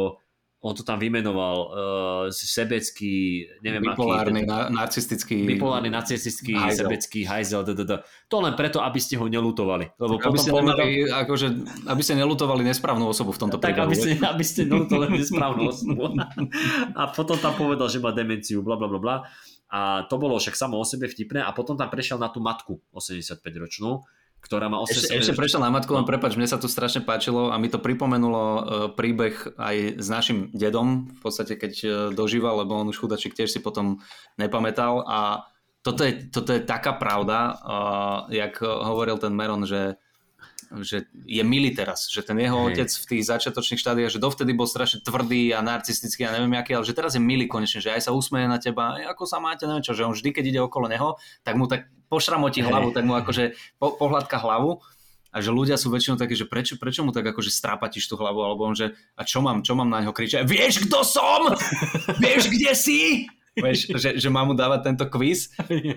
[0.59, 5.47] on to tam vymenoval uh, sebecký, neviem Bipolárny, aký, na, narcistický.
[5.47, 6.83] bipolárny, narcistický, Hajzel.
[6.83, 7.93] sebecký, hajzel, d, d, d.
[8.27, 9.95] to len preto, aby ste ho nelutovali.
[9.95, 11.47] Lebo Aby potom ste, nemali, akože,
[11.87, 13.87] aby ste nelutovali nesprávnu osobu v tomto tak prípade.
[13.87, 16.11] aby ste, aby ste nelutovali nesprávnu osobu.
[16.91, 19.15] A potom tam povedal, že má demenciu, bla bla bla bla.
[19.71, 22.83] A to bolo však samo o sebe vtipné a potom tam prešiel na tú matku
[22.91, 24.01] 85-ročnú,
[24.39, 26.09] ktorá má 85 Ešte, ešte prešiel na matku, len No.
[26.09, 28.59] prepač, mne sa tu strašne páčilo a mi to pripomenulo uh,
[28.95, 33.51] príbeh aj s našim dedom, v podstate keď uh, dožíval, lebo on už chudačík tiež
[33.51, 33.99] si potom
[34.39, 35.47] nepamätal a
[35.79, 39.95] toto je, toto je taká pravda, uh, jak hovoril ten Meron, že
[40.77, 42.85] že je milý teraz, že ten jeho Hej.
[42.85, 46.77] otec v tých začiatočných štádiách, že dovtedy bol strašne tvrdý a narcistický a neviem aký,
[46.77, 49.41] ale že teraz je milý konečne, že aj sa usmeje na teba, aj ako sa
[49.41, 52.91] máte, neviem čo, že on vždy, keď ide okolo neho, tak mu tak pošramotí hlavu,
[52.91, 54.81] tak mu akože po, pohľadka hlavu
[55.29, 58.41] a že ľudia sú väčšinou takí, že prečo, prečo mu tak akože strápatíš tú hlavu,
[58.41, 61.53] alebo on, že a čo mám, čo mám na ňo kričať, vieš kto som?
[62.23, 63.29] vieš kde si?
[63.59, 65.51] Vieš, že, že mám mu dávať tento quiz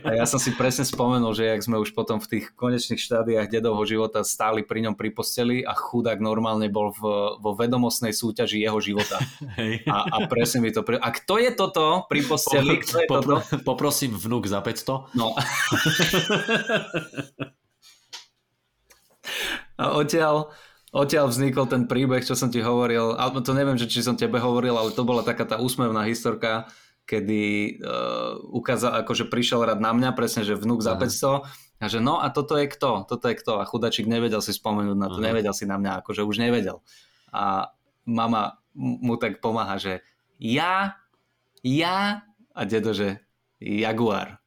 [0.07, 3.49] a ja som si presne spomenul, že jak sme už potom v tých konečných štádiách
[3.49, 7.03] dedovho života stáli pri ňom pri posteli a chudák normálne bol v,
[7.39, 9.19] vo vedomostnej súťaži jeho života.
[9.87, 10.83] A, a presne mi to...
[10.83, 10.99] Pre...
[10.99, 12.81] A kto je toto pri posteli?
[12.81, 13.35] Kto je toto?
[13.39, 15.15] Popro, poprosím vnúk za 500.
[15.15, 15.35] No.
[19.81, 20.53] A odtiaľ,
[20.93, 24.39] odtiaľ vznikol ten príbeh, čo som ti hovoril, ale to neviem, že či som tebe
[24.39, 26.69] hovoril, ale to bola taká tá úsmevná historka,
[27.07, 31.99] kedy uh, ukázal, akože prišiel rád na mňa, presne, že vnúk za 500 a že
[31.99, 35.19] no a toto je kto, toto je kto a chudačík nevedel si spomenúť na to,
[35.19, 35.27] Aha.
[35.35, 36.79] nevedel si na mňa, akože už nevedel.
[37.35, 37.75] A
[38.07, 40.07] mama mu tak pomáha, že
[40.39, 40.97] ja,
[41.67, 42.23] ja
[42.55, 43.19] a dedo, že
[43.59, 44.39] Jaguar.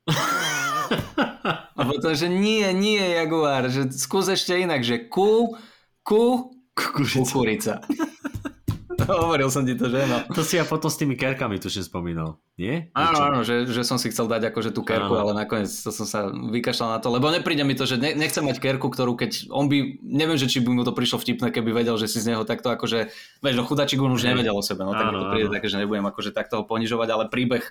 [1.76, 5.60] A potom, že nie, nie Jaguar, že skús ešte inak, že ku,
[6.08, 7.84] ku, kukurica.
[9.10, 10.24] Hovoril som ti to, že no.
[10.32, 12.88] To si ja potom s tými kerkami tuším spomínal, nie?
[12.96, 15.22] Áno, áno, že, že som si chcel dať akože tú kerku, áno.
[15.28, 18.44] ale nakoniec to som sa vykašľal na to, lebo nepríde mi to, že ne, nechcem
[18.44, 21.76] mať kerku, ktorú keď on by, neviem, že či by mu to prišlo vtipné, keby
[21.76, 23.12] vedel, že si z neho takto akože,
[23.44, 25.82] vieš, no chudačík on už nevedel o sebe, no tak áno, to príde také, že
[25.82, 27.64] nebudem akože takto ho ponižovať, ale príbeh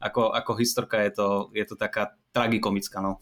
[0.00, 3.20] ako, ako historka je to, je to taká tragikomická, no.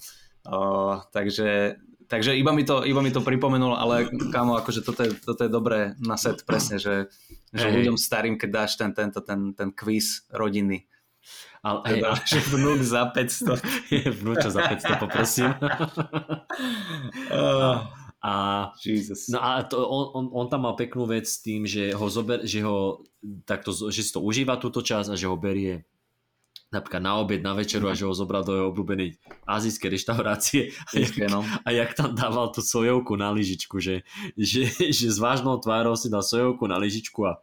[0.48, 1.76] Uh, takže
[2.09, 5.51] takže iba mi to, iba mi to pripomenul, ale kámo, akože toto je, toto je
[5.52, 7.12] dobré na set presne, že,
[7.52, 7.74] že hey.
[7.78, 10.89] ľuďom starým, keď dáš ten, tento, ten, ten quiz rodiny,
[11.62, 13.60] ale, hej, teda, že vnúk za 500.
[13.98, 15.51] Je vnúča za 500, poprosím.
[17.35, 17.82] uh,
[18.22, 18.32] a,
[18.78, 19.26] Jesus.
[19.28, 22.47] No a to, on, on, on, tam mal peknú vec s tým, že ho, zober,
[22.47, 23.02] že ho
[23.43, 25.82] takto, že si to užíva túto čas a že ho berie
[26.69, 29.16] napríklad na obed, na večeru a že ho zobral do jeho obľúbenej
[29.49, 30.61] azijskej reštaurácie
[30.93, 31.40] a, jak, no.
[31.40, 34.05] a jak tam dával tú sojovku na lyžičku, že,
[34.36, 37.40] že, že s vážnou tvárou si dal sojovku na lyžičku a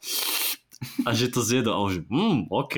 [1.08, 1.74] a že to zjedol.
[1.74, 2.76] A on že, mm, OK,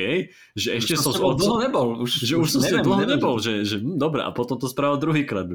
[0.54, 1.12] že ešte som...
[1.12, 1.88] Som dlho nebol.
[2.06, 4.70] Už, že už, už som neviem, dlho nebol, že, že hm, dobre, a potom to
[4.70, 5.50] spravil druhýkrát.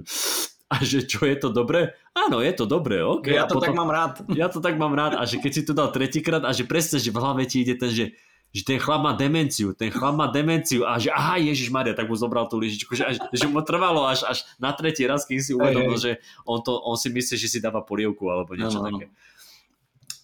[0.72, 1.92] A že čo je to dobré?
[2.16, 3.28] Áno, je to dobré, OK.
[3.28, 4.12] Ja to potom, tak mám rád.
[4.32, 6.96] Ja to tak mám rád a že keď si to dal tretíkrát a že presne,
[6.96, 8.16] že v hlave ti ide ten, že
[8.52, 12.04] že ten chlap má demenciu, ten chlap má demenciu a že aha, Ježiš Maria, tak
[12.04, 15.36] mu zobral tú lyžičku, že, až, že mu trvalo až, až na tretí raz, keď
[15.40, 18.84] si uvedomil, že on, to, on si myslí, že si dáva polievku alebo niečo no,
[18.84, 19.06] no, také.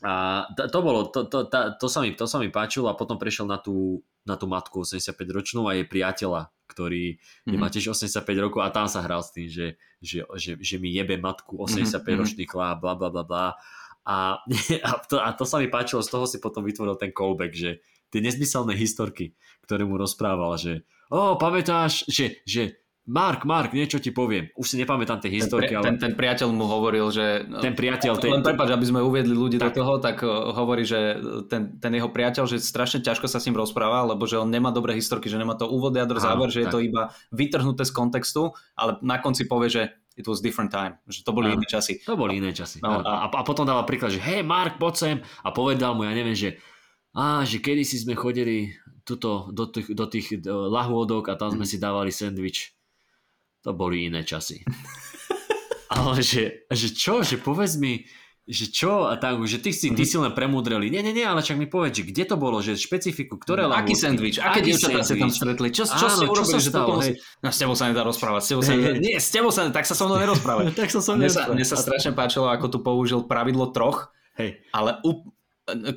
[0.05, 2.95] A to, to bolo, to, to, to, to, sa mi, to sa mi páčilo a
[2.95, 7.59] potom prešiel na tú, na tú matku 85 ročnú a jej priateľa, ktorý mm-hmm.
[7.59, 9.67] má tiež 85 rokov a tam sa hral s tým, že,
[9.99, 12.15] že, že, že mi jebe matku 85 mm-hmm.
[12.15, 13.47] ročný chlap, bla bla bla bla.
[14.07, 14.39] A,
[14.87, 17.83] a, to, a to sa mi páčilo, z toho si potom vytvoril ten callback, že,
[18.09, 20.73] tie nezmyselné historky, ktoré mu rozprával, že
[21.13, 22.79] o, pamätáš, že, že
[23.09, 24.53] Mark, Mark, niečo ti poviem.
[24.53, 25.85] Už si nepamätám tie historky, ten, ale...
[25.89, 27.41] Ten, ten priateľ mu hovoril, že...
[27.65, 28.21] Ten priateľ...
[28.21, 28.37] Ten...
[28.37, 29.73] Len prepáč, aby sme uviedli ľudí tak.
[29.73, 31.17] do toho, tak eh, hovorí, že
[31.49, 34.69] ten, ten jeho priateľ, že strašne ťažko sa s ním rozpráva, lebo že on nemá
[34.77, 36.65] dobré historky, že nemá to úvod, jadro, záver, že tak.
[36.69, 37.03] je to iba
[37.33, 39.83] vytrhnuté z kontextu, ale na konci povie, že
[40.21, 42.05] it was different time, že to boli iné časy.
[42.05, 42.85] To boli iné časy.
[42.85, 46.05] No, a, a, a potom dáva príklad, že hej Mark, poď sem a povedal mu,
[46.05, 46.61] ja neviem, že
[47.17, 48.77] a že kedysi sme chodili
[49.09, 52.77] tuto, do tých, do tých lahôdok a tam sme si dávali sendvič.
[53.65, 54.63] To boli iné časy.
[55.93, 58.05] Ale že, že čo, že povedz mi,
[58.49, 59.05] že čo?
[59.09, 60.89] A tak, že ty si, ty si len premudreli.
[60.89, 63.77] Nie, nie, nie, ale čak mi povedz, že kde to bolo, že špecifiku, ktoré no,
[63.77, 67.21] Aký sendvič, aké dievčatá ste tam stretli, čo, čo Áno, ste urobili, že stalo, hej.
[67.45, 69.77] No, s tebou sa nedá rozprávať, s tebou sa nedá, nie, s tebou sa nedá,
[69.77, 70.73] tak sa so mnou nerozprávať.
[70.81, 74.09] tak sa so mnou mne, sa, mne sa strašne páčilo, ako tu použil pravidlo troch,
[74.41, 74.65] Hej.
[74.73, 74.97] ale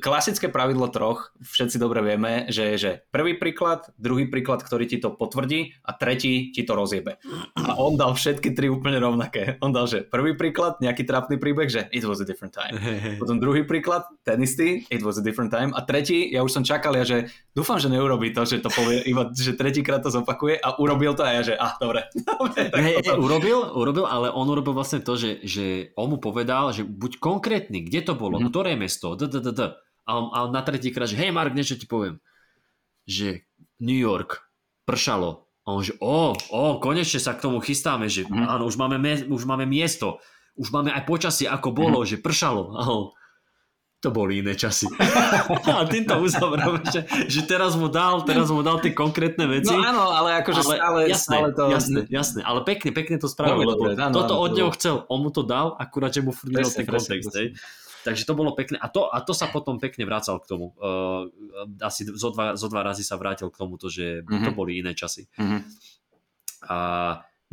[0.00, 4.98] klasické pravidlo troch, všetci dobre vieme, že je, že prvý príklad, druhý príklad, ktorý ti
[5.00, 7.16] to potvrdí a tretí ti to rozjebe.
[7.56, 9.56] A on dal všetky tri úplne rovnaké.
[9.64, 12.76] On dal, že prvý príklad, nejaký trápny príbeh, že it was a different time.
[13.20, 15.72] Potom druhý príklad, ten istý, it was a different time.
[15.72, 19.04] A tretí, ja už som čakal, ja, že dúfam, že neurobí to, že to povie
[19.08, 22.06] iba, že tretíkrát to zopakuje a urobil to a ja, že ah, dobre.
[22.14, 26.74] dobre hey, hey, urobil, urobil, ale on urobil vlastne to, že, že on mu povedal,
[26.74, 28.50] že buď konkrétny, kde to bolo, mm-hmm.
[28.52, 29.61] ktoré mesto, d, d, d, d,
[30.06, 32.18] a, a na tretíkrát, že hej Mark, niečo ti poviem.
[33.06, 33.46] Že
[33.82, 34.42] New York,
[34.86, 35.46] pršalo.
[35.62, 38.50] A on že, o, o, konečne sa k tomu chystáme, že mm.
[38.50, 38.98] áno, už máme,
[39.30, 40.18] už máme miesto,
[40.58, 42.08] už máme aj počasie, ako bolo, mm.
[42.10, 42.74] že pršalo.
[42.74, 43.14] A on,
[44.02, 44.90] to boli iné časy.
[45.70, 49.70] a tým to uzavrel, že, že teraz mu dal, teraz mu dal tie konkrétne veci.
[49.70, 51.62] No áno, ale akože ale stále, jasné, stále to...
[51.70, 55.46] Jasné, jasné, ale pekne, pekne to spravil, lebo toto od neho chcel, on mu to
[55.46, 57.30] dal, akurát, že mu furt ten kontext.
[57.30, 57.54] Presne.
[58.02, 58.78] Takže to bolo pekné.
[58.82, 60.74] A to, a to sa potom pekne vracal k tomu.
[60.76, 61.30] Uh,
[61.78, 64.42] asi zo dva, zo dva razy sa vrátil k tomuto, že mm-hmm.
[64.42, 65.30] to boli iné časy.
[65.38, 65.60] Mm-hmm.
[66.66, 66.78] A,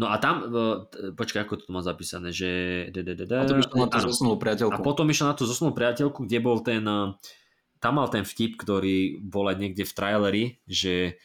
[0.02, 2.50] no a tam, uh, počkaj, ako to tu mám zapísané, že...
[2.90, 4.82] A potom išiel na tú zosnulú priateľku.
[4.82, 6.82] A potom išiel na tú zosnulú priateľku, kde bol ten...
[7.80, 11.16] Tam mal ten vtip, ktorý bol aj niekde v traileri, že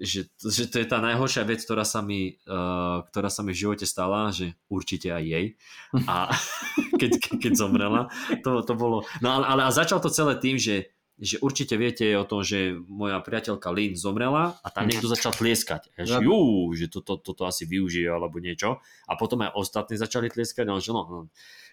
[0.00, 3.60] že, že to je tá najhoršia vec, ktorá sa, mi, uh, ktorá sa mi v
[3.68, 5.46] živote stala, že určite aj jej.
[6.08, 6.32] A
[7.00, 8.08] keď, keď, keď zomrela,
[8.40, 9.04] to, to bolo...
[9.20, 10.88] No ale, ale a začal to celé tým, že
[11.20, 15.92] že určite viete o tom, že moja priateľka Lynn zomrela a tam niekto začal tlieskať.
[16.00, 18.80] Ja, že, jú, že toto to, to, to asi využije alebo niečo.
[19.04, 21.18] A potom aj ostatní začali tlieskať, no, že no, no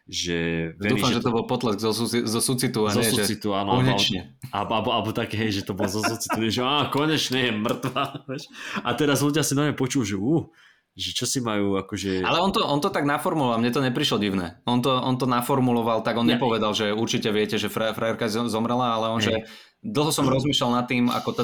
[0.07, 0.71] že...
[0.79, 3.59] Verí, Dúfam, že, to, to bol potlesk zo, zo sucitu a zo nie, sucitu, že
[3.59, 4.39] áno, konečne.
[4.55, 8.23] Alebo, alebo, alebo také, hej, že to bol zo sucitu, že á, konečne je mŕtva.
[8.87, 10.47] A teraz ľudia si na počul, že uh,
[10.97, 12.25] že čo si majú akože...
[12.25, 14.57] Ale on to, on to tak naformuloval, mne to neprišlo divné.
[14.65, 16.33] On to, on to naformuloval, tak on ja.
[16.35, 19.29] nepovedal, že určite viete, že frajerka zomrela, ale on, hey.
[19.29, 19.33] že
[19.85, 21.43] dlho som rozmýšľal nad tým, ako t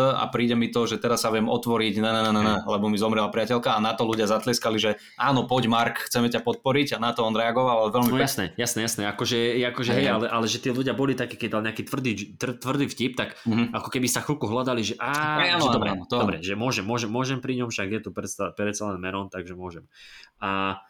[0.00, 2.96] a príde mi to, že teraz sa viem otvoriť, na, na, na, na, lebo mi
[2.96, 6.98] zomrela priateľka a na to ľudia zatlieskali, že áno, poď Mark, chceme ťa podporiť a
[6.98, 10.46] na to on reagoval, ale veľmi No jasné, jasné, jasné, akože, akože hej, ale, ale
[10.48, 13.76] že tí ľudia boli takí, keď dal nejaký tvrdý, tvrdý vtip, tak mm-hmm.
[13.76, 16.16] ako keby sa chvíľku hľadali, že á, áno, že dobre, áno, to...
[16.16, 19.84] dobre, že môžem, môžem, môžem pri ňom, však je tu predsa len Meron, takže môžem.
[20.40, 20.80] A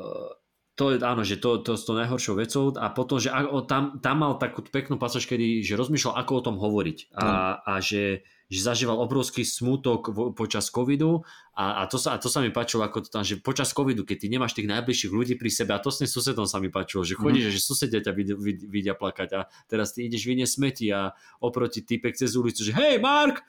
[0.00, 0.41] uh,
[0.72, 3.28] to je áno, že to, to s to najhoršou vecou a potom, že
[3.68, 7.54] tam, tam mal takú peknú pasáž, kedy že rozmýšľal, ako o tom hovoriť a, mm.
[7.68, 12.32] a že, že zažíval obrovský smútok vo, počas covidu a, a, to sa, a to
[12.32, 15.34] sa mi páčilo, ako to tam, že počas covidu, keď ty nemáš tých najbližších ľudí
[15.36, 17.52] pri sebe a to s tým susedom sa mi páčilo, že chodíš, mm.
[17.52, 21.12] že susedia ťa vidia, vidia plakať a teraz ty ideš vyniesť smeti a
[21.44, 23.44] oproti typek cez ulicu, že hej Mark,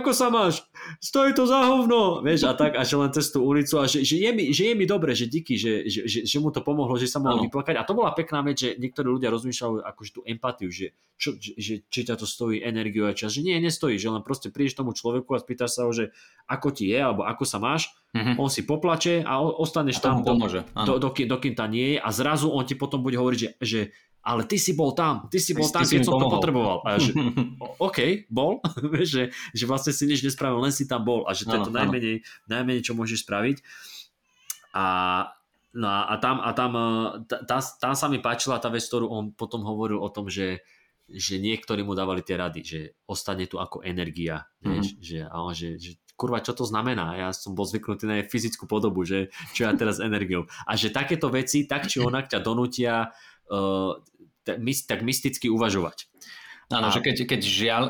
[0.00, 0.66] ako sa máš?
[0.98, 4.02] Stojí to za hovno, vieš, a tak, a že len cez tú ulicu a že,
[4.02, 6.60] že, je, mi, že je mi dobre, že díky, že, že, že, že mu to
[6.60, 7.78] pomohlo, že sa mohol vyplakať.
[7.78, 11.86] A to bola pekná vec, že niektorí ľudia rozmýšľajú akože tú empatiu, že, čo, že,
[11.86, 14.92] či ťa to stojí energiu a čas, že nie, nestojí, že len proste prídeš tomu
[14.92, 16.10] človeku a spýtaš sa ho, že
[16.50, 18.36] ako ti je, alebo ako sa máš, mm-hmm.
[18.36, 22.08] on si poplače a ostaneš a tam, do, do, do, dokým tam nie je a
[22.10, 23.80] zrazu on ti potom bude hovoriť, že, že
[24.24, 26.32] ale ty si bol tam, ty si bol ty, tam, ty keď som pomohol.
[26.32, 26.76] to potreboval.
[26.88, 27.12] A že,
[27.86, 28.64] OK, bol,
[29.12, 31.72] že, že vlastne si nič nespravil, len si tam bol a že to je to
[31.72, 32.16] najmenej,
[32.48, 33.60] najmenej, čo môžeš spraviť.
[34.74, 34.86] A,
[35.76, 36.86] no a, tam, a tam, e,
[37.28, 40.64] tá, tam sa mi páčila tá vec, ktorú on potom hovoril o tom, že,
[41.04, 45.04] že niektorí mu dávali tie rady, že ostane tu ako energia, mm-hmm.
[45.04, 47.18] že, a on, že, že kurva, čo to znamená?
[47.18, 50.46] Ja som bol zvyknutý na fyzickú podobu, že čo ja teraz energiou.
[50.64, 53.10] A že takéto veci, tak či onak ťa donútia
[53.50, 53.98] uh,
[54.44, 56.06] tak mysticky uvažovať.
[56.72, 57.82] Áno, že keď, keď žiaľ,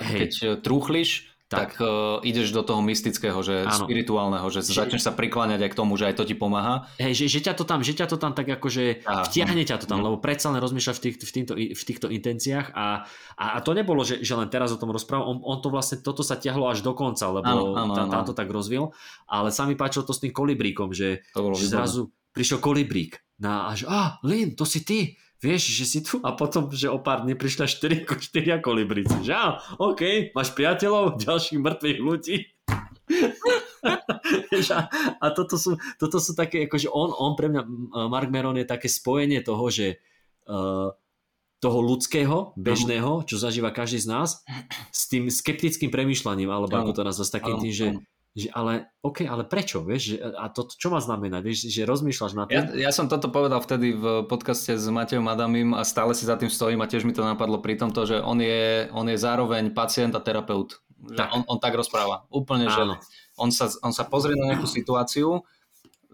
[0.00, 3.84] ako keď e, trúchliš, tak, tak uh, ideš do toho mystického, že áno.
[3.84, 6.88] spirituálneho, že, že začneš sa prikláňať aj k tomu, že aj to ti pomáha.
[6.96, 9.28] Hej, že, že, ťa to tam, že ťa to tam tak akože Aha.
[9.28, 10.08] vtiahne ťa to tam, no.
[10.08, 13.04] lebo predsa len rozmýšľaš v, tých, v, týmto, v týchto intenciách a,
[13.36, 16.00] a, a to nebolo, že, že len teraz o tom rozprávam, on, on to vlastne,
[16.00, 18.96] toto sa ťahlo až do konca, lebo áno, áno, tam, tam to tak rozvil,
[19.28, 23.76] ale sa mi páčilo to s tým kolibríkom, že, že zrazu prišiel kolibrík na, a
[23.76, 27.26] že, ah, Lin, to si ty, vieš, že si tu a potom, že o pár
[27.26, 29.26] dní prišla 4, 4 kolibrici.
[29.26, 32.46] Že á, OK, máš priateľov, ďalších mŕtvych ľudí.
[35.18, 37.62] a, toto, sú, toto sú také, akože on, on pre mňa,
[38.06, 39.98] Mark Meron je také spojenie toho, že
[40.46, 40.94] uh,
[41.62, 44.42] toho ľudského, bežného, čo zažíva každý z nás,
[44.90, 47.86] s tým skeptickým premyšľaním, alebo ako to nazvať, s takým tým, že
[48.32, 52.44] že ale, OK, ale prečo, vieš, a to, čo má znamenať, vieš, že rozmýšľaš na
[52.48, 52.56] tým?
[52.72, 56.40] Ja, ja som toto povedal vtedy v podcaste s Matejom Adamim a stále si za
[56.40, 59.76] tým stojím a tiež mi to napadlo pri tomto, že on je, on je zároveň
[59.76, 60.80] pacient a terapeut.
[61.02, 61.28] Tak.
[61.28, 62.24] On, on tak rozpráva.
[62.32, 62.72] Úplne, Áno.
[62.72, 62.82] že
[63.36, 65.44] on sa, on sa pozrie na nejakú situáciu,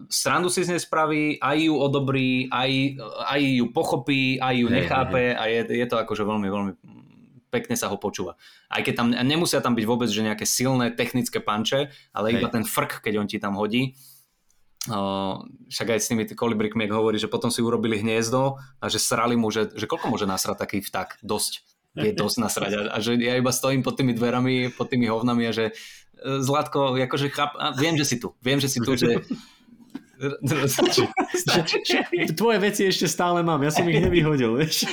[0.07, 2.99] srandu si z nej spraví, aj ju odobrí, aj,
[3.31, 6.71] aj ju pochopí, aj ju nechápe a je, je to akože veľmi, veľmi
[7.49, 8.37] pekne sa ho počúva.
[8.69, 12.35] Aj keď tam nemusia tam byť vôbec že nejaké silné technické panče, ale Hej.
[12.39, 13.97] iba ten frk, keď on ti tam hodí.
[14.87, 18.95] Uh, však aj s tými kolibrikmi, ak hovorí, že potom si urobili hniezdo a že
[18.95, 21.19] srali mu, že, že koľko môže nasrať taký vtak?
[21.19, 21.67] Dosť.
[21.99, 22.71] Je dosť nasrať.
[22.77, 25.73] A, a že ja iba stojím pod tými dverami, pod tými hovnami a že e,
[26.39, 28.31] Zlatko, akože cháp, a viem, že si tu.
[28.39, 29.19] Viem, že si tu, že
[32.39, 34.83] Tvoje veci ešte stále mám, ja som ich nevyhodil, vieš.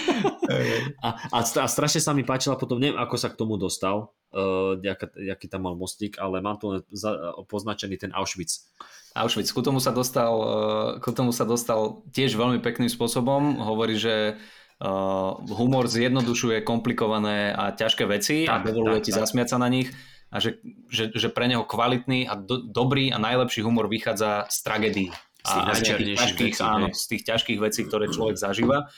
[1.03, 4.78] A, a, a strašne sa mi páčila potom, neviem, ako sa k tomu dostal, uh,
[5.19, 8.70] jaký tam mal mostík, ale mám tu za, poznačený ten Auschwitz.
[9.19, 13.59] Auschwitz, ku tomu sa dostal, uh, ku tomu sa dostal tiež veľmi pekným spôsobom.
[13.59, 14.39] Hovorí, že
[14.78, 19.27] uh, humor zjednodušuje komplikované a ťažké veci tak, a dovoluje tak, ti tak.
[19.27, 19.90] zasmiať sa na nich
[20.32, 20.59] a že,
[20.90, 25.11] že, že pre neho kvalitný a do, dobrý a najlepší humor vychádza z tragédií.
[25.47, 28.90] A, z, tých ťažkých, vecí, áno, z tých ťažkých vecí, ktoré človek zažíva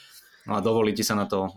[0.49, 1.53] no a dovolí ti sa na, to,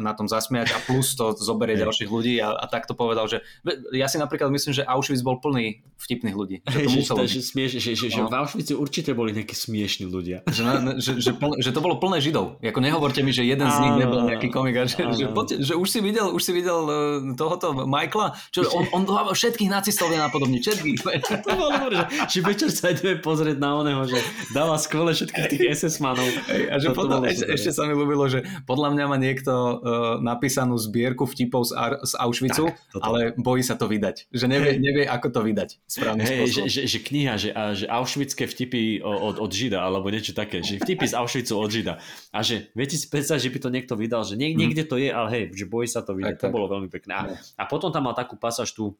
[0.00, 3.44] na tom zasmiať a plus to zoberie ďalších ľudí a, a tak to povedal, že
[3.92, 6.56] ja si napríklad myslím, že Auschwitz bol plný vtipných ľudí.
[6.64, 8.32] Že, to muselo že, smieš, že, že, že no.
[8.32, 10.44] v Auschwitze určite boli nejakí smiešní ľudia.
[10.48, 12.60] Že, na, že, že, plne, že to bolo plné Židov.
[12.64, 14.80] Jako nehovorte mi, že jeden z nich nebol nejaký komik.
[14.80, 16.94] A že, že, poďte, že už si videl, už si videl e,
[17.36, 20.60] tohoto Michaela, čo on, on všetkých nacistov vie napodobniť.
[20.60, 20.96] Všetkých.
[21.44, 24.18] to bolo dobré, že, že večer sa ideme pozrieť na oného, že
[24.52, 26.28] dáva skvelé všetkých tých SS-manov.
[26.70, 29.76] a že potom, ešte, ešte sa mi ľúbil bavilo, že podľa mňa má niekto uh,
[30.22, 33.02] napísanú zbierku vtipov z, Ar- z Auschwitzu, Tak, toto.
[33.02, 34.30] ale bojí sa to vydať.
[34.30, 36.66] Že nevie, nevie ako to vydať správnym Hej, že, spôsobom.
[36.70, 40.78] že, že kniha, že, a, že Auschwitzke vtipy od, od Žida, alebo niečo také, že
[40.78, 41.98] vtipy z Auschwitzu od Žida.
[42.30, 45.10] A že viete si predstaviť, že by to niekto vydal, že nie, niekde to je,
[45.10, 46.38] ale hej, že bojí sa to vydať.
[46.38, 46.54] Tak, To tak.
[46.54, 47.12] bolo veľmi pekné.
[47.12, 48.94] A, a potom tam mal takú pasáž tu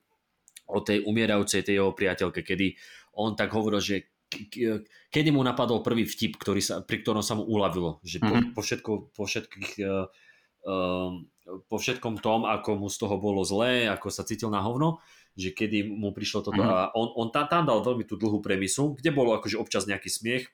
[0.65, 2.75] o tej umierajúcej tej jeho priateľke, kedy
[3.15, 4.11] on tak hovoril, že
[5.09, 8.03] kedy mu napadol prvý vtip, ktorý sa, pri ktorom sa mu uľavilo.
[8.03, 8.47] Že po, Mhm.
[8.51, 10.07] po, všetko, po všetkých uh,
[10.65, 11.29] um,
[11.69, 14.97] po všetkom tom, ako mu z toho bolo zlé, ako sa cítil na hovno,
[15.35, 16.67] že kedy mu prišlo toto Mhm.
[16.67, 20.09] a on, on tam, tam dal veľmi tú dlhú premisu, kde bolo akože občas nejaký
[20.09, 20.49] smiech,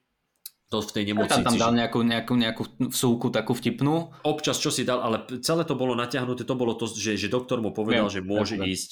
[0.67, 1.43] to v tej Tam, nemocnici.
[1.43, 4.15] tam dal že nejakú, nejakú, nejakú vsúku takú vtipnú.
[4.23, 7.59] Občas čo si dal, ale celé to bolo natiahnuté, to bolo to, že, že doktor
[7.59, 8.75] mu povedal, Viem, že môže viem, viem.
[8.79, 8.91] ísť.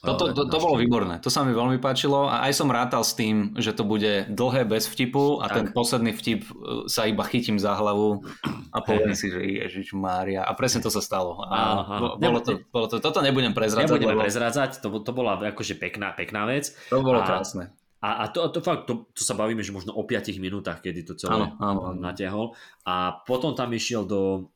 [0.00, 3.12] Toto, to, to bolo výborné, to sa mi veľmi páčilo a aj som rátal s
[3.12, 5.54] tým, že to bude dlhé bez vtipu a Tak.
[5.54, 6.52] ten posledný vtip e,
[6.86, 8.22] sa iba chytím za hlavu
[8.70, 11.42] a poviem si, že Ježiš Mária a presne to sa stalo.
[11.44, 11.82] A
[12.16, 16.14] Bolo, to, bolo to, toto nebudem prezradzať, Nebudeme lebo prezrádzať, to, to bola akože pekná,
[16.14, 16.70] pekná vec.
[16.86, 17.74] to bolo A- krásne.
[17.96, 21.02] A, a to, to fakt, to, to sa bavíme, že možno o 5 minútach, kedy
[21.02, 21.98] to celé Áno, áno, áno.
[21.98, 22.52] natiahol.
[22.86, 24.52] A potom tam išiel do,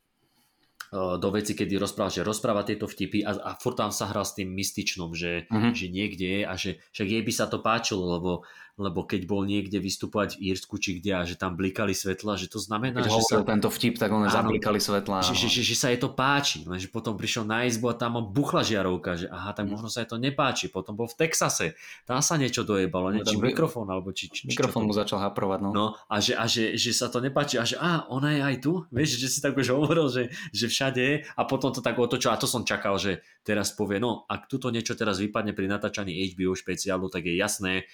[0.91, 4.35] do veci, kedy rozprával, že rozpráva tieto vtipy a, a furt tam sa hral s
[4.35, 5.71] tým mystičnom, že, Mhm.
[5.71, 8.43] že niekde je a že však jej by sa to páčilo, lebo,
[8.81, 12.49] lebo keď bol niekde vystupovať v Írsku či kde a že tam blikali svetla, že
[12.49, 14.25] to znamená, Keď že sa, tento vtip, tak Áno.
[14.25, 15.21] zablikali svetla.
[15.21, 18.17] že, že, že, že sa jej to páči, lenže potom prišiel na izbu a tam
[18.25, 20.73] buchla žiarovka, že aha, tak možno sa jej to nepáči.
[20.73, 21.77] Potom bol v Texase,
[22.09, 23.21] tam sa niečo dojebalo, ne?
[23.21, 25.69] No, či mikrofón, alebo či, či, Mikrofón mu začal haprovať, no.
[25.69, 28.55] No a, že, a že, že, sa to nepáči a že a ona je aj
[28.65, 31.99] tu, vieš, že si tak už hovoril, že, že všade je a potom to tak
[31.99, 35.67] otočil a to som čakal, že teraz povie, no ak tuto niečo teraz vypadne pri
[35.67, 37.85] natáčaní HBO špeciálu, tak je jasné,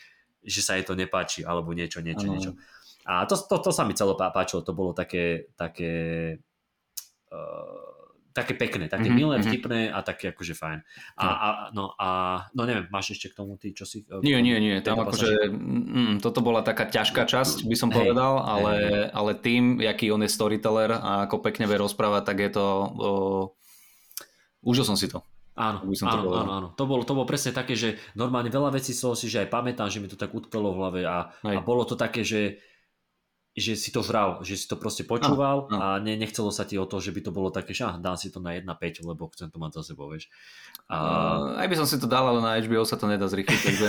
[0.47, 2.33] že sa jej to nepáči alebo niečo, niečo, Áno.
[2.39, 2.51] niečo.
[3.03, 5.91] A to, to, to sa mi celo pá- páčilo, to bolo také, také
[7.31, 7.97] uh,
[8.37, 9.45] také pekné, také Mhm, milé, mhm.
[9.49, 10.79] vtipné a také akože fajn.
[11.17, 12.09] A, a, no, a
[12.53, 14.05] no neviem, máš ešte k tomu ty, čo si...
[14.05, 17.97] eh, Nie, nie, nie, tam akože mm, toto bola taká ťažká časť, by som Hej,
[17.97, 19.05] povedal, ale, hej.
[19.09, 22.65] ale tým, jaký on je storyteller a ako pekne vie rozprávať, tak je to...
[22.93, 23.09] O,
[24.61, 25.25] užil som si to.
[25.57, 26.43] Áno, by som to áno, povedal.
[26.45, 26.67] áno, áno.
[26.77, 29.89] To bolo, to bolo presne také, že normálne veľa vecí toho si že aj pamätám,
[29.89, 32.61] že mi to tak utkvelo v hlave a, a bolo to také, že
[33.57, 35.81] že si to žral, že si to proste počúval Áno, áno.
[35.81, 38.13] a ne, nechcelo sa ti o to, že by to bolo také, že ah, dám
[38.13, 40.29] si to na 1.5, lebo chcem to mať za sebou, vieš.
[40.93, 40.95] A,
[41.57, 43.87] Uh, aj by som si to dal, ale na HBO sa to nedá zrýchliť, takže...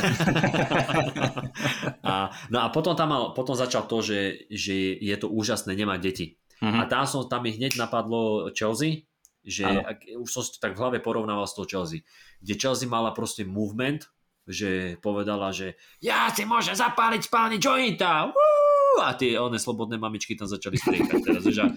[2.09, 4.73] a, no a potom tam mal, potom začal to, že, že
[5.05, 6.27] je to úžasné nemať deti.
[6.65, 6.79] Mhm.
[6.81, 9.05] A tam, som, tam mi hneď napadlo Chelsea,
[9.49, 12.05] že ak, už som si to tak v hlave porovnával s tou Chelsea,
[12.45, 14.05] kde Chelsea mala proste movement,
[14.49, 19.05] že povedala, že ja si môžem zapáliť spálni jointa, Woo!
[19.05, 21.71] a tie one slobodné mamičky tam začali striekať teraz, vieš,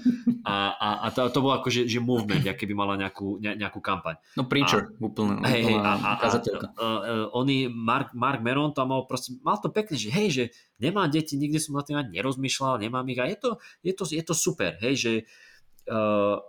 [0.48, 3.54] a, a, a, to, to bolo ako, že, že movement, aké by mala nejakú, ne,
[3.60, 4.18] nejakú kampaň.
[4.34, 6.88] No Preacher, úplne, Hej, hej, a, a, a, a, a,
[7.38, 10.44] oni, Mark, Mark Meron tam mal proste, mal to pekne, že hej, že
[10.82, 13.50] nemám deti, nikdy som na tým ani nerozmýšľal, nemám ich a je to,
[13.86, 15.51] je to, je to super, hej, že, uh,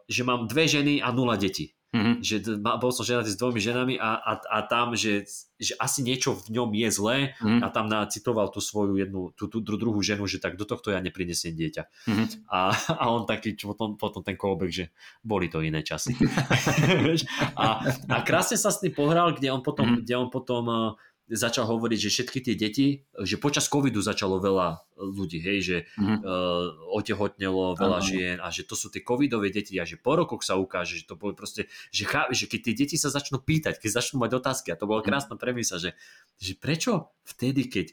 [0.06, 1.72] že mám dve ženy a nula detí.
[1.92, 2.24] Mhm.
[2.24, 2.36] Že
[2.80, 5.28] bol som ženatý s dvomi ženami a, a, a tam, že,
[5.60, 7.60] že asi niečo v ňom je zlé Mhm.
[7.60, 10.88] a tam nacitoval tú svoju jednu, tú, tú dru- druhú ženu, že tak do tohto
[10.88, 11.82] ja neprinesiem dieťa.
[12.08, 12.24] Mhm.
[12.48, 14.84] A, a on taký, čo potom, potom ten callback, že
[15.20, 16.16] boli to iné časy.
[17.60, 19.98] A, a krásne sa s tým pohral, kde on potom, Mhm.
[20.00, 20.96] kde on potom uh,
[21.32, 22.86] začal hovoriť, že všetky tie deti,
[23.16, 26.14] že počas covidu začalo veľa ľudí, hej, že Mhm.
[26.20, 28.06] uh, otehotnelo veľa Áno.
[28.06, 31.08] žien a že to sú tie covidové deti a že po rokoch sa ukáže, že
[31.08, 34.38] to boli proste, že, chá, že keď tie deti sa začnú pýtať, keď začnú mať
[34.38, 35.96] otázky a to bola krásna premisa, že,
[36.38, 37.86] že prečo vtedy, keď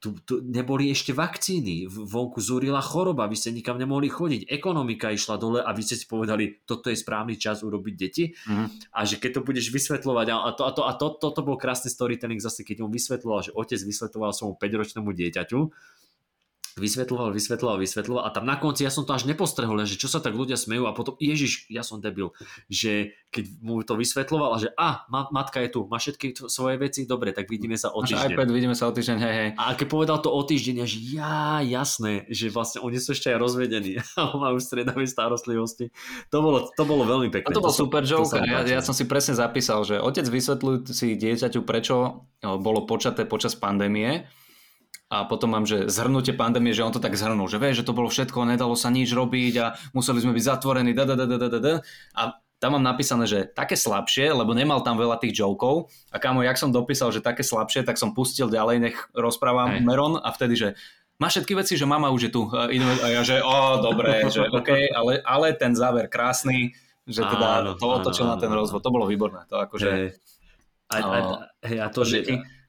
[0.00, 5.36] tu, tu neboli ešte vakcíny, vonku zúrila choroba, vy ste nikam nemohli chodiť, ekonomika išla
[5.36, 8.32] dole a vy ste si povedali, toto je správny čas urobiť deti?
[8.48, 8.96] Mhm.
[8.96, 11.60] a že keď to budeš vysvetľovať a, a, to, a, to, a to, toto bol
[11.60, 15.60] krásny storytelling zase, keď on vysvetľoval, že otec vysvetľoval svojmu 5-ročnému dieťaťu,
[16.76, 20.22] vysvetľoval, vysvetľoval, vysvetľoval a tam na konci ja som to až nepostrehol, že čo sa
[20.22, 22.30] tak ľudia smejú a potom, ježiš, ja som debil,
[22.70, 26.76] že keď mu to vysvetľoval a že a, ma, matka je tu, má všetky svoje
[26.82, 28.34] veci, dobre, tak vidíme sa o týždeň.
[28.34, 29.50] iPad, vidíme sa o týždeň, hej, hej.
[29.54, 33.30] A keď povedal to o týždeň, ja, že ja, jasné, že vlastne oni sú ešte
[33.30, 35.94] aj rozvedení a majú stredavej starostlivosti.
[36.34, 37.48] To bolo, to bolo veľmi pekné.
[37.48, 41.60] A to bol super joke ja, ja som si presne zapísal, že otec vysvetľujúci dieťaťu,
[41.62, 44.26] prečo bolo počaté počas pandémie
[45.10, 47.90] a potom mám, že zhrnutie pandémie, že on to tak zhrnul, že vie, že to
[47.90, 51.48] bolo všetko, nedalo sa nič robiť a museli sme byť zatvorení, da, da, da, da,
[51.50, 51.74] da, da,
[52.14, 56.44] a tam mám napísané, že také slabšie, lebo nemal tam veľa tých jokov a kámo,
[56.44, 59.82] jak som dopísal, že také slabšie, tak som pustil ďalej, nech rozprávam Hej.
[59.82, 60.68] Meron a vtedy, že
[61.16, 62.48] má všetky veci, že mama už je tu.
[62.52, 62.68] A
[63.12, 66.76] ja, že o, dobre, že OK, ale, ale ten záver krásny,
[67.08, 69.44] že teda áno, to otočil áno, na ten rozvod, to bolo výborné.
[69.48, 69.88] To akože...
[69.88, 70.08] Hej.
[70.90, 71.20] A, a, a,
[71.64, 72.24] hej, a to, že...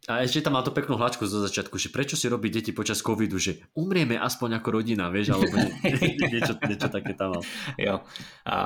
[0.10, 3.06] A ešte tam má to peknú hlačku zo začiatku, že prečo si robí deti počas
[3.06, 5.70] covidu, že umrieme aspoň ako rodina, vieš, alebo nie,
[6.34, 7.44] niečo, niečo také tam mal.
[7.78, 8.02] Jo.
[8.42, 8.58] A,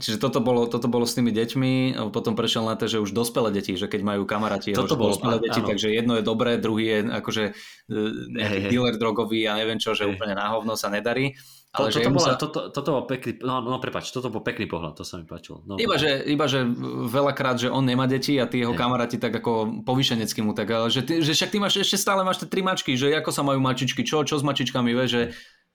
[0.00, 3.52] čiže toto bolo, toto bolo s tými deťmi, potom prešiel na to, že už dospelé
[3.52, 5.68] deti, že keď majú kamaráti, toto bolo, dospelé deti, áno.
[5.68, 7.44] takže jedno je dobré, druhý je akože
[7.92, 10.16] e, hey, dealer drogový a neviem čo, že hey.
[10.16, 11.36] úplne náhovno sa nedarí.
[11.70, 12.34] Ale to, toto, bola, sa...
[12.34, 15.62] toto, toto bol pekný, no, no prepač, toto bol pekný pohľad, to sa mi páčilo.
[15.62, 16.66] No, iba, že, iba, že
[17.06, 18.80] veľakrát, že on nemá deti a tí jeho hey.
[18.82, 22.26] kamaráti tak ako povyšenecky mu tak, ale že, ty, že však ty máš, ešte stále
[22.26, 25.22] máš tie tri mačky, že ako sa majú mačičky, čo, čo s mačičkami, vie, že,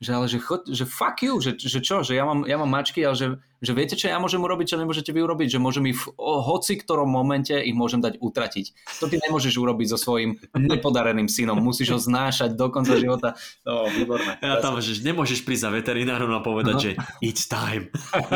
[0.04, 2.68] že ale že, chod, že fuck you, že, že čo, že ja mám, ja mám
[2.68, 5.88] mačky, ale že, že viete, čo ja môžem urobiť, čo nemôžete vy urobiť, že môžem
[5.88, 8.76] ich v hoci ktorom momente ich môžem dať utratiť.
[9.00, 13.40] To ty nemôžeš urobiť so svojím nepodareným synom, musíš ho znášať do konca života.
[13.64, 14.36] No, výborné.
[14.44, 16.84] Ja tam, že nemôžeš prísť za veterinárom a povedať, no.
[16.84, 16.92] že
[17.24, 17.88] it's time.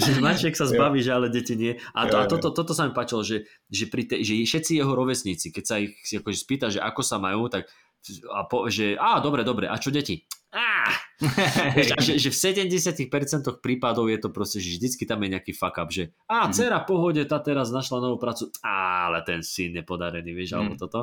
[0.00, 1.76] že mačiek sa zbaví, že ale deti nie.
[1.92, 4.96] A, to, a toto, toto sa mi páčilo, že, že, pri te, že všetci jeho
[4.96, 7.68] rovesníci, keď sa ich akože spýta, že ako sa majú, tak
[8.32, 10.24] a po, že á, dobre, dobre, a čo deti?
[10.50, 10.90] Á!
[12.00, 13.12] že, že v 70%
[13.60, 16.50] prípadov je to proste, že vždycky tam je nejaký fuck up, že á, mm.
[16.50, 20.58] dcera pohode, tá teraz našla novú prácu, á, ale ten syn nepodarený, vieš, mm.
[20.58, 20.80] alebo mhm.
[20.80, 21.00] toto.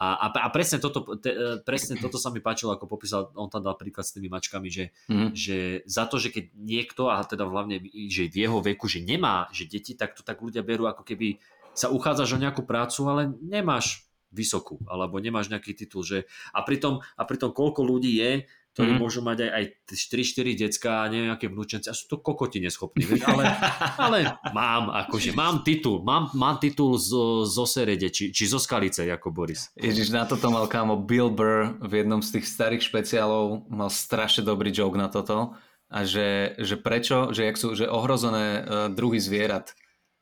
[0.00, 3.52] A, a, a presne, toto, te, e, presne toto sa mi páčilo, ako popísal, on
[3.52, 5.36] tam dal príklad s tými mačkami, že, mm.
[5.36, 9.52] že za to, že keď niekto, a teda hlavne, že v jeho veku, že nemá,
[9.52, 11.38] že deti, tak to tak ľudia berú, ako keby
[11.76, 17.00] sa uchádzaš o nejakú prácu, ale nemáš vysokú, alebo nemáš nejaký titul, že a pritom,
[17.00, 18.32] a pritom koľko ľudí je,
[18.78, 19.00] ktorí mm.
[19.02, 23.26] môžu mať aj, aj 4-4 decka a nejaké vnúčence a sú to kokoti neschopní, vieš?
[23.26, 23.42] Ale,
[24.06, 24.18] ale
[24.54, 29.34] mám, akože, mám titul, mám, mám titul zo, zo Serede, či, či zo Skalice, ako
[29.34, 29.74] Boris.
[29.74, 34.46] Ježiš, na toto mal kámo Bill Burr v jednom z tých starých špeciálov, mal strašne
[34.46, 35.58] dobrý joke na toto
[35.90, 39.74] a že, že prečo, že jak sú že ohrozené uh, druhy zvierat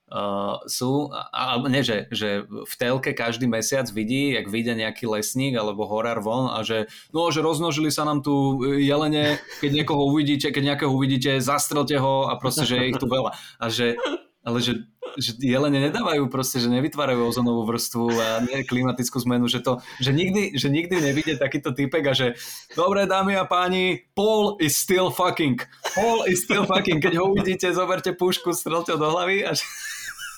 [0.06, 5.58] Uh, sú, alebo nie, že, že v telke každý mesiac vidí, jak vyjde nejaký lesník
[5.58, 10.54] alebo horár von a že no, že roznožili sa nám tu jelene, keď niekoho uvidíte,
[10.54, 13.34] keď nejakého uvidíte, zastrelte ho a proste, že je ich tu veľa.
[13.58, 13.98] A že,
[14.46, 14.86] ale že,
[15.18, 20.14] že jelene nedávajú proste, že nevytvárajú ozonovú vrstvu a nie klimatickú zmenu, že to, že
[20.14, 22.38] nikdy, že nikdy nevidie takýto typek a že
[22.78, 25.58] dobre dámy a páni, Paul is still fucking.
[25.98, 27.02] Paul is still fucking.
[27.02, 29.66] Keď ho uvidíte, zoberte pušku, strelte do hlavy a že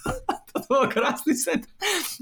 [0.53, 1.65] to bol krásny set.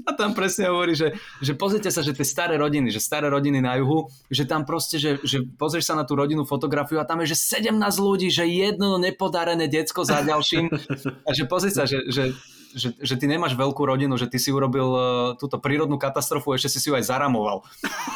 [0.05, 3.63] A tam presne hovorí, že, že pozrite sa, že tie staré rodiny, že staré rodiny
[3.63, 7.23] na juhu, že tam proste, že, že pozrieš sa na tú rodinnú fotografiu a tam
[7.23, 10.69] je, že 17 ľudí, že jedno nepodarené decko za ďalším.
[11.23, 12.35] A že pozri sa, že, že
[12.77, 15.01] že, že ty nemáš veľkú rodinu, že ty si urobil uh,
[15.39, 17.65] túto prírodnú katastrofu, ešte si si ju aj zaramoval.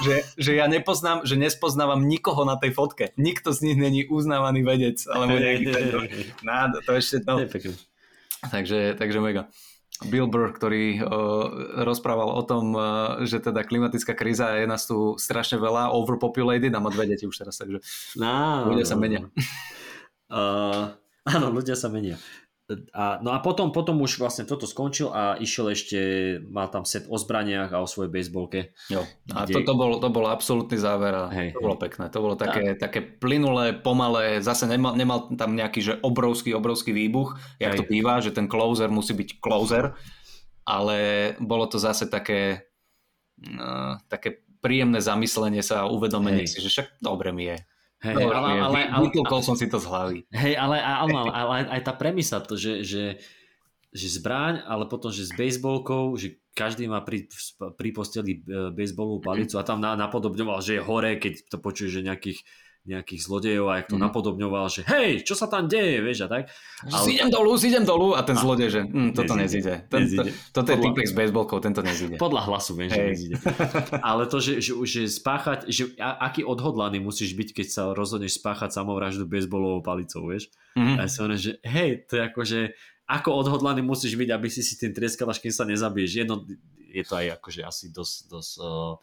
[0.06, 3.16] že, že ja nepoznám, že nespoznávam nikoho na tej fotke.
[3.18, 5.86] Nikto z nich není uznávaný vedec, alebo nejaký ten...
[6.86, 7.34] to ešte to...
[8.50, 9.52] Takže, takže mega.
[10.02, 11.06] Bill Burr, ktorý uh,
[11.86, 16.82] rozprával o tom, uh, že teda klimatická kríza je nás tu strašne veľa, overpopulated a
[16.82, 17.86] má dve deti už teraz, takže
[18.18, 19.30] no, ľudia sa menia.
[20.32, 20.98] Uh,
[21.28, 22.18] áno, ľudia sa menia.
[22.92, 26.00] A, no a potom, potom už vlastne toto skončil a išiel ešte,
[26.48, 28.72] mal tam set o zbraniach a o svojej bejsbolke.
[28.88, 29.04] Jo.
[29.34, 29.62] A kde...
[29.62, 31.66] to, to, bol, to bol absolútny záver a hej, to hej.
[31.66, 32.06] bolo pekné.
[32.10, 32.92] To bolo také, tak.
[32.92, 37.80] také plynulé, pomalé, zase nemal, nemal tam nejaký že obrovský, obrovský výbuch, jak hej.
[37.80, 39.94] to býva, že ten closer musí byť closer,
[40.66, 40.98] ale
[41.42, 42.70] bolo to zase také,
[43.44, 46.52] uh, také príjemné zamyslenie sa a uvedomenie hej.
[46.54, 47.58] si, že však dobre mi je.
[48.02, 50.18] Hej, no, ale, ale, ale, ale, som si to z hlavy.
[50.34, 53.22] Hej, ale, ale, ale, ale aj tá premisa, to, že, že,
[53.94, 57.30] že zbraň, ale potom, že s bejsbolkou, že každý má pri,
[57.78, 62.02] pri posteli e, bejsbolovú palicu a tam napodobňoval, že je hore, keď to počuje, že
[62.02, 62.42] nejakých
[62.82, 64.04] nejakých zlodejov a jak to mm.
[64.10, 66.44] napodobňoval, že hej, čo sa tam deje, vieš a tak.
[66.90, 67.06] Ale...
[67.06, 68.42] Zidem dolu, zidem dolu a ten a...
[68.42, 69.38] zlodej, že hm, toto.
[69.38, 69.98] To,
[70.50, 72.18] toto je typek s baseballkou, tento nezíde.
[72.18, 73.36] Podľa hlasu viem, že nezíde.
[74.10, 78.74] Ale to, že, že, že spáchať, že aký odhodlaný musíš byť, keď sa rozhodneš spáchať
[78.74, 80.50] samovraždu baseballovou palicou, vieš.
[80.74, 80.98] Mm-hmm.
[80.98, 82.60] A ja si hovorím, že hej, to je ako, že
[83.06, 86.26] ako odhodlaný musíš byť, aby si si tým trieskal, až kým sa nezabiješ.
[86.26, 86.50] Jedno,
[86.92, 88.96] je to aj akože asi dosť, dosť uh,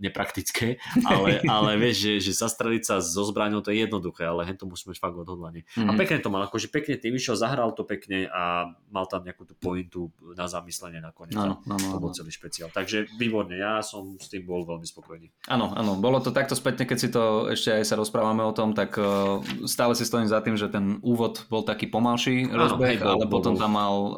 [0.00, 4.56] nepraktické, ale, ale vieš, že, že zastreliť sa so zbraňou to je jednoduché, ale hen
[4.56, 5.68] to musí mať fakt odhodlanie.
[5.76, 5.88] Mm-hmm.
[5.88, 6.00] A mhm.
[6.00, 9.52] pekne to mal, akože pekne tým išiel, zahral to pekne a mal tam nejakú tú
[9.60, 11.36] pointu na zamyslenie nakoniec.
[11.36, 12.72] Áno, áno, to bol celý špeciál.
[12.72, 15.28] Takže výborne, ja som s tým bol veľmi spokojný.
[15.52, 18.72] Áno, áno, bolo to takto spätne, keď si to ešte aj sa rozprávame o tom,
[18.72, 23.28] tak uh, stále si stojím za tým, že ten úvod bol taký pomalší rozbeh, ale
[23.28, 23.60] bol, potom bol.
[23.60, 24.14] tam mal uh,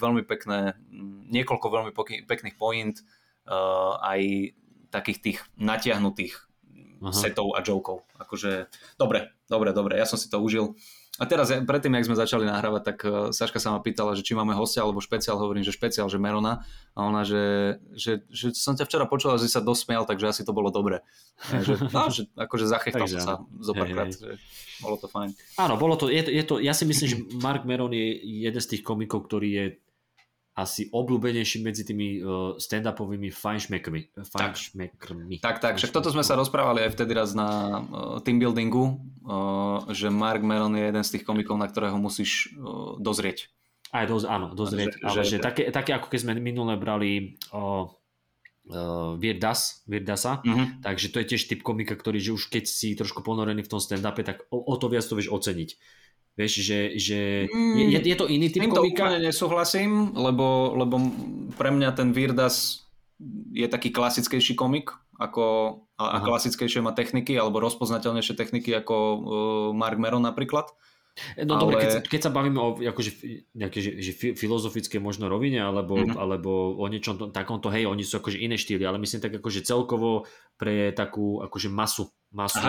[0.00, 0.80] veľmi pekné,
[1.28, 1.92] niekoľko veľmi
[2.24, 2.96] pekných point,
[3.44, 4.20] uh, aj
[4.96, 6.48] takých tých natiahnutých
[7.04, 7.12] Aha.
[7.12, 8.08] setov a jokov.
[8.16, 10.72] Akože, dobre, dobre, dobre, ja som si to užil.
[11.16, 14.36] A teraz, predtým, jak sme začali nahrávať, tak uh, Saška sa ma pýtala, že či
[14.36, 16.60] máme hostia alebo špeciál, hovorím, že špeciál, že Merona.
[16.92, 20.42] A ona, že, že, že som ťa včera počula, že si sa dosmial, takže asi
[20.44, 21.00] to bolo dobre.
[21.48, 24.36] A že, no, že akože zachechtal Takže som sa zo párkrát, že
[24.84, 25.32] bolo to fajn.
[25.56, 28.76] Áno, bolo to, je, je to, ja si myslím, že Mark Meron je jeden z
[28.76, 29.64] tých komikov, ktorý je
[30.56, 32.26] asi obľúbenejší medzi tými uh,
[32.56, 34.24] stand-upovými fajnšmekrmi.
[34.24, 35.36] fajnšmekrmi.
[35.38, 39.84] Tak, tak, však toto sme sa rozprávali aj vtedy raz na uh, team buildingu, uh,
[39.92, 43.52] že Mark Meron je jeden z tých komikov, na ktorého musíš uh, dozrieť.
[43.92, 44.96] Aj dosť, áno, dozrieť.
[44.96, 47.84] Že- ale že- že, také, také, ako keď sme minule brali uh,
[48.66, 50.80] uh, Virdas, Virdasa, Mhm.
[50.80, 53.78] takže to je tiež typ komika, ktorý, že už keď si trošku ponorený v tom
[53.78, 55.70] stand-upe, tak o, o to viac to vieš oceniť.
[56.36, 57.18] Vieš, že, že
[57.48, 59.08] je, je, je to iný typ komika.
[59.08, 61.00] úplne nesúhlasím, lebo, lebo
[61.56, 62.84] pre mňa ten Virdas
[63.50, 65.44] je taký klasickejší komik, ako,
[65.96, 69.18] a, a klasickejšie má techniky, alebo rozpoznateľnejšie techniky ako uh,
[69.72, 70.68] Mark Meron napríklad.
[71.40, 73.10] No dobre, Ale- keď, sa- keď sa bavíme o akože,
[73.56, 76.12] nejaké, že, že fi- filozofické možno rovine, alebo, Mhm.
[76.12, 76.20] mm-hmm.
[76.20, 79.64] alebo o niečom to- takomto, hej, oni sú akože iné štýly, ale myslím tak akože
[79.64, 80.28] celkovo
[80.60, 82.12] pre takú akože masu.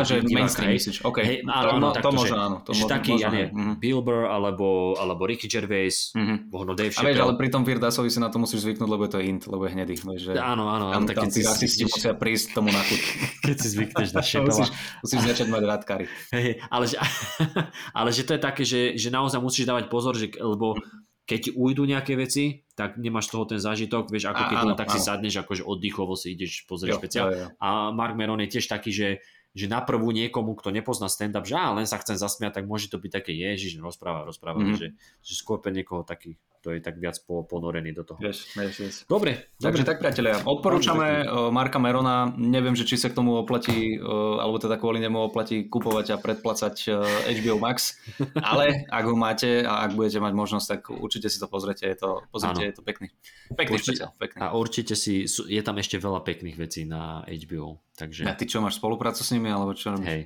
[0.04, 0.78] Že diváka, mainstream hej.
[0.78, 1.18] myslíš, OK.
[1.20, 2.58] Hej, to, áno, áno, no, to takto, že- možno áno.
[2.62, 3.74] To že taký, možno, ja neviem, Mhm.
[3.78, 6.36] Bill Burr, alebo, alebo Ricky Gervais, Mhm.
[6.48, 7.36] možno Dave A vieš, ale Chappelle.
[7.36, 9.96] pri tom Virdasovi si na to musíš zvyknúť, lebo je to int, lebo je hnedý.
[9.98, 12.80] Vieš, že Áno, áno, tam, tak tam tí si, rasisti si, musia prísť tomu na
[12.80, 13.02] kut.
[13.44, 14.48] keď si zvykneš na Chappella.
[14.48, 14.70] musíš,
[15.02, 16.06] musíš začať mať rád kary.
[16.32, 16.96] Hej, ale, že,
[17.94, 20.78] ale že to je také, že, že naozaj musíš dávať pozor, že, lebo
[21.24, 24.78] keď ti ujdu nejaké veci, tak nemáš toho ten zážitok, vieš, ako keď áno, len
[24.78, 27.28] tak si sadneš, akože oddychovo si ideš pozrieť špeciál.
[27.28, 27.48] jo, jo.
[27.60, 29.20] A Mark Meron je tiež taký, že,
[29.58, 32.88] že na prvú niekomu, kto nepozná stand-up, že á, len sa chcem zasmiať, tak môže
[32.88, 34.78] to byť také, ježiš, rozpráva, rozpráva, Mhm.
[34.78, 34.88] že,
[35.20, 38.20] že skôr pre niekoho taký, to je tak viac po, ponorený do toho.
[38.20, 38.96] Vieš, vieš, vieš.
[39.08, 39.88] Dobre, Takže dobre.
[39.88, 44.60] tak priatelia, odporúčame uh, Marka Merona, neviem, že či sa k tomu oplatí, uh, alebo
[44.60, 46.76] teda kvôli nemu oplatí kupovať a predplacať
[47.26, 47.98] HBO Max,
[48.52, 51.98] ale ak ho máte a ak budete mať možnosť, tak určite si to pozrite, je
[51.98, 53.08] to, pozrite, je to pekný.
[53.50, 54.04] Pekný Určite.
[54.04, 54.38] špeciál, pekný.
[54.38, 58.62] A určite si, je tam ešte veľa pekných vecí na HBO, takže A ty čo,
[58.62, 60.06] máš spoluprácu s nimi, alebo čo robíš?
[60.06, 60.22] hej,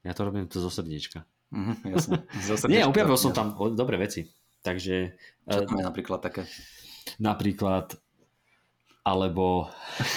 [0.00, 1.26] ja to robím to zo srdiečka.
[1.48, 2.22] Mhm, jasne.
[2.40, 4.30] Zase Nie, tiež- objavil som tam dobré veci.
[4.60, 6.46] Takže Čo eh, tam je napríklad také?
[7.18, 7.94] napríklad
[9.00, 9.70] alebo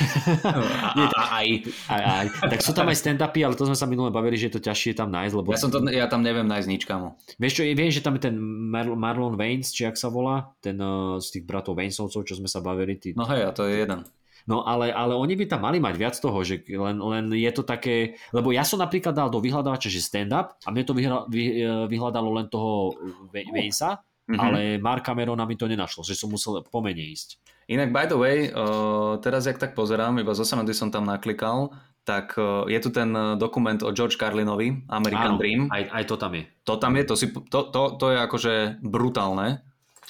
[0.50, 1.48] a, a, aj.
[1.86, 4.58] aj, aj, tak sú tam aj stand-upy, ale to sme sa minule bavili, že je
[4.58, 7.14] to ťažšie tam nájsť, lebo Ja, som to, ja tam neviem nájsť nič, kamo.
[7.38, 10.74] vieš čo, viem, že tam je ten Mar- Marlon Waynes, či ak sa volá, ten
[10.76, 13.78] uh, z tých bratov Waynesovcov, čo sme sa bavili, tí, No hej, a to je
[13.80, 14.02] jeden.
[14.50, 17.62] No ale, ale oni by tam mali mať viac toho, že len, len je to
[17.62, 21.44] také, lebo ja som napríklad dal do vyhľadávača, že stand-up a mne to vyhľa, vy,
[21.62, 22.98] eh, vyhľadalo len toho
[23.30, 24.38] Vainsa, Mhm.
[24.38, 27.30] ale Mark Camerona mi to nenašlo, že som musel pomenej ísť.
[27.70, 31.74] Inak, by the way, uh, teraz jak tak pozerám, iba zo srandy som tam naklikal,
[32.06, 35.62] tak uh, je tu ten dokument o George Carlinovi, American Áno, Dream.
[35.70, 36.46] Aj, aj to tam je.
[36.66, 38.54] To tam je, to, si, to, to, to je akože
[38.86, 39.62] brutálne.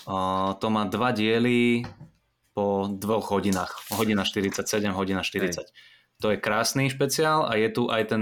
[0.08, 1.84] Uh, to má dva diely
[2.60, 3.72] po dvoch hodinách.
[3.90, 5.72] Hodina 47, hodina 40.
[6.20, 8.20] To je krásny špeciál a je tu aj ten,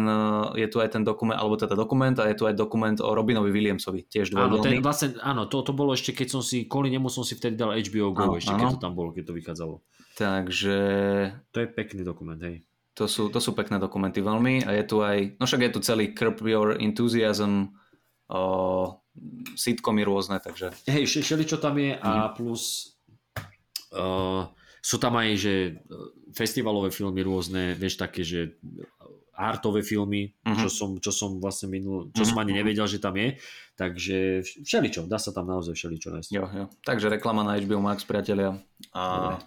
[0.54, 3.50] je tu aj ten dokument, alebo teda dokument a je tu aj dokument o Robinovi
[3.50, 7.10] Williamsovi, tiež Áno, ten, vlastne, áno to, to bolo ešte, keď som si, kvôli nemu
[7.10, 8.62] som si vtedy dal HBO Go, Áno, ešte áno.
[8.62, 9.76] keď to tam bolo, keď to vychádzalo.
[10.14, 10.78] Takže
[11.48, 12.62] To je pekný dokument, hej.
[12.94, 15.80] To sú, to sú pekné dokumenty veľmi a je tu aj, no však je tu
[15.80, 17.74] celý Curb Your Enthusiasm,
[18.28, 18.42] o,
[19.54, 22.02] sitcomy rôzne, takže Hej, še- všeličo tam je Mhm.
[22.04, 22.94] a plus
[23.90, 24.50] uh,
[24.80, 25.76] sú tam aj, že uh,
[26.32, 28.56] festivalové filmy rôzne, vieš, také, že
[29.34, 30.58] artové filmy, Mhm.
[30.58, 33.38] čo, som, čo som vlastne minul, čo som ani nevedel, že tam je.
[33.76, 36.30] Takže vš- všeličo, dá sa tam naozaj všeličo nájsť.
[36.32, 36.66] jo, jo.
[36.82, 38.58] Takže reklama na HBO Max, priatelia.
[38.92, 39.38] A,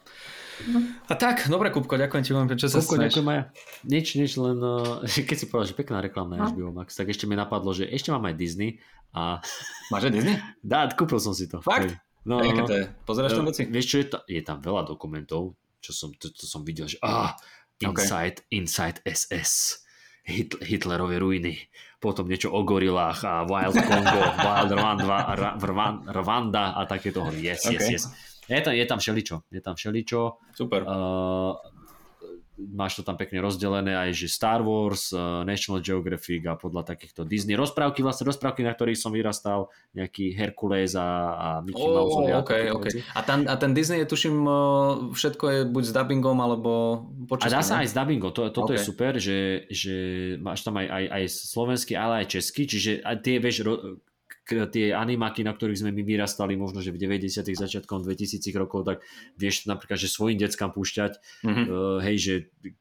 [1.03, 3.11] a tak, dobre Kupko, ďakujem ti veľmi pekne, čo sa smieš.
[3.11, 3.43] ďakujem Maja.
[3.83, 6.39] Nič, nič, len uh, keď si povedal, že pekná reklama No.
[6.39, 8.79] na HBO Max, tak ešte mi napadlo, že ešte mám aj Disney
[9.11, 9.43] a
[9.89, 10.37] Máš aj Disney?
[10.63, 11.59] dá, kúpil som si to.
[11.59, 11.91] Fakt?
[11.91, 11.99] Hej.
[12.25, 12.65] No, no, no.
[12.69, 12.85] je?
[13.09, 13.63] Pozeráš tam Eh, veci?
[13.65, 17.01] Vieš čo, je, ta, je tam veľa dokumentov, čo som, to, to som videl, že
[17.01, 17.33] ah.
[17.81, 19.81] Inside, Inside SS,
[20.29, 21.57] Hit, Hitlerové ruiny,
[21.97, 25.17] potom niečo o gorilách a Wild Congo, Wild Rwanda,
[25.65, 27.25] Rwan- Rwanda a takéto.
[27.33, 27.89] Yes, yes, OK.
[27.89, 28.05] yes.
[28.51, 30.21] Je tam, je tam všeličo, je tam všeličo.
[30.53, 30.85] Super.
[30.85, 31.57] Uh,
[32.69, 37.25] máš to tam pekne rozdelené aj, že Star Wars, uh, National Geographic a podľa takýchto
[37.25, 42.17] Disney rozprávky, vlastne rozprávky, na ktorých som vyrastal, nejaký Herkules a, a Mickey Oh, Mouse.
[42.29, 42.85] a OK, takéto OK.
[42.85, 42.99] veci.
[43.17, 44.53] A, tam, a ten Disney je, tuším, eh,
[45.17, 46.71] všetko je buď s dubbingom, alebo
[47.25, 47.87] po A dá sa ne?
[47.87, 48.89] aj s dubbingom, to, toto je OK.
[48.93, 49.95] super, že, že
[50.37, 52.91] máš tam aj, aj, aj slovenský, ale aj český, čiže
[53.25, 53.75] tie, vieš, ro,
[54.51, 58.99] tie animáky, na ktorých sme my vyrastali, možno že v 90 začiatkom 2000 rokov, tak
[59.35, 61.13] vieš napríklad, že svojim deckám púšťať,
[61.43, 61.63] Mhm.
[61.65, 62.35] uh, hej, že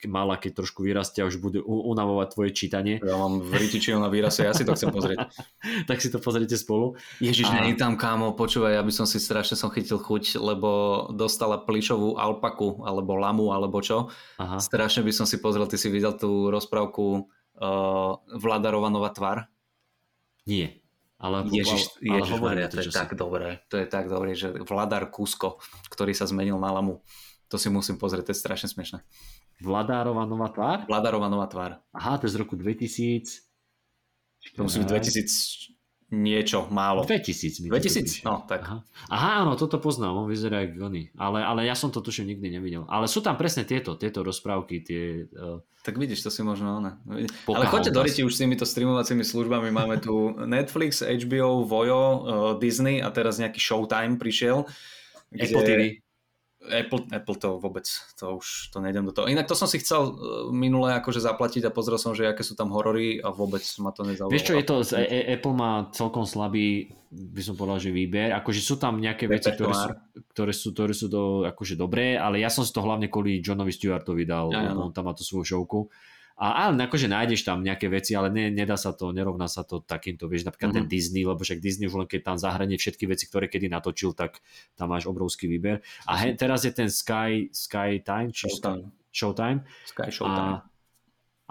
[0.03, 4.43] mala, keď trošku vyrastia, už bude unavovať tvoje čítanie, Ja mám v Ritičiu na výrase,
[4.43, 5.17] ja si to chcem pozrieť.
[5.89, 6.97] tak si to pozrite spolu.
[7.19, 10.69] Ježiš, A- není tam kámo, počúvaj, aby som si strašne som chytil chuť, lebo
[11.11, 14.07] dostala plišovú alpaku, alebo lamu, alebo čo.
[14.37, 14.57] Aha.
[14.57, 17.27] Strašne by som si pozrel, ty si videl tú rozprávku
[17.59, 19.51] uh, Vladarova nová tvar?
[20.45, 20.79] Nie.
[21.19, 23.59] Ale, Ježiš, ale, Ježiš hovorím Maria, ti, to je tak dobré.
[23.67, 25.59] To je tak dobré, že Vladar Kusko,
[25.91, 27.03] ktorý sa zmenil na lamu.
[27.51, 29.03] To si musím pozrieť, to je strašne smiešné.
[29.59, 30.87] Vladárova nová tvár?
[30.87, 31.83] Vladarova nová tvár.
[31.91, 33.43] Aha, to je z roku 2000.
[34.55, 35.78] To musí byť 2000
[36.09, 37.05] niečo, málo.
[37.05, 38.01] 2000 mi to tu 2000?
[38.01, 38.21] píše.
[38.25, 38.65] No, tak.
[38.65, 38.77] Aha.
[39.13, 41.13] Aha, áno, toto poznám, on vyzerá ako oni.
[41.15, 42.83] Ale, ale ja som to tuším nikdy nevidel.
[42.89, 45.29] Ale sú tam presne tieto, tieto rozprávky, tie...
[45.31, 46.97] Uh, Tak vidíš, to si možno ona.
[47.47, 49.69] Ale choďte do riti už s týmito streamovacími službami.
[49.69, 52.15] Máme tu Netflix, HBO, Vojo, uh,
[52.57, 54.65] Disney a teraz nejaký Showtime prišiel.
[55.29, 55.81] Apple TV.
[56.59, 57.87] Apple, Apple to vôbec,
[58.19, 59.31] to už to nejdem do toho.
[59.31, 60.13] Inak to som si chcel uh,
[60.51, 64.03] minule akože zaplatiť a pozrel som, že aké sú tam horory a vôbec ma to
[64.03, 64.35] nezaujalo.
[64.35, 68.35] Vieš čo, je to, e- e- Apple má celkom slabý, by som povedal, že výber.
[68.35, 69.89] Akože sú tam nejaké veci, ktoré sú,
[70.35, 73.71] ktoré sú, ktoré sú do, akože dobré, ale ja som si to hlavne kvôli Johnovi
[73.71, 74.91] Stewartovi dal, Ja, ja, no.
[74.91, 75.87] on tam má tú svoju šovku.
[76.39, 79.83] A ale akože nájdeš tam nejaké veci, ale ne, nedá sa to, nerovná sa to
[79.83, 80.87] takýmto, vieš, napríklad mm-hmm.
[80.87, 84.15] ten Disney, lebo však Disney už len keď tam zahranie všetky veci, ktoré kedy natočil,
[84.15, 84.39] tak
[84.79, 85.83] tam máš obrovský výber.
[86.07, 88.87] A he, teraz je ten Sky, Sky Time, či Showtime.
[89.11, 89.59] Showtime.
[89.83, 90.63] Sky Showtime.
[90.63, 90.69] A,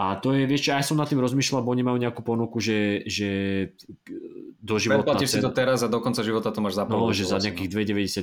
[0.01, 3.05] a to je, vieš, aj som nad tým rozmýšľal, bo oni majú nejakú ponuku, že,
[3.05, 3.29] že
[4.57, 5.05] do života...
[5.05, 7.13] Predplatíš si to teraz a do konca života to máš No, zaplatené.
[7.13, 7.69] že za nejakých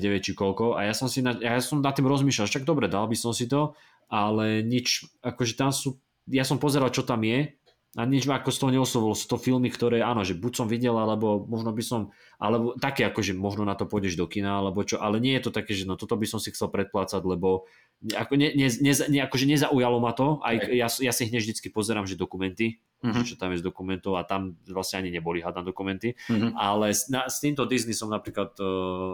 [0.02, 0.82] 2,99 či koľko.
[0.82, 3.38] A ja som si na, ja som nad tým rozmýšľal, však dobre, dal by som
[3.38, 3.78] si to,
[4.10, 7.53] ale nič, akože tam sú, ja som pozeral, čo tam je
[7.95, 9.15] a nič ma ako z toho neoslovilo.
[9.15, 13.07] Sú to filmy, ktoré áno, že buď som videl, alebo možno by som, alebo také
[13.07, 15.72] ako, že možno na to pôjdeš do kina, alebo čo, ale nie je to také,
[15.72, 17.72] že no toto by som si chcel predplácať, lebo
[18.11, 21.72] ako ne, ne, ne, ne, akože nezaujalo ma to, aj ja, ja si hneď vždycky
[21.72, 23.22] pozerám, že dokumenty, Mhm.
[23.24, 26.54] čo tam je z dokumentov a tam vlastne ani neboli hádam dokumenty, Mhm.
[26.54, 28.66] ale s, na, s týmto Disney som napríklad uh,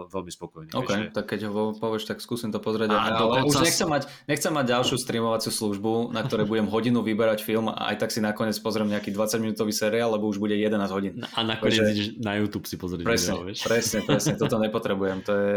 [0.06, 0.70] veľmi spokojný.
[0.70, 2.88] OK, vieš, že- tak keď ho povieš, tak skúsim to pozrieť.
[2.88, 7.00] A ale dokonca už nechcem mať, nechcem mať ďalšiu streamovaciu službu, na ktorej budem hodinu
[7.00, 10.72] vyberať film a aj tak si nakoniec pozriem nejaký 20-minútový seriál, lebo už bude 11
[10.88, 11.20] hodín.
[11.30, 13.60] A nakoniec Takže- na YouTube si pozrieť Presne, video, vieš.
[13.62, 15.56] presne, presne, toto nepotrebujem, to je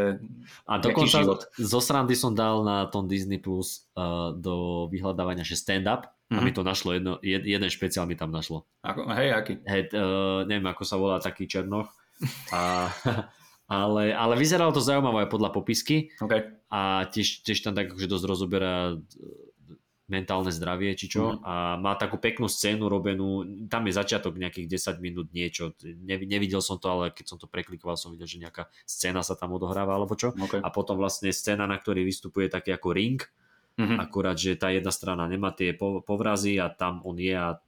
[0.65, 1.39] A dokonca život.
[1.51, 4.55] zo srandy som dal na tom Disney Plus uh, do
[4.89, 6.55] vyhľadávania, že stand-up a mi Mhm.
[6.55, 8.65] to našlo, jedno, jed, jeden špeciál mi tam našlo.
[8.81, 9.53] Ako, hej, aký?
[9.61, 11.93] Hej, uh, neviem, ako sa volá taký Černoch.
[12.55, 12.89] A,
[13.67, 16.33] ale, ale vyzeralo to zaujímavé aj podľa popisky OK.
[16.71, 18.95] a tiež, tiež tam tak akože dosť rozoberá e,
[20.05, 21.37] mentálne zdravie či čo Mhm.
[21.41, 26.61] a má takú peknú scénu robenú, tam je začiatok nejakých 10 minút niečo, ne, nevidel
[26.61, 29.97] som to, ale keď som to preklikoval som videl, že nejaká scéna sa tam odohráva
[29.97, 30.61] alebo čo okay.
[30.61, 33.19] a potom vlastne scéna, na ktorej vystupuje taký ako ring,
[33.75, 33.99] Mhm.
[33.99, 37.59] akurát, že tá jedna strana nemá tie po- povrazy a tam on je a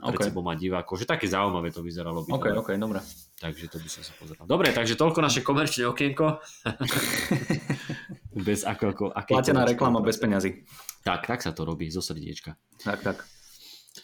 [0.00, 0.24] pred OK.
[0.24, 2.24] sebou má divákov, že také zaujímavé to vyzeralo.
[2.24, 2.64] OK, video.
[2.64, 3.04] OK, dobre.
[3.36, 4.44] Takže to by som sa pozeral.
[4.48, 6.40] Dobre, takže toľko naše komerčné okienko.
[8.46, 10.64] bez ako, ako, Platená reklama bez peňazí.
[11.04, 12.56] Tak, tak sa to robí, zo srdiečka.
[12.82, 13.16] Tak, tak.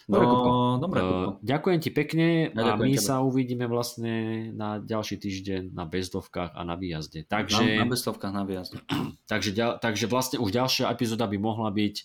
[0.05, 0.49] Dobre, Kupko.
[0.49, 1.29] No, dobre, Kupko.
[1.39, 3.01] ďakujem ti pekne Ja a my tebe.
[3.01, 4.13] sa uvidíme vlastne
[4.51, 7.23] na ďalší týždeň na bezdovkách a na výjazde.
[7.23, 8.77] Takže, Na, na bestovkách na výjazd.
[9.31, 11.95] takže, takže vlastne už ďalšia epizóda by mohla byť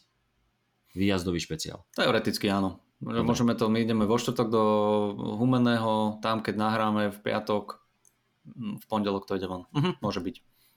[0.92, 1.86] výjazdový špeciál.
[1.92, 2.82] Teoreticky áno.
[2.98, 4.62] Že Môžeme to, my ideme vo štvrtok do
[5.38, 7.80] Humenného, tam keď nahráme v piatok,
[8.44, 9.64] mm, v pondelok to ide von.
[9.72, 10.36] Mhm, môže byť.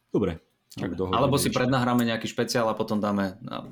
[0.10, 0.40] Dobre.
[0.74, 1.60] Tak dohodneme Alebo si ešte.
[1.60, 3.68] prednahráme nejaký špeciál a potom dáme, a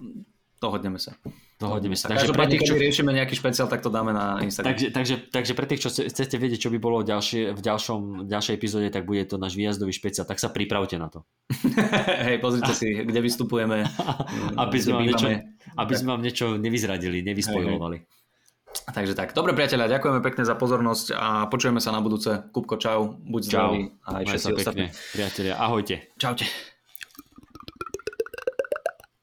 [0.60, 1.16] dohodneme sa.
[1.62, 2.10] Dohodneme sa.
[2.10, 4.74] Takže pre tých, čo, riešime nejaký špeciál, tak to dáme na Instagram.
[4.74, 8.26] takže, takže, takže pre tých, čo chce- chcete vedieť, čo by bolo ďalšie, v ďalšom,
[8.26, 10.26] ďalšej epizóde, tak bude to náš výjazdový špeciál.
[10.26, 11.22] Tak sa pripravte na to.
[12.26, 13.86] Hej, pozrite si, kde vystupujeme.
[14.66, 15.28] aby, sme vám niečo,
[15.78, 18.10] aby sme vám niečo nevyzradili, nevyspojovali.
[18.72, 19.36] Takže tak.
[19.36, 22.40] Dobre priatelia, ďakujeme pekne za pozornosť a počujeme sa na budúce.
[22.56, 23.50] Kupko, čau, buď Čau.
[23.52, 24.64] zdravý a aj všetci ostatní.
[24.64, 25.54] pekne, priatelia.
[25.60, 25.96] Ahojte.
[26.16, 26.71] Čaute.